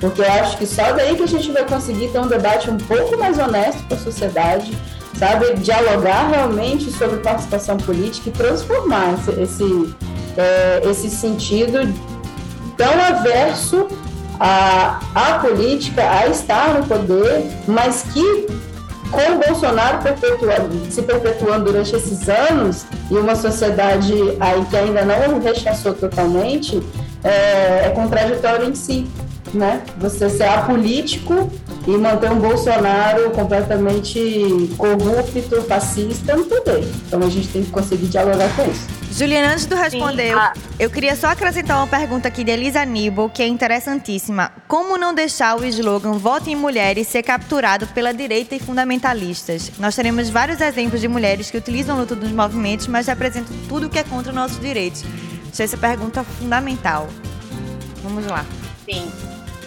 Porque 0.00 0.20
eu 0.20 0.32
acho 0.32 0.56
que 0.58 0.66
só 0.66 0.92
daí 0.92 1.16
que 1.16 1.24
a 1.24 1.28
gente 1.28 1.50
vai 1.50 1.64
conseguir 1.66 2.08
ter 2.08 2.20
um 2.20 2.28
debate 2.28 2.70
um 2.70 2.76
pouco 2.76 3.18
mais 3.18 3.36
honesto 3.36 3.82
com 3.88 3.94
a 3.94 3.98
sociedade, 3.98 4.72
sabe? 5.18 5.54
Dialogar 5.54 6.28
realmente 6.28 6.92
sobre 6.92 7.16
participação 7.16 7.76
política 7.78 8.28
e 8.28 8.32
transformar 8.32 9.14
esse, 9.14 9.40
esse, 9.40 9.94
é, 10.36 10.82
esse 10.88 11.10
sentido 11.10 11.80
tão 12.78 12.98
averso 12.98 13.88
à, 14.40 15.00
à 15.14 15.38
política, 15.40 16.02
a 16.08 16.28
estar 16.28 16.72
no 16.74 16.86
poder, 16.86 17.44
mas 17.66 18.04
que 18.14 18.46
com 19.10 19.32
o 19.32 19.38
Bolsonaro 19.46 20.02
perpetuando, 20.02 20.90
se 20.90 21.02
perpetuando 21.02 21.64
durante 21.64 21.94
esses 21.96 22.28
anos 22.28 22.86
e 23.10 23.14
uma 23.14 23.34
sociedade 23.34 24.12
aí 24.38 24.64
que 24.66 24.76
ainda 24.76 25.04
não 25.04 25.40
rechaçou 25.40 25.94
totalmente, 25.94 26.80
é, 27.24 27.86
é 27.86 27.92
contraditório 27.94 28.68
em 28.68 28.74
si, 28.74 29.06
né? 29.52 29.82
Você 29.98 30.28
ser 30.28 30.44
apolítico 30.44 31.50
e 31.88 31.96
manter 31.96 32.30
um 32.30 32.38
Bolsonaro 32.38 33.30
completamente 33.30 34.68
corrupto, 34.76 35.62
fascista 35.62 36.36
no 36.36 36.44
poder. 36.44 36.84
Então 37.06 37.18
a 37.22 37.30
gente 37.30 37.48
tem 37.48 37.64
que 37.64 37.70
conseguir 37.70 38.08
dialogar 38.08 38.54
com 38.54 38.70
isso. 38.70 38.86
Juliana, 39.10 39.54
antes 39.54 39.64
de 39.64 39.74
responder, 39.74 40.34
eu 40.78 40.90
queria 40.90 41.16
só 41.16 41.28
acrescentar 41.28 41.78
uma 41.78 41.86
pergunta 41.86 42.28
aqui 42.28 42.44
de 42.44 42.50
Elisa 42.50 42.84
Nibo, 42.84 43.30
que 43.30 43.42
é 43.42 43.48
interessantíssima. 43.48 44.52
Como 44.68 44.98
não 44.98 45.14
deixar 45.14 45.58
o 45.58 45.64
slogan 45.64 46.12
Vote 46.12 46.50
em 46.50 46.56
Mulheres 46.56 47.08
ser 47.08 47.22
capturado 47.22 47.86
pela 47.88 48.12
direita 48.12 48.54
e 48.54 48.60
fundamentalistas? 48.60 49.72
Nós 49.78 49.96
teremos 49.96 50.28
vários 50.28 50.60
exemplos 50.60 51.00
de 51.00 51.08
mulheres 51.08 51.50
que 51.50 51.56
utilizam 51.56 51.96
a 51.96 52.00
luta 52.00 52.14
dos 52.14 52.30
movimentos, 52.30 52.86
mas 52.86 53.06
representam 53.06 53.56
tudo 53.66 53.86
o 53.86 53.90
que 53.90 53.98
é 53.98 54.04
contra 54.04 54.30
nossos 54.30 54.60
direitos. 54.60 55.02
Achei 55.50 55.64
essa 55.64 55.78
pergunta 55.78 56.22
fundamental. 56.22 57.08
Vamos 58.02 58.26
lá. 58.26 58.44
Sim. 58.84 59.10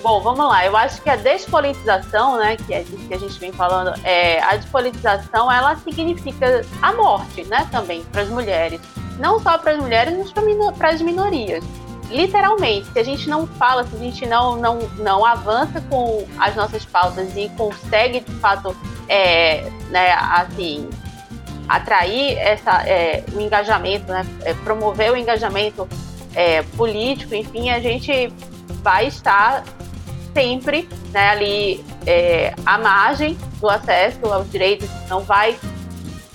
Bom, 0.02 0.20
vamos 0.20 0.48
lá. 0.48 0.66
Eu 0.66 0.76
acho 0.76 1.00
que 1.02 1.10
a 1.10 1.16
despolitização, 1.16 2.38
né, 2.38 2.58
que 2.58 2.74
é 2.74 2.84
que 2.84 3.14
a 3.14 3.20
gente 3.20 3.40
vem 3.40 3.52
falando, 3.52 3.94
é, 4.04 4.42
a 4.42 4.56
despolitização, 4.56 5.52
ela 5.52 5.76
significa 5.76 6.66
a 6.82 6.92
morte, 6.94 7.44
né, 7.44 7.68
também 7.72 8.04
para 8.06 8.24
as 8.24 8.30
mulheres. 8.30 8.82
Não 9.20 9.40
só 9.40 9.60
para 9.60 9.74
as 9.74 9.78
mulheres, 9.78 10.18
mas 10.18 10.78
para 10.78 10.90
as 10.90 11.02
minorias. 11.02 11.64
Literalmente, 12.10 12.92
se 12.92 13.00
a 13.00 13.04
gente 13.04 13.30
não 13.30 13.46
fala, 13.46 13.86
se 13.86 13.96
a 13.96 14.00
gente 14.00 14.26
não, 14.26 14.56
não, 14.56 14.80
não 14.98 15.24
avança 15.24 15.80
com 15.82 16.26
as 16.40 16.56
nossas 16.56 16.84
pautas 16.84 17.38
e 17.38 17.48
consegue, 17.50 18.22
de 18.22 18.32
fato, 18.34 18.76
é, 19.08 19.70
né, 19.90 20.14
assim, 20.14 20.90
atrair 21.70 22.38
essa, 22.40 22.82
é, 22.88 23.24
o 23.34 23.40
engajamento, 23.40 24.12
né, 24.12 24.26
é, 24.44 24.54
promover 24.56 25.12
o 25.12 25.16
engajamento 25.16 25.88
é, 26.34 26.64
político, 26.76 27.36
enfim, 27.36 27.70
a 27.70 27.80
gente 27.80 28.34
vai 28.82 29.06
estar 29.06 29.64
sempre 30.34 30.88
né, 31.12 31.30
ali 31.30 31.86
é, 32.06 32.54
à 32.66 32.78
margem 32.78 33.38
do 33.60 33.70
acesso 33.70 34.26
aos 34.26 34.50
direitos, 34.50 34.90
não 35.10 35.22
vai 35.22 35.58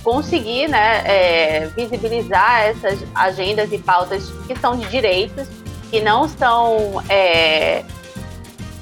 conseguir 0.03 0.69
né, 0.69 1.03
é, 1.05 1.67
visibilizar 1.75 2.63
essas 2.63 3.05
agendas 3.15 3.73
e 3.73 3.79
pautas 3.79 4.31
que 4.47 4.57
são 4.59 4.77
de 4.77 4.87
direitos, 4.89 5.49
que 5.91 6.01
não 6.01 6.29
são 6.29 7.03
é, 7.09 7.85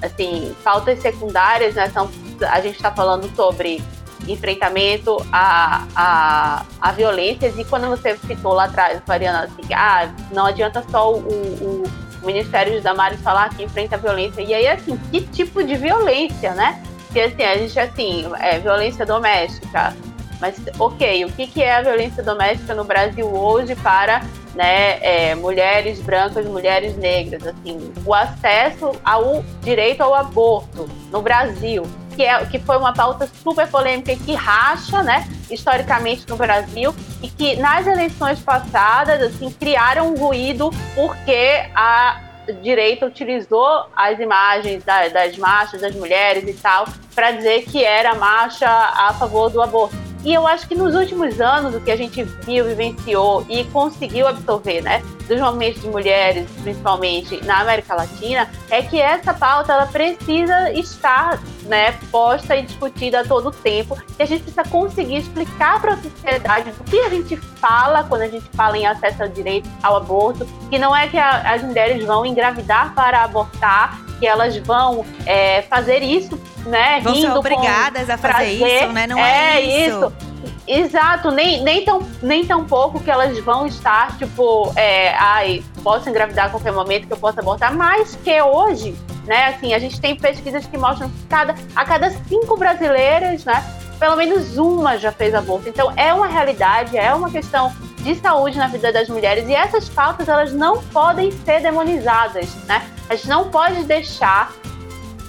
assim, 0.03 0.55
pautas 0.63 1.01
secundárias, 1.01 1.75
né, 1.75 1.91
são, 1.91 2.11
a 2.51 2.61
gente 2.61 2.77
está 2.77 2.91
falando 2.91 3.35
sobre 3.35 3.83
enfrentamento 4.29 5.17
a, 5.33 5.87
a, 5.95 6.67
a 6.81 6.93
violências, 6.93 7.59
e 7.59 7.65
quando 7.65 7.89
você 7.89 8.17
citou 8.19 8.53
lá 8.53 8.65
atrás, 8.65 9.01
Mariana, 9.07 9.45
assim, 9.45 9.73
ah, 9.75 10.09
não 10.33 10.47
adianta 10.47 10.85
só 10.91 11.13
o, 11.13 11.19
o 11.19 12.04
o 12.25 12.27
Ministério 12.27 12.81
Damares 12.81 13.21
falar 13.21 13.55
que 13.55 13.63
enfrenta 13.63 13.97
violência. 13.97 14.41
E 14.41 14.53
aí, 14.53 14.67
assim, 14.67 14.99
que 15.11 15.21
tipo 15.21 15.63
de 15.63 15.77
violência, 15.77 16.55
né? 16.55 16.83
Porque, 17.07 17.21
assim, 17.21 17.43
a 17.43 17.57
gente, 17.57 17.79
assim, 17.79 18.25
é 18.41 18.59
violência 18.59 19.07
doméstica. 19.07 19.95
Mas, 20.41 20.57
ok, 20.79 21.25
o 21.27 21.33
que, 21.33 21.47
que 21.47 21.63
é 21.63 21.77
a 21.77 21.83
violência 21.83 22.23
doméstica 22.23 22.75
no 22.75 22.85
Brasil 22.85 23.27
hoje 23.27 23.77
para 23.77 24.23
né, 24.55 24.99
é, 25.01 25.35
mulheres 25.35 26.01
brancas, 26.01 26.47
mulheres 26.47 26.97
negras? 26.97 27.47
Assim, 27.47 27.93
o 28.05 28.13
acesso 28.13 28.93
ao 29.05 29.45
direito 29.63 30.01
ao 30.01 30.15
aborto 30.15 30.89
no 31.13 31.23
Brasil 31.23 31.85
que, 32.15 32.23
é, 32.23 32.45
que 32.47 32.59
foi 32.59 32.77
uma 32.77 32.93
pauta 32.93 33.29
super 33.43 33.69
polêmica 33.69 34.15
que 34.17 34.35
racha, 34.35 35.03
né, 35.03 35.29
historicamente 35.51 36.29
no 36.29 36.37
Brasil, 36.37 36.95
e 37.23 37.29
que 37.29 37.57
nas 37.57 37.87
eleições 37.87 38.41
passadas, 38.41 39.21
assim, 39.23 39.51
criaram 39.51 40.13
um 40.13 40.17
ruído 40.17 40.71
porque 40.95 41.65
a 41.75 42.21
direita 42.63 43.07
utilizou 43.07 43.87
as 43.97 44.19
imagens 44.19 44.85
da, 44.85 45.09
das 45.09 45.37
marchas 45.39 45.81
das 45.81 45.95
mulheres 45.95 46.47
e 46.47 46.53
tal 46.53 46.87
para 47.15 47.31
dizer 47.31 47.65
que 47.65 47.83
era 47.83 48.15
marcha 48.15 48.69
a 48.69 49.15
favor 49.15 49.49
do 49.49 49.63
aborto. 49.63 49.97
E 50.25 50.33
eu 50.33 50.47
acho 50.47 50.67
que 50.67 50.75
nos 50.75 50.95
últimos 50.95 51.39
anos, 51.39 51.75
o 51.75 51.81
que 51.81 51.91
a 51.91 51.97
gente 51.97 52.23
viu, 52.23 52.65
vivenciou 52.65 53.45
e 53.47 53.63
conseguiu 53.65 54.27
absorver, 54.27 54.81
né, 54.81 55.03
dos 55.29 55.39
movimentos 55.39 55.83
de 55.83 55.89
mulheres, 55.89 56.49
principalmente 56.63 57.45
na 57.45 57.61
América 57.61 57.95
Latina, 57.95 58.49
é 58.71 58.81
que 58.81 58.99
essa 58.99 59.35
pauta 59.35 59.75
ela 59.75 59.87
precisa 59.87 60.73
estar 60.73 61.39
né, 61.65 61.93
posta 62.11 62.57
e 62.57 62.63
discutida 62.63 63.21
a 63.21 63.25
todo 63.25 63.51
tempo. 63.51 63.97
E 64.19 64.23
a 64.23 64.27
gente 64.27 64.43
precisa 64.43 64.65
conseguir 64.65 65.17
explicar 65.17 65.81
para 65.81 65.95
a 65.95 65.97
sociedade 65.97 66.73
o 66.79 66.85
que 66.85 67.01
a 67.01 67.09
gente 67.09 67.37
fala 67.37 68.05
quando 68.05 68.23
a 68.23 68.29
gente 68.29 68.49
fala 68.55 68.77
em 68.77 68.87
acesso 68.87 69.23
ao 69.23 69.29
direito 69.29 69.69
ao 69.83 69.97
aborto, 69.97 70.47
que 70.71 70.79
não 70.79 70.95
é 70.95 71.09
que 71.09 71.19
a, 71.19 71.53
as 71.53 71.63
mulheres 71.63 72.05
vão 72.05 72.25
engravidar 72.25 72.95
para 72.95 73.23
abortar, 73.23 74.01
que 74.19 74.27
elas 74.27 74.57
vão 74.59 75.05
é, 75.27 75.63
fazer 75.63 76.03
isso, 76.03 76.41
né? 76.67 77.01
Vão 77.01 77.15
ser 77.15 77.31
obrigadas 77.31 78.09
a 78.09 78.17
fazer 78.17 78.59
prazer. 78.59 78.83
isso, 78.83 78.93
né? 78.93 79.07
Não 79.07 79.19
é, 79.19 79.57
é 79.57 79.87
isso. 79.87 80.07
isso. 80.07 80.35
Exato, 80.67 81.31
nem, 81.31 81.63
nem, 81.63 81.85
tão, 81.85 82.07
nem 82.23 82.45
tão 82.45 82.65
pouco 82.65 82.99
que 83.01 83.11
elas 83.11 83.39
vão 83.41 83.67
estar, 83.67 84.17
tipo, 84.17 84.73
é, 84.77 85.15
ai, 85.15 85.63
posso 85.83 86.09
engravidar 86.09 86.47
a 86.47 86.49
qualquer 86.49 86.73
momento 86.73 87.07
que 87.07 87.13
eu 87.13 87.19
possa 87.19 87.41
abortar, 87.41 87.75
mas 87.75 88.17
que 88.17 88.41
hoje, 88.41 88.97
né, 89.27 89.47
assim, 89.47 89.75
a 89.75 89.79
gente 89.79 90.01
tem 90.01 90.15
pesquisas 90.15 90.67
que 90.67 90.77
mostram 90.77 91.09
que 91.09 91.27
cada, 91.29 91.55
a 91.75 91.85
cada 91.85 92.11
cinco 92.11 92.57
brasileiras, 92.57 93.45
né, 93.45 93.65
pelo 93.99 94.17
menos 94.17 94.59
uma 94.59 94.99
já 94.99 95.13
fez 95.13 95.35
aborto. 95.35 95.69
Então 95.69 95.93
é 95.97 96.13
uma 96.13 96.27
realidade, 96.27 96.97
é 96.97 97.15
uma 97.15 97.31
questão 97.31 97.73
de 97.99 98.15
saúde 98.17 98.59
na 98.59 98.67
vida 98.67 98.93
das 98.93 99.09
mulheres 99.09 99.49
e 99.49 99.55
essas 99.55 99.89
pautas 99.89 100.29
elas 100.29 100.53
não 100.53 100.83
podem 100.85 101.31
ser 101.31 101.63
demonizadas, 101.63 102.55
né? 102.67 102.87
A 103.09 103.17
gente 103.17 103.29
não 103.29 103.49
pode 103.51 103.83
deixar 103.85 104.53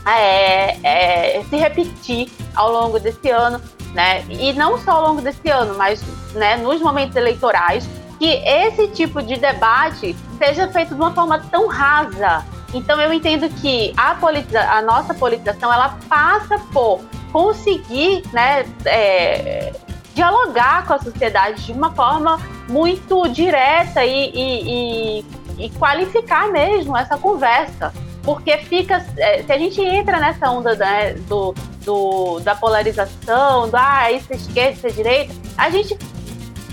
é, 0.06 0.78
é, 0.84 1.44
se 1.50 1.56
repetir 1.56 2.30
ao 2.54 2.72
longo 2.72 3.00
desse 3.00 3.30
ano, 3.30 3.62
né? 3.94 4.24
E 4.30 4.52
não 4.54 4.78
só 4.78 4.92
ao 4.92 5.08
longo 5.10 5.22
desse 5.22 5.50
ano, 5.50 5.76
mas 5.78 6.04
né, 6.34 6.58
nos 6.58 6.82
momentos 6.82 7.16
eleitorais, 7.16 7.88
que 8.20 8.26
esse 8.26 8.88
tipo 8.90 9.22
de 9.22 9.38
debate 9.38 10.16
seja 10.38 10.68
feito 10.68 10.90
de 10.90 11.02
uma 11.02 11.14
forma 11.14 11.40
tão 11.40 11.68
rasa. 11.68 12.46
Então 12.76 13.00
eu 13.00 13.14
entendo 13.14 13.50
que 13.62 13.94
a, 13.96 14.16
politiza 14.16 14.62
a 14.62 14.82
nossa 14.82 15.14
politização 15.14 15.72
ela 15.72 15.98
passa 16.10 16.60
por 16.74 17.00
conseguir 17.32 18.22
né, 18.34 18.66
é, 18.86 19.74
dialogar 20.14 20.86
com 20.86 20.94
a 20.94 21.00
sociedade 21.00 21.66
de 21.66 21.72
uma 21.72 21.92
forma 21.94 22.38
muito 22.68 23.28
direta 23.30 24.04
e, 24.04 24.30
e, 24.30 25.20
e, 25.20 25.66
e 25.66 25.70
qualificar 25.72 26.52
mesmo 26.52 26.98
essa 26.98 27.18
conversa. 27.18 27.94
Porque 28.24 28.58
fica. 28.58 29.06
É, 29.18 29.44
se 29.44 29.52
a 29.52 29.58
gente 29.58 29.80
entra 29.82 30.20
nessa 30.20 30.50
onda 30.50 30.76
né, 30.76 31.14
do, 31.30 31.54
do, 31.84 32.40
da 32.40 32.56
polarização, 32.56 33.70
do 33.70 33.78
ah, 33.78 34.12
isso 34.12 34.34
é 34.34 34.36
esquerda, 34.36 34.72
isso 34.72 34.88
é 34.88 34.90
direita, 34.90 35.34
a 35.58 35.70
gente 35.70 35.98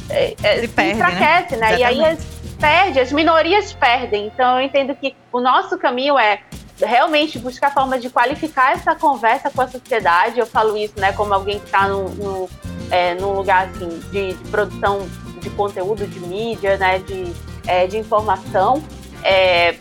é, 0.08 0.34
é, 0.42 0.60
se, 0.60 0.68
perde, 0.68 0.94
né? 0.94 1.08
enfraquece, 1.10 1.56
né? 1.56 1.70
né? 1.72 1.78
E 1.78 1.84
aí 1.84 2.18
perde, 2.62 3.00
as 3.00 3.10
minorias 3.10 3.72
perdem. 3.72 4.28
Então 4.28 4.60
eu 4.60 4.64
entendo 4.64 4.94
que 4.94 5.16
o 5.32 5.40
nosso 5.40 5.76
caminho 5.76 6.16
é 6.16 6.40
realmente 6.80 7.36
buscar 7.38 7.74
formas 7.74 8.00
de 8.00 8.08
qualificar 8.08 8.72
essa 8.72 8.94
conversa 8.94 9.50
com 9.50 9.62
a 9.62 9.68
sociedade. 9.68 10.38
Eu 10.38 10.46
falo 10.46 10.76
isso, 10.76 10.94
né, 10.96 11.12
como 11.12 11.34
alguém 11.34 11.58
que 11.58 11.66
está 11.66 11.88
num, 11.88 12.08
num, 12.10 12.48
é, 12.88 13.14
num, 13.14 13.32
lugar 13.32 13.68
assim 13.68 13.88
de, 14.12 14.34
de, 14.34 14.48
produção 14.48 15.08
de 15.40 15.50
conteúdo, 15.50 16.06
de 16.06 16.20
mídia, 16.20 16.76
né, 16.76 17.00
de, 17.00 17.32
é, 17.66 17.88
de 17.88 17.98
informação. 17.98 18.80
É, 19.24 19.74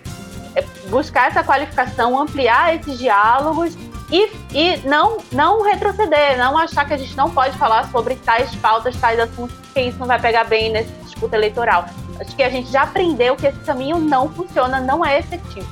é 0.55 0.61
buscar 0.89 1.27
essa 1.27 1.43
qualificação, 1.43 2.19
ampliar 2.19 2.75
esses 2.75 2.97
diálogos 2.97 3.77
e, 4.11 4.27
e 4.53 4.77
não, 4.87 5.19
não 5.31 5.61
retroceder, 5.61 6.35
não 6.37 6.57
achar 6.57 6.85
que 6.85 6.93
a 6.93 6.97
gente 6.97 7.15
não 7.15 7.29
pode 7.29 7.55
falar 7.57 7.89
sobre 7.91 8.15
tais 8.15 8.53
pautas, 8.55 8.95
tais 8.97 9.19
assuntos, 9.19 9.55
porque 9.55 9.81
isso 9.81 9.99
não 9.99 10.07
vai 10.07 10.19
pegar 10.19 10.45
bem 10.45 10.71
nessa 10.71 10.91
disputa 11.03 11.37
eleitoral. 11.37 11.85
Acho 12.21 12.35
que 12.35 12.43
a 12.43 12.49
gente 12.49 12.71
já 12.71 12.83
aprendeu 12.83 13.35
que 13.35 13.47
esse 13.47 13.59
caminho 13.61 13.97
não 13.97 14.29
funciona, 14.29 14.79
não 14.79 15.03
é 15.03 15.19
efetivo. 15.19 15.67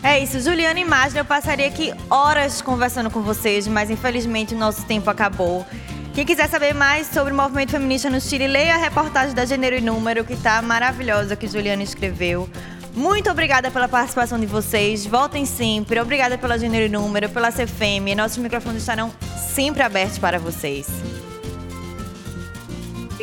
É 0.00 0.18
isso, 0.18 0.40
Juliana 0.40 0.78
e 0.78 0.84
Magna, 0.84 1.20
eu 1.20 1.24
passaria 1.24 1.66
aqui 1.66 1.92
horas 2.08 2.62
conversando 2.62 3.10
com 3.10 3.20
vocês, 3.20 3.66
mas 3.66 3.90
infelizmente 3.90 4.54
o 4.54 4.58
nosso 4.58 4.84
tempo 4.86 5.10
acabou. 5.10 5.66
Quem 6.14 6.24
quiser 6.24 6.48
saber 6.48 6.72
mais 6.72 7.08
sobre 7.08 7.32
o 7.32 7.36
movimento 7.36 7.70
feminista 7.70 8.08
no 8.08 8.20
Chile, 8.20 8.46
leia 8.46 8.74
a 8.74 8.78
reportagem 8.78 9.34
da 9.34 9.44
Gênero 9.44 9.76
e 9.76 9.80
Número, 9.80 10.24
que 10.24 10.34
está 10.34 10.62
maravilhosa, 10.62 11.34
que 11.34 11.48
Juliana 11.48 11.82
escreveu. 11.82 12.48
Muito 12.94 13.30
obrigada 13.30 13.70
pela 13.70 13.88
participação 13.88 14.38
de 14.38 14.46
vocês. 14.46 15.06
Voltem 15.06 15.46
sempre. 15.46 15.98
Obrigada 15.98 16.36
pela 16.36 16.58
Gênero 16.58 16.84
e 16.84 16.88
Número, 16.88 17.28
pela 17.30 17.50
CFM. 17.50 18.14
Nossos 18.16 18.38
microfones 18.38 18.82
estarão 18.82 19.10
sempre 19.54 19.82
abertos 19.82 20.18
para 20.18 20.38
vocês. 20.38 20.86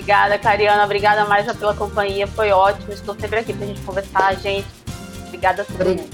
Obrigada, 0.09 0.39
Cariana. 0.39 0.83
Obrigada 0.85 1.25
mais 1.25 1.45
pela 1.53 1.75
companhia. 1.75 2.25
Foi 2.25 2.49
ótimo. 2.49 2.91
Estou 2.91 3.13
sempre 3.13 3.41
aqui 3.41 3.53
para 3.53 3.63
a 3.63 3.67
gente 3.67 3.81
conversar, 3.81 4.35
gente. 4.37 4.65
Obrigada 5.27 5.61
a 5.61 5.65
todo 5.65 5.87
mundo. 5.87 6.09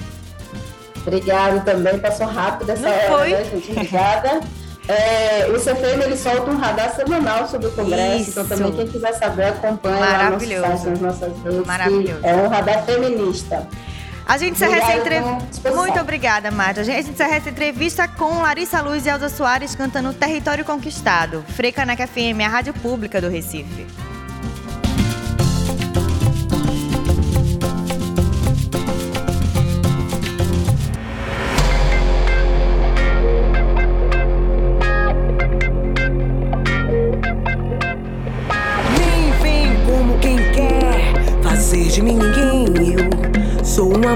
Obrigada 0.98 1.62
também, 1.62 1.98
passou 2.00 2.28
rápido 2.28 2.72
essa 2.72 2.90
hora, 2.90 3.08
foi? 3.08 3.30
né, 3.30 3.44
gente? 3.46 3.72
Obrigada. 3.72 4.42
É, 4.90 5.48
o 5.48 5.54
CFM 5.54 6.04
ele 6.04 6.18
solta 6.18 6.52
um 6.52 6.58
radar 6.58 6.94
semanal 6.94 7.48
sobre 7.48 7.68
o 7.68 7.72
Congresso, 7.72 8.22
Isso. 8.22 8.30
então 8.32 8.48
também 8.48 8.72
quem 8.74 8.88
quiser 8.88 9.14
saber 9.14 9.46
acompanha 9.46 9.98
lá 9.98 10.30
no 10.30 10.40
site, 10.40 10.60
nas 10.60 11.00
nossas 11.00 11.44
redes. 11.44 11.66
Maravilhoso. 11.66 12.20
É 12.22 12.36
um 12.36 12.48
radar 12.50 12.84
feminista. 12.84 13.68
A 14.28 14.38
gente 14.38 14.54
encerra 14.54 14.78
essa 14.78 14.98
entrevista. 14.98 15.72
Muito 15.72 16.00
obrigada, 16.00 16.50
Marta. 16.50 16.82
A 16.82 16.84
gente 16.84 17.12
encerra 17.12 17.36
essa 17.36 17.50
entrevista 17.50 18.08
com 18.08 18.42
Larissa 18.42 18.82
Luz 18.82 19.06
e 19.06 19.10
Elza 19.10 19.30
Soares 19.30 19.76
cantando 19.76 20.14
Território 20.14 20.66
Conquistado. 20.66 21.44
Frecaneca 21.50 22.08
FM, 22.08 22.42
a 22.44 22.50
rádio 22.50 22.74
pública 22.74 23.22
do 23.22 23.30
Recife. 23.30 23.86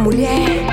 Mulher 0.10 0.66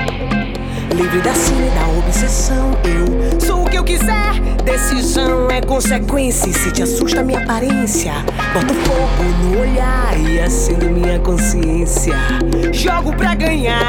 livre 0.95 1.21
da 1.21 1.31
sina 1.35 1.69
da 1.69 1.87
obsessão. 1.99 2.71
Eu 2.83 3.39
sou 3.39 3.63
o 3.63 3.69
que 3.69 3.77
eu 3.77 3.83
quiser. 3.83 4.33
Decisão 4.65 5.47
é 5.51 5.61
consequência. 5.61 6.51
Se 6.51 6.71
te 6.71 6.81
assusta 6.81 7.21
minha 7.21 7.43
aparência, 7.43 8.13
boto 8.51 8.73
fogo 8.73 9.23
no 9.43 9.61
olhar 9.61 10.19
e 10.19 10.39
acendo 10.39 10.89
minha 10.89 11.19
consciência. 11.19 12.15
Jogo 12.73 13.15
pra 13.15 13.35
ganhar. 13.35 13.83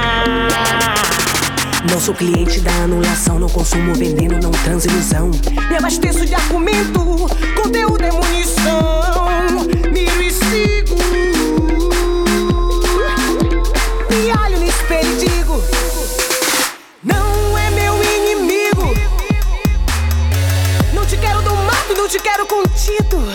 Não 1.91 1.99
sou 1.99 2.15
cliente 2.15 2.61
da 2.61 2.73
anulação, 2.85 3.39
não 3.39 3.49
consumo 3.49 3.95
veneno, 3.95 4.39
não 4.43 4.51
transo 4.51 4.87
ilusão. 4.87 5.31
Me 5.71 5.77
abasteço 5.77 6.27
de 6.27 6.35
argumento, 6.35 7.01
conteúdo 7.57 8.05
é 8.05 8.11
munição. 8.11 8.98
Te 22.09 22.19
quero 22.21 22.47
contido. 22.47 23.31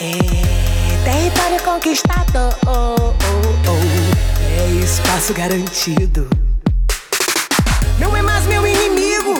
É 0.00 1.04
território 1.04 1.62
conquistado. 1.62 2.56
Oh, 2.66 2.96
oh, 2.98 3.70
oh. 3.70 3.80
É 4.60 4.84
espaço 4.84 5.32
garantido. 5.32 6.28
Não 8.00 8.16
é 8.16 8.22
mais 8.22 8.44
meu 8.46 8.66
inimigo. 8.66 9.34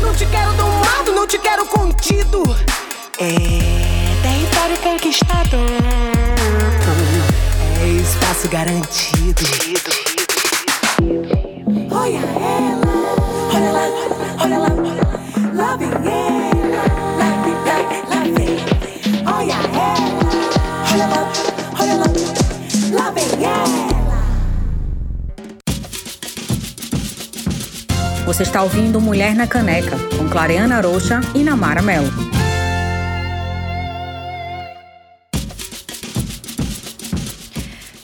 Não 0.00 0.12
te 0.16 0.26
quero 0.26 0.52
domado, 0.54 1.12
não 1.12 1.28
te 1.28 1.38
quero 1.38 1.64
contido. 1.64 2.42
É 3.20 4.22
território 4.22 4.76
conquistado. 4.78 5.58
É 7.80 7.86
espaço 7.86 8.48
garantido. 8.48 9.42
Olha 11.88 12.18
ela, 12.18 12.80
olha 13.54 13.70
lá, 13.70 14.42
olha 14.42 14.58
lá 14.58 14.91
Você 28.32 28.44
está 28.44 28.62
ouvindo 28.62 28.98
Mulher 28.98 29.34
na 29.34 29.46
Caneca, 29.46 29.94
com 30.16 30.26
Clareana 30.26 30.80
Rocha 30.80 31.20
e 31.34 31.44
Namara 31.44 31.82
Mello. 31.82 32.10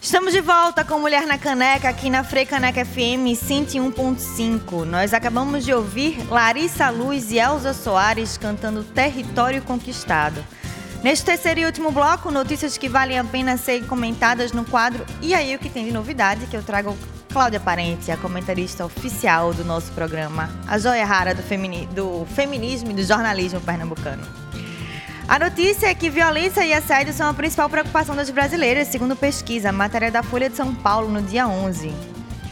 Estamos 0.02 0.34
de 0.34 0.42
volta 0.42 0.84
com 0.84 0.98
Mulher 0.98 1.26
na 1.26 1.38
Caneca 1.38 1.88
aqui 1.88 2.10
na 2.10 2.22
Caneca 2.22 2.84
FM 2.84 3.32
101.5. 3.32 4.84
Nós 4.84 5.14
acabamos 5.14 5.64
de 5.64 5.72
ouvir 5.72 6.18
Larissa 6.28 6.90
Luz 6.90 7.32
e 7.32 7.38
Elza 7.38 7.72
Soares 7.72 8.36
cantando 8.36 8.84
Território 8.84 9.62
Conquistado. 9.62 10.44
Neste 11.02 11.24
terceiro 11.24 11.60
e 11.60 11.64
último 11.64 11.90
bloco, 11.90 12.30
notícias 12.30 12.76
que 12.76 12.86
valem 12.86 13.18
a 13.18 13.24
pena 13.24 13.56
ser 13.56 13.86
comentadas 13.86 14.52
no 14.52 14.64
quadro 14.66 15.06
E 15.22 15.32
aí 15.32 15.54
o 15.54 15.58
que 15.58 15.70
tem 15.70 15.86
de 15.86 15.92
novidade, 15.92 16.46
que 16.48 16.56
eu 16.56 16.62
trago 16.62 16.94
Cláudia 17.28 17.60
Parente, 17.60 18.10
a 18.10 18.16
comentarista 18.16 18.84
oficial 18.84 19.52
do 19.52 19.64
nosso 19.64 19.92
programa, 19.92 20.50
a 20.66 20.78
joia 20.78 21.04
rara 21.04 21.34
do, 21.34 21.42
femini 21.42 21.86
do 21.86 22.26
feminismo 22.34 22.90
e 22.90 22.94
do 22.94 23.02
jornalismo 23.02 23.60
pernambucano. 23.60 24.26
A 25.28 25.38
notícia 25.38 25.88
é 25.88 25.94
que 25.94 26.08
violência 26.08 26.64
e 26.64 26.72
assédio 26.72 27.12
são 27.12 27.28
a 27.28 27.34
principal 27.34 27.68
preocupação 27.68 28.16
das 28.16 28.30
brasileiras, 28.30 28.88
segundo 28.88 29.14
pesquisa, 29.14 29.70
matéria 29.70 30.10
da 30.10 30.22
Folha 30.22 30.48
de 30.48 30.56
São 30.56 30.74
Paulo 30.74 31.08
no 31.10 31.20
dia 31.20 31.46
11. 31.46 31.92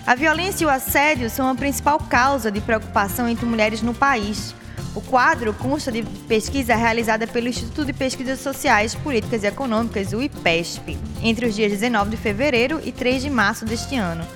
A 0.07 0.15
violência 0.15 0.65
e 0.65 0.67
o 0.67 0.71
assédio 0.71 1.31
são 1.31 1.49
a 1.49 1.55
principal 1.55 1.99
causa 1.99 2.51
de 2.51 2.61
preocupação 2.61 3.27
entre 3.29 3.47
mulheres 3.47 3.81
no 3.81 3.95
país, 3.95 4.55
O 4.97 5.01
quadro 5.03 5.53
consta 5.53 5.93
de 5.93 6.03
pesquisa 6.27 6.75
realizada 6.75 7.27
pelo 7.27 7.49
Instituto 7.49 7.85
de 7.85 7.93
Pesquisas 7.93 8.41
Sociais, 8.41 8.95
Políticas 8.95 9.43
e 9.45 9.47
Econômicas, 9.47 10.15
o 10.15 10.23
IPESP, 10.23 10.97
entre 11.23 11.45
os 11.45 11.55
dias 11.55 11.71
19 11.71 12.13
de 12.13 12.17
fevereiro 12.17 12.81
e 12.83 12.91
3 12.91 13.25
de 13.25 13.29
março 13.29 13.67
deste 13.67 13.95
ano. 13.95 14.27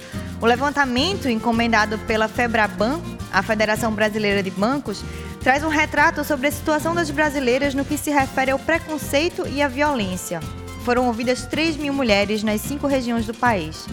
O 0.41 0.47
levantamento, 0.47 1.29
encomendado 1.29 1.99
pela 1.99 2.27
FEBRABAN, 2.27 2.99
a 3.31 3.43
Federação 3.43 3.93
Brasileira 3.93 4.43
de 4.43 4.51
Bancos, 4.51 5.05
traz 5.43 5.63
um 5.63 5.69
retrato 5.69 6.25
sobre 6.25 6.47
a 6.47 6.53
situação 6.53 6.95
das 6.95 7.11
brasileiras 7.11 7.75
no 7.75 7.85
que 7.85 7.99
se 7.99 8.11
refere 8.11 8.51
ao 8.51 8.59
preconceito 8.59 9.47
e 9.47 9.61
à 9.61 9.69
violência. 9.69 10.41
Foram 10.83 11.07
ouvidas 11.09 11.45
3 11.45 11.77
mil 11.77 11.93
mulheres 11.93 12.43
nas 12.43 12.63
cinco 12.63 12.87
regiões 12.87 13.27
do 13.27 13.35
país. 13.35 13.87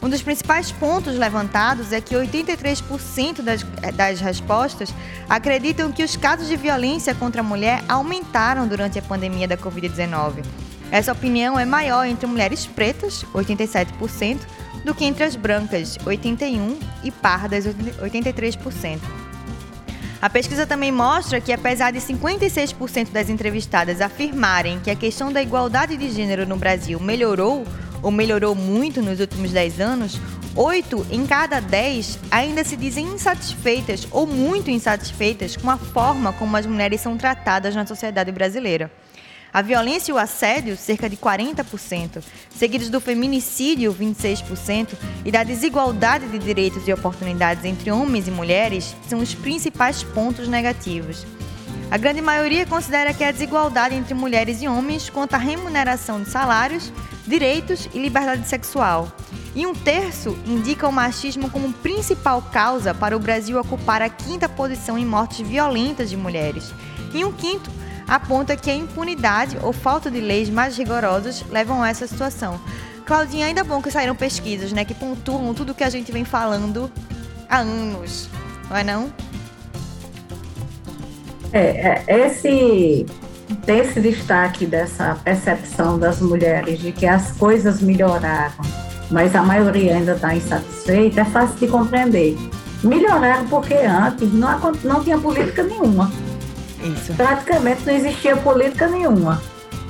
Um 0.00 0.08
dos 0.08 0.22
principais 0.22 0.70
pontos 0.70 1.16
levantados 1.16 1.92
é 1.92 2.00
que 2.00 2.14
83% 2.14 3.42
das, 3.42 3.64
das 3.94 4.20
respostas 4.20 4.94
acreditam 5.28 5.90
que 5.90 6.04
os 6.04 6.16
casos 6.16 6.46
de 6.46 6.54
violência 6.54 7.12
contra 7.12 7.40
a 7.40 7.44
mulher 7.44 7.82
aumentaram 7.88 8.68
durante 8.68 9.00
a 9.00 9.02
pandemia 9.02 9.48
da 9.48 9.56
Covid-19. 9.56 10.44
Essa 10.92 11.10
opinião 11.10 11.58
é 11.58 11.64
maior 11.64 12.06
entre 12.06 12.26
mulheres 12.26 12.66
pretas, 12.66 13.24
87%, 13.34 14.38
do 14.84 14.94
que 14.94 15.04
entre 15.04 15.24
as 15.24 15.36
brancas, 15.36 15.98
81%, 15.98 16.76
e 17.04 17.10
pardas, 17.10 17.64
83%. 17.66 18.98
A 20.20 20.28
pesquisa 20.28 20.66
também 20.66 20.90
mostra 20.90 21.40
que, 21.40 21.52
apesar 21.52 21.92
de 21.92 22.00
56% 22.00 23.12
das 23.12 23.30
entrevistadas 23.30 24.00
afirmarem 24.00 24.80
que 24.80 24.90
a 24.90 24.96
questão 24.96 25.32
da 25.32 25.40
igualdade 25.40 25.96
de 25.96 26.10
gênero 26.10 26.44
no 26.44 26.56
Brasil 26.56 26.98
melhorou 26.98 27.64
ou 28.02 28.10
melhorou 28.10 28.54
muito 28.54 29.00
nos 29.00 29.20
últimos 29.20 29.52
10 29.52 29.80
anos, 29.80 30.20
8 30.56 31.06
em 31.12 31.24
cada 31.24 31.60
10 31.60 32.18
ainda 32.32 32.64
se 32.64 32.76
dizem 32.76 33.06
insatisfeitas 33.06 34.08
ou 34.10 34.26
muito 34.26 34.70
insatisfeitas 34.70 35.56
com 35.56 35.70
a 35.70 35.76
forma 35.76 36.32
como 36.32 36.56
as 36.56 36.66
mulheres 36.66 37.00
são 37.00 37.16
tratadas 37.16 37.76
na 37.76 37.86
sociedade 37.86 38.32
brasileira. 38.32 38.90
A 39.52 39.62
violência 39.62 40.12
e 40.12 40.14
o 40.14 40.18
assédio, 40.18 40.76
cerca 40.76 41.08
de 41.08 41.16
40%, 41.16 42.22
seguidos 42.50 42.90
do 42.90 43.00
feminicídio, 43.00 43.94
26%, 43.94 44.94
e 45.24 45.30
da 45.30 45.42
desigualdade 45.42 46.28
de 46.28 46.38
direitos 46.38 46.86
e 46.86 46.92
oportunidades 46.92 47.64
entre 47.64 47.90
homens 47.90 48.28
e 48.28 48.30
mulheres, 48.30 48.94
são 49.08 49.20
os 49.20 49.34
principais 49.34 50.02
pontos 50.02 50.48
negativos. 50.48 51.26
A 51.90 51.96
grande 51.96 52.20
maioria 52.20 52.66
considera 52.66 53.14
que 53.14 53.24
a 53.24 53.32
desigualdade 53.32 53.94
entre 53.94 54.12
mulheres 54.12 54.60
e 54.60 54.68
homens 54.68 55.08
quanto 55.08 55.34
à 55.34 55.38
remuneração 55.38 56.22
de 56.22 56.28
salários, 56.28 56.92
direitos 57.26 57.88
e 57.94 57.98
liberdade 57.98 58.46
sexual. 58.46 59.10
E 59.54 59.66
um 59.66 59.74
terço 59.74 60.36
indica 60.46 60.86
o 60.86 60.92
machismo 60.92 61.50
como 61.50 61.72
principal 61.72 62.42
causa 62.42 62.92
para 62.92 63.16
o 63.16 63.20
Brasil 63.20 63.58
ocupar 63.58 64.02
a 64.02 64.10
quinta 64.10 64.46
posição 64.46 64.98
em 64.98 65.06
mortes 65.06 65.40
violentas 65.40 66.10
de 66.10 66.16
mulheres. 66.16 66.70
E 67.14 67.24
um 67.24 67.32
quinto 67.32 67.70
aponta 68.08 68.56
que 68.56 68.70
a 68.70 68.74
impunidade 68.74 69.58
ou 69.62 69.72
falta 69.72 70.10
de 70.10 70.20
leis 70.20 70.48
mais 70.48 70.76
rigorosas 70.76 71.44
levam 71.50 71.82
a 71.82 71.90
essa 71.90 72.06
situação. 72.06 72.58
Claudinha, 73.04 73.46
ainda 73.46 73.62
bom 73.62 73.80
que 73.80 73.90
saíram 73.90 74.16
pesquisas, 74.16 74.72
né, 74.72 74.84
que 74.84 74.94
pontuam 74.94 75.52
tudo 75.54 75.74
que 75.74 75.84
a 75.84 75.90
gente 75.90 76.10
vem 76.10 76.24
falando 76.24 76.90
há 77.48 77.58
anos, 77.58 78.28
não 78.68 78.76
é 78.76 78.84
não? 78.84 79.12
É, 81.52 82.02
é, 82.06 82.26
esse, 82.26 83.06
esse 83.66 84.00
destaque 84.00 84.66
dessa 84.66 85.18
percepção 85.24 85.98
das 85.98 86.20
mulheres 86.20 86.78
de 86.78 86.92
que 86.92 87.06
as 87.06 87.32
coisas 87.32 87.80
melhoraram, 87.80 88.52
mas 89.10 89.34
a 89.34 89.42
maioria 89.42 89.96
ainda 89.96 90.12
está 90.12 90.34
insatisfeita, 90.34 91.22
é 91.22 91.24
fácil 91.24 91.56
de 91.56 91.66
compreender. 91.68 92.36
Melhoraram 92.84 93.46
porque 93.48 93.74
antes 93.74 94.32
não, 94.32 94.72
não 94.84 95.02
tinha 95.02 95.18
política 95.18 95.62
nenhuma. 95.62 96.12
Isso. 96.82 97.14
Praticamente 97.14 97.84
não 97.86 97.92
existia 97.92 98.36
política 98.36 98.86
nenhuma. 98.86 99.40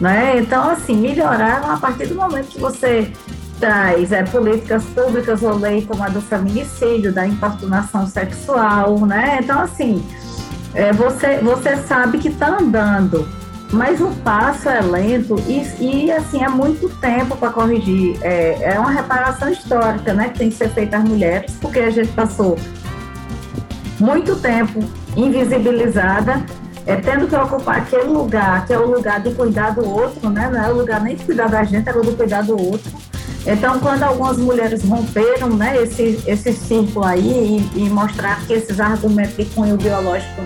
Né? 0.01 0.39
Então, 0.39 0.71
assim, 0.71 0.97
melhoraram 0.97 1.73
a 1.73 1.77
partir 1.77 2.07
do 2.07 2.15
momento 2.15 2.49
que 2.49 2.61
você 2.61 3.13
traz 3.59 4.13
é, 4.13 4.23
políticas 4.23 4.85
públicas 4.85 5.43
ou 5.43 5.57
lei 5.57 5.85
como 5.85 6.03
a 6.03 6.09
do 6.09 6.21
feminicídio, 6.21 7.13
da 7.13 7.27
importunação 7.27 8.07
sexual, 8.07 9.01
né? 9.01 9.41
Então, 9.43 9.61
assim, 9.61 10.05
é, 10.75 10.93
você, 10.93 11.39
você 11.39 11.77
sabe 11.77 12.19
que 12.19 12.29
está 12.29 12.57
andando, 12.57 13.29
mas 13.73 14.01
o 14.01 14.11
passo 14.23 14.69
é 14.69 14.81
lento 14.81 15.37
e, 15.47 15.63
e 15.81 16.13
assim 16.13 16.43
é 16.43 16.49
muito 16.49 16.89
tempo 17.01 17.37
para 17.37 17.51
corrigir. 17.51 18.19
É, 18.23 18.75
é 18.75 18.79
uma 18.79 18.91
reparação 18.91 19.51
histórica, 19.51 20.15
né, 20.15 20.29
que 20.29 20.39
tem 20.39 20.51
que 20.51 20.57
ser 20.57 20.71
feita 20.71 20.99
às 20.99 21.05
mulheres, 21.05 21.57
porque 21.61 21.81
a 21.81 21.91
gente 21.91 22.13
passou 22.13 22.57
muito 23.99 24.37
tempo 24.37 24.81
invisibilizada, 25.17 26.45
é, 26.89 26.97
tendo 26.97 27.29
que 27.29 27.37
ocupar 27.37 27.83
aquele 27.83 28.05
lugar, 28.05 28.67
que 28.67 28.73
é 28.73 28.79
o 28.79 28.91
lugar 28.91 29.21
de 29.21 29.35
cuidar 29.35 29.75
do 29.75 29.87
outro, 29.87 30.31
né? 30.31 30.49
Não 30.51 30.65
é 30.65 30.73
o 30.73 30.77
lugar 30.79 31.03
nem 31.03 31.15
de 31.15 31.23
cuidar 31.23 31.47
da 31.47 31.63
gente, 31.63 31.87
era 31.87 32.01
o 32.01 32.03
de 32.03 32.13
cuidar 32.13 32.43
do 32.43 32.59
outro. 32.59 32.91
Então, 33.47 33.79
quando 33.79 34.03
algumas 34.05 34.39
mulheres 34.39 34.83
romperam 34.83 35.51
né, 35.51 35.77
esse, 35.83 36.19
esse 36.27 36.51
círculo 36.55 37.05
aí 37.05 37.69
e, 37.75 37.85
e 37.85 37.91
mostrar 37.91 38.41
que 38.47 38.55
esses 38.55 38.81
argumentos 38.81 39.37
de 39.37 39.45
cunho 39.45 39.77
biológico 39.77 40.43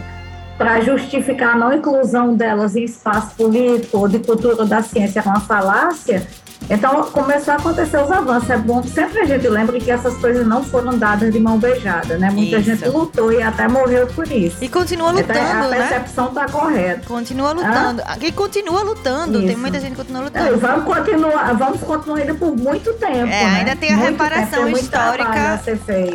para 0.59 0.81
justificar 0.81 1.55
a 1.55 1.59
não 1.59 1.73
inclusão 1.73 2.35
delas 2.35 2.75
em 2.75 2.85
espaço 2.85 3.37
político 3.37 3.99
ou 3.99 4.09
de 4.09 4.19
cultura 4.19 4.65
da 4.67 4.83
ciência 4.83 5.21
é 5.21 5.23
uma 5.23 5.41
falácia, 5.41 6.27
então 6.71 7.03
começou 7.05 7.55
a 7.55 7.57
acontecer 7.57 7.97
os 7.99 8.11
avanços. 8.11 8.51
É 8.51 8.57
bom 8.57 8.81
que 8.83 8.89
sempre 8.89 9.21
a 9.21 9.25
gente 9.25 9.47
lembre 9.49 9.81
que 9.81 9.91
essas 9.91 10.17
coisas 10.17 10.47
não 10.47 10.63
foram 10.63 10.97
dadas 10.99 11.33
de 11.33 11.39
mão 11.39 11.59
beijada, 11.59 12.17
né? 12.19 12.31
Muita 12.31 12.57
isso. 12.57 12.71
gente 12.71 12.89
lutou 12.89 13.33
e 13.33 13.43
até 13.43 13.69
morreu 13.69 14.07
por 14.09 14.31
isso. 14.31 14.57
E 14.61 14.69
continua 14.69 15.11
lutando, 15.11 15.39
então, 15.39 15.63
a 15.63 15.69
né? 15.69 15.77
percepção 15.77 16.29
está 16.29 16.47
correta. 16.47 17.07
Continua 17.07 17.53
lutando. 17.53 18.03
Ah? 18.05 18.17
E 18.21 18.33
continua 18.33 18.83
lutando. 18.83 19.39
Isso. 19.39 19.47
Tem 19.47 19.57
muita 19.57 19.81
gente 19.81 19.93
que 19.93 19.97
continua 19.97 20.23
lutando. 20.23 20.55
É, 20.55 20.57
vamos 20.57 20.85
continuar, 20.85 21.55
vamos 21.55 21.81
continuar 21.81 22.19
ainda 22.19 22.35
por 22.35 22.57
muito 22.57 22.93
tempo. 22.95 23.27
É, 23.27 23.45
né? 23.45 23.57
ainda 23.59 23.77
tem 23.77 23.93
a 23.93 23.97
muito 23.97 24.11
reparação 24.13 24.65
tempo, 24.65 24.79
histórica. 24.79 25.61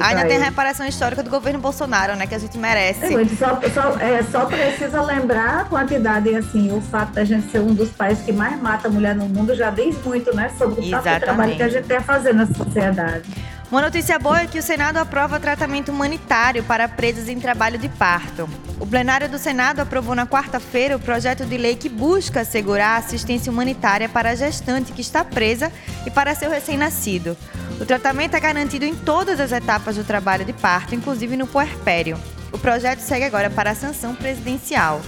Ainda 0.02 0.22
aí. 0.22 0.28
tem 0.28 0.38
a 0.38 0.46
reparação 0.46 0.86
histórica 0.86 1.24
do 1.24 1.30
governo 1.30 1.60
Bolsonaro, 1.60 2.16
né? 2.16 2.26
Que 2.26 2.36
a 2.36 2.40
gente 2.40 2.58
merece. 2.58 3.06
É, 3.06 3.26
só, 3.36 3.60
só, 3.74 4.00
é, 4.00 4.24
só 4.32 4.46
precisa 4.46 5.02
lembrar 5.02 5.62
a 5.62 5.64
quantidade, 5.66 6.34
assim, 6.36 6.72
o 6.76 6.82
fato 6.82 7.14
da 7.14 7.24
gente 7.24 7.50
ser 7.52 7.60
um 7.60 7.74
dos 7.74 7.90
países 7.90 8.24
que 8.24 8.32
mais 8.32 8.60
mata 8.62 8.90
mulher 8.90 9.16
no 9.16 9.28
mundo 9.28 9.56
já 9.56 9.70
diz 9.70 9.96
muito, 10.04 10.36
né? 10.38 10.52
Sobre 10.58 10.80
o 10.80 10.84
Exatamente. 10.84 11.22
trabalho 11.22 11.56
que 11.56 11.64
a 11.64 11.70
gente 11.70 11.86
tem 11.86 11.98
a 11.98 12.02
fazer 12.02 12.34
na 12.34 12.46
sociedade. 12.46 13.30
Uma 13.70 13.82
notícia 13.82 14.18
boa 14.18 14.40
é 14.40 14.48
que 14.48 14.60
o 14.60 14.64
Senado 14.64 14.96
aprova 14.96 15.42
tratamento 15.42 15.92
humanitário 15.92 16.64
para 16.64 16.88
presas 16.88 17.28
em 17.28 17.38
trabalho 17.38 17.78
de 17.78 17.90
parto. 17.90 18.48
O 18.80 18.88
plenário 18.88 19.28
do 19.28 19.38
Senado 19.38 19.82
aprovou 19.82 20.16
na 20.16 20.26
quarta-feira 20.26 20.96
o 20.96 21.00
projeto 21.00 21.46
de 21.46 21.58
lei 21.58 21.76
que 21.76 21.90
busca 21.90 22.42
assegurar 22.42 22.98
assistência 22.98 23.52
humanitária 23.52 24.08
para 24.08 24.30
a 24.30 24.36
gestante 24.36 24.94
que 24.94 25.02
está 25.02 25.26
presa 25.26 25.70
e 26.06 26.10
para 26.10 26.34
seu 26.34 26.50
recém-nascido. 26.50 27.36
O 27.82 27.86
tratamento 27.86 28.36
é 28.36 28.40
garantido 28.40 28.86
em 28.86 28.96
todas 28.96 29.38
as 29.42 29.52
etapas 29.52 29.98
do 29.98 30.04
trabalho 30.06 30.46
de 30.46 30.54
parto, 30.54 30.96
inclusive 30.96 31.36
no 31.36 31.46
puerpério. 31.46 32.18
O 32.54 32.58
projeto 32.58 33.00
segue 33.00 33.26
agora 33.26 33.50
para 33.50 33.72
a 33.72 33.76
sanção 33.76 34.16
presidencial. 34.16 35.02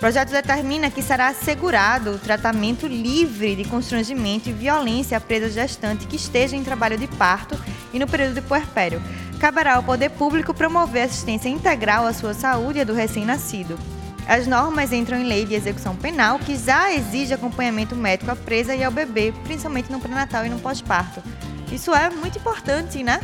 O 0.00 0.08
projeto 0.10 0.30
determina 0.30 0.90
que 0.90 1.02
será 1.02 1.28
assegurado 1.28 2.12
o 2.12 2.18
tratamento 2.18 2.86
livre 2.86 3.54
de 3.54 3.66
constrangimento 3.66 4.48
e 4.48 4.52
violência 4.52 5.18
à 5.18 5.20
presa 5.20 5.50
gestante 5.50 6.06
que 6.06 6.16
esteja 6.16 6.56
em 6.56 6.64
trabalho 6.64 6.96
de 6.96 7.06
parto 7.06 7.54
e 7.92 7.98
no 7.98 8.06
período 8.06 8.32
de 8.32 8.40
puerpério. 8.40 9.02
Caberá 9.38 9.74
ao 9.74 9.82
poder 9.82 10.08
público 10.08 10.54
promover 10.54 11.02
assistência 11.02 11.50
integral 11.50 12.06
à 12.06 12.14
sua 12.14 12.32
saúde 12.32 12.78
e 12.78 12.80
à 12.80 12.84
do 12.84 12.94
recém-nascido. 12.94 13.78
As 14.26 14.46
normas 14.46 14.90
entram 14.90 15.18
em 15.18 15.24
lei 15.28 15.44
de 15.44 15.52
execução 15.52 15.94
penal 15.94 16.38
que 16.38 16.56
já 16.56 16.90
exige 16.90 17.34
acompanhamento 17.34 17.94
médico 17.94 18.30
à 18.30 18.36
presa 18.36 18.74
e 18.74 18.82
ao 18.82 18.90
bebê, 18.90 19.34
principalmente 19.44 19.92
no 19.92 20.00
pré-natal 20.00 20.46
e 20.46 20.48
no 20.48 20.60
pós-parto. 20.60 21.22
Isso 21.70 21.94
é 21.94 22.08
muito 22.08 22.38
importante, 22.38 23.02
né? 23.02 23.20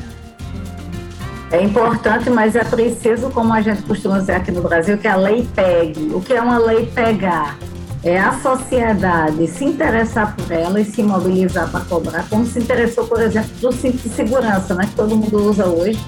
É 1.51 1.63
importante, 1.63 2.29
mas 2.29 2.57
é 2.57 2.65
preciso, 2.65 3.31
como 3.31 3.53
a 3.53 3.61
gente 3.61 3.83
costuma 3.83 4.19
dizer 4.19 4.35
aqui 4.35 4.51
no 4.51 4.63
Brasil, 4.63 4.99
que 4.99 5.07
a 5.07 5.17
lei 5.17 5.49
pegue. 5.55 6.11
O 6.13 6.21
que 6.21 6.33
é 6.33 6.41
uma 6.41 6.59
lei 6.59 6.87
pegar? 6.87 7.57
É 8.03 8.19
a 8.19 8.33
sociedade 8.41 9.47
se 9.47 9.65
interessar 9.65 10.35
por 10.37 10.51
ela 10.53 10.81
e 10.81 10.85
se 10.85 11.03
mobilizar 11.03 11.71
para 11.71 11.81
cobrar, 11.81 12.29
como 12.29 12.47
se 12.47 12.59
interessou, 12.59 13.07
por 13.07 13.21
exemplo, 13.21 13.51
do 13.61 13.73
cinto 13.73 13.97
de 13.97 14.09
segurança, 14.09 14.75
né, 14.75 14.87
que 14.87 14.95
todo 14.95 15.17
mundo 15.17 15.49
usa 15.49 15.67
hoje 15.67 15.99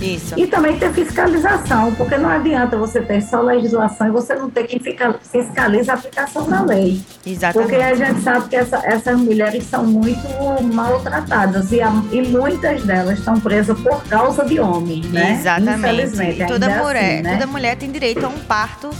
isso. 0.00 0.38
E 0.38 0.46
também 0.46 0.78
ter 0.78 0.92
fiscalização, 0.92 1.94
porque 1.94 2.16
não 2.16 2.28
adianta 2.28 2.76
você 2.76 3.00
ter 3.00 3.20
só 3.22 3.40
legislação 3.40 4.08
e 4.08 4.10
você 4.10 4.34
não 4.34 4.50
ter 4.50 4.64
quem 4.64 4.80
fiscaliza 4.80 5.92
a 5.92 5.94
aplicação 5.94 6.48
da 6.48 6.62
lei. 6.62 7.00
Exatamente. 7.24 7.70
Porque 7.70 7.82
a 7.82 7.94
gente 7.94 8.20
sabe 8.20 8.48
que 8.48 8.56
essa, 8.56 8.76
essas 8.84 9.18
mulheres 9.18 9.64
são 9.64 9.84
muito 9.84 10.26
maltratadas 10.74 11.72
e, 11.72 11.80
a, 11.80 11.90
e 12.12 12.22
muitas 12.22 12.82
delas 12.84 13.18
estão 13.18 13.38
presas 13.40 13.78
por 13.80 14.02
causa 14.04 14.44
de 14.44 14.60
homens, 14.60 15.10
né? 15.10 15.32
Exatamente. 15.32 16.42
E 16.42 16.46
toda, 16.46 16.68
mulher, 16.68 17.14
assim, 17.14 17.22
né? 17.22 17.32
toda 17.32 17.46
mulher 17.46 17.76
tem 17.76 17.90
direito 17.90 18.24
a 18.24 18.28
um 18.28 18.38
parto 18.38 18.90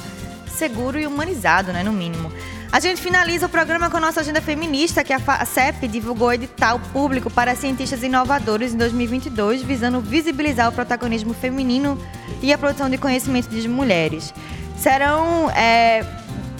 seguro 0.47 0.99
e 0.99 1.07
humanizado, 1.07 1.73
né, 1.73 1.83
no 1.83 1.93
mínimo. 1.93 2.33
A 2.73 2.81
gente 2.81 3.01
finaliza 3.01 3.47
o 3.47 3.49
programa 3.49 3.89
com 3.89 3.97
a 3.97 4.01
nossa 4.01 4.21
agenda 4.21 4.41
feminista, 4.41 5.05
que 5.05 5.13
a 5.13 5.45
CEP 5.45 5.87
divulgou 5.89 6.33
edital 6.33 6.81
público 6.93 7.31
para 7.31 7.55
cientistas 7.55 8.03
inovadores 8.03 8.75
em 8.75 8.77
2022, 8.77 9.63
visando 9.63 10.01
visibilizar 10.01 10.69
o 10.69 10.73
protagonismo 10.73 11.33
feminino 11.33 11.97
e 12.43 12.53
a 12.53 12.59
produção 12.59 12.91
de 12.91 12.99
conhecimento 12.99 13.49
de 13.49 13.69
mulheres. 13.69 14.35
Serão 14.77 15.49
é, 15.53 16.05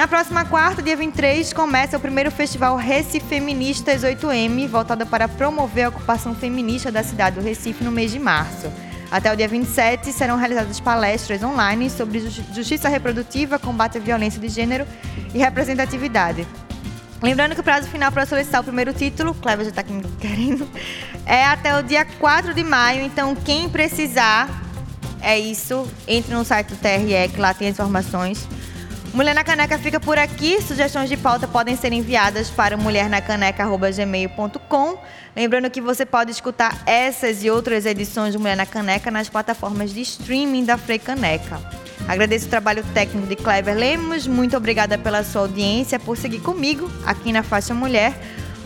Na 0.00 0.08
próxima 0.08 0.46
quarta, 0.46 0.80
dia 0.80 0.96
23, 0.96 1.52
começa 1.52 1.98
o 1.98 2.00
primeiro 2.00 2.30
festival 2.30 2.74
Recife 2.74 3.26
Feministas 3.26 4.02
8M, 4.02 4.66
voltado 4.66 5.04
para 5.04 5.28
promover 5.28 5.84
a 5.84 5.88
ocupação 5.90 6.34
feminista 6.34 6.90
da 6.90 7.02
cidade 7.02 7.38
do 7.38 7.42
Recife 7.44 7.84
no 7.84 7.92
mês 7.92 8.10
de 8.10 8.18
março. 8.18 8.72
Até 9.10 9.30
o 9.30 9.36
dia 9.36 9.46
27 9.46 10.10
serão 10.10 10.38
realizadas 10.38 10.80
palestras 10.80 11.42
online 11.42 11.90
sobre 11.90 12.18
justiça 12.50 12.88
reprodutiva, 12.88 13.58
combate 13.58 13.98
à 13.98 14.00
violência 14.00 14.40
de 14.40 14.48
gênero 14.48 14.86
e 15.34 15.38
representatividade. 15.38 16.48
Lembrando 17.20 17.54
que 17.54 17.60
o 17.60 17.64
prazo 17.64 17.86
final 17.88 18.10
para 18.10 18.24
solicitar 18.24 18.62
o 18.62 18.64
primeiro 18.64 18.94
título, 18.94 19.34
Cleber 19.34 19.66
já 19.66 19.68
está 19.68 19.82
aqui 19.82 19.92
querendo, 20.18 20.66
é 21.26 21.44
até 21.44 21.78
o 21.78 21.82
dia 21.82 22.06
4 22.06 22.54
de 22.54 22.64
maio. 22.64 23.02
Então, 23.02 23.34
quem 23.34 23.68
precisar, 23.68 24.48
é 25.20 25.38
isso. 25.38 25.86
Entre 26.08 26.34
no 26.34 26.42
site 26.42 26.68
do 26.68 26.76
TRE, 26.76 27.28
que 27.34 27.38
lá 27.38 27.52
tem 27.52 27.68
as 27.68 27.74
informações. 27.74 28.48
Mulher 29.12 29.34
na 29.34 29.42
Caneca 29.42 29.76
fica 29.76 29.98
por 29.98 30.16
aqui. 30.18 30.62
Sugestões 30.62 31.08
de 31.08 31.16
pauta 31.16 31.48
podem 31.48 31.74
ser 31.76 31.92
enviadas 31.92 32.48
para 32.48 32.76
mulhernacaneca.gmail.com. 32.76 34.98
Lembrando 35.34 35.68
que 35.68 35.80
você 35.80 36.06
pode 36.06 36.30
escutar 36.30 36.80
essas 36.86 37.42
e 37.42 37.50
outras 37.50 37.86
edições 37.86 38.30
de 38.32 38.38
Mulher 38.38 38.56
na 38.56 38.66
Caneca 38.66 39.10
nas 39.10 39.28
plataformas 39.28 39.92
de 39.92 40.00
streaming 40.02 40.64
da 40.64 40.78
Frei 40.78 41.00
Caneca. 41.00 41.60
Agradeço 42.06 42.46
o 42.46 42.50
trabalho 42.50 42.84
técnico 42.94 43.26
de 43.26 43.34
Clever 43.34 43.76
Lemos. 43.76 44.28
Muito 44.28 44.56
obrigada 44.56 44.96
pela 44.96 45.24
sua 45.24 45.40
audiência, 45.42 45.98
por 45.98 46.16
seguir 46.16 46.38
comigo 46.40 46.88
aqui 47.04 47.32
na 47.32 47.42
Faixa 47.42 47.74
Mulher. 47.74 48.16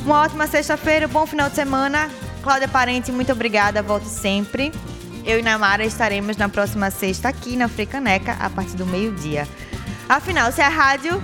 Uma 0.05 0.21
ótima 0.21 0.47
sexta-feira, 0.47 1.07
um 1.07 1.11
bom 1.11 1.27
final 1.27 1.49
de 1.49 1.55
semana. 1.55 2.11
Cláudia 2.43 2.69
Parente, 2.69 3.11
muito 3.11 3.33
obrigada. 3.33 3.83
Volte 3.83 4.09
sempre. 4.09 4.71
Eu 5.25 5.39
e 5.39 5.43
Namara 5.43 5.87
estaremos 5.87 6.37
na 6.37 6.51
próxima 6.51 6.91
sexta 6.91 7.31
aqui 7.31 7.57
na 7.57 7.67
Frei 7.67 7.87
Caneca 7.87 8.37
a 8.39 8.51
partir 8.51 8.77
do 8.77 8.85
meio-dia. 8.85 9.49
Afinal, 10.09 10.53
se 10.53 10.61
é 10.61 10.67
rádio. 10.67 11.23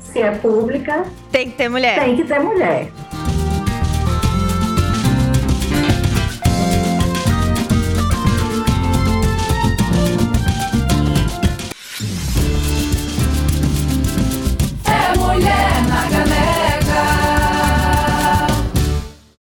Se 0.00 0.20
é 0.20 0.30
pública. 0.32 1.04
Tem 1.30 1.50
que 1.50 1.56
ter 1.56 1.68
mulher. 1.68 1.98
Tem 1.98 2.16
que 2.16 2.24
ter 2.24 2.38
mulher. 2.38 2.90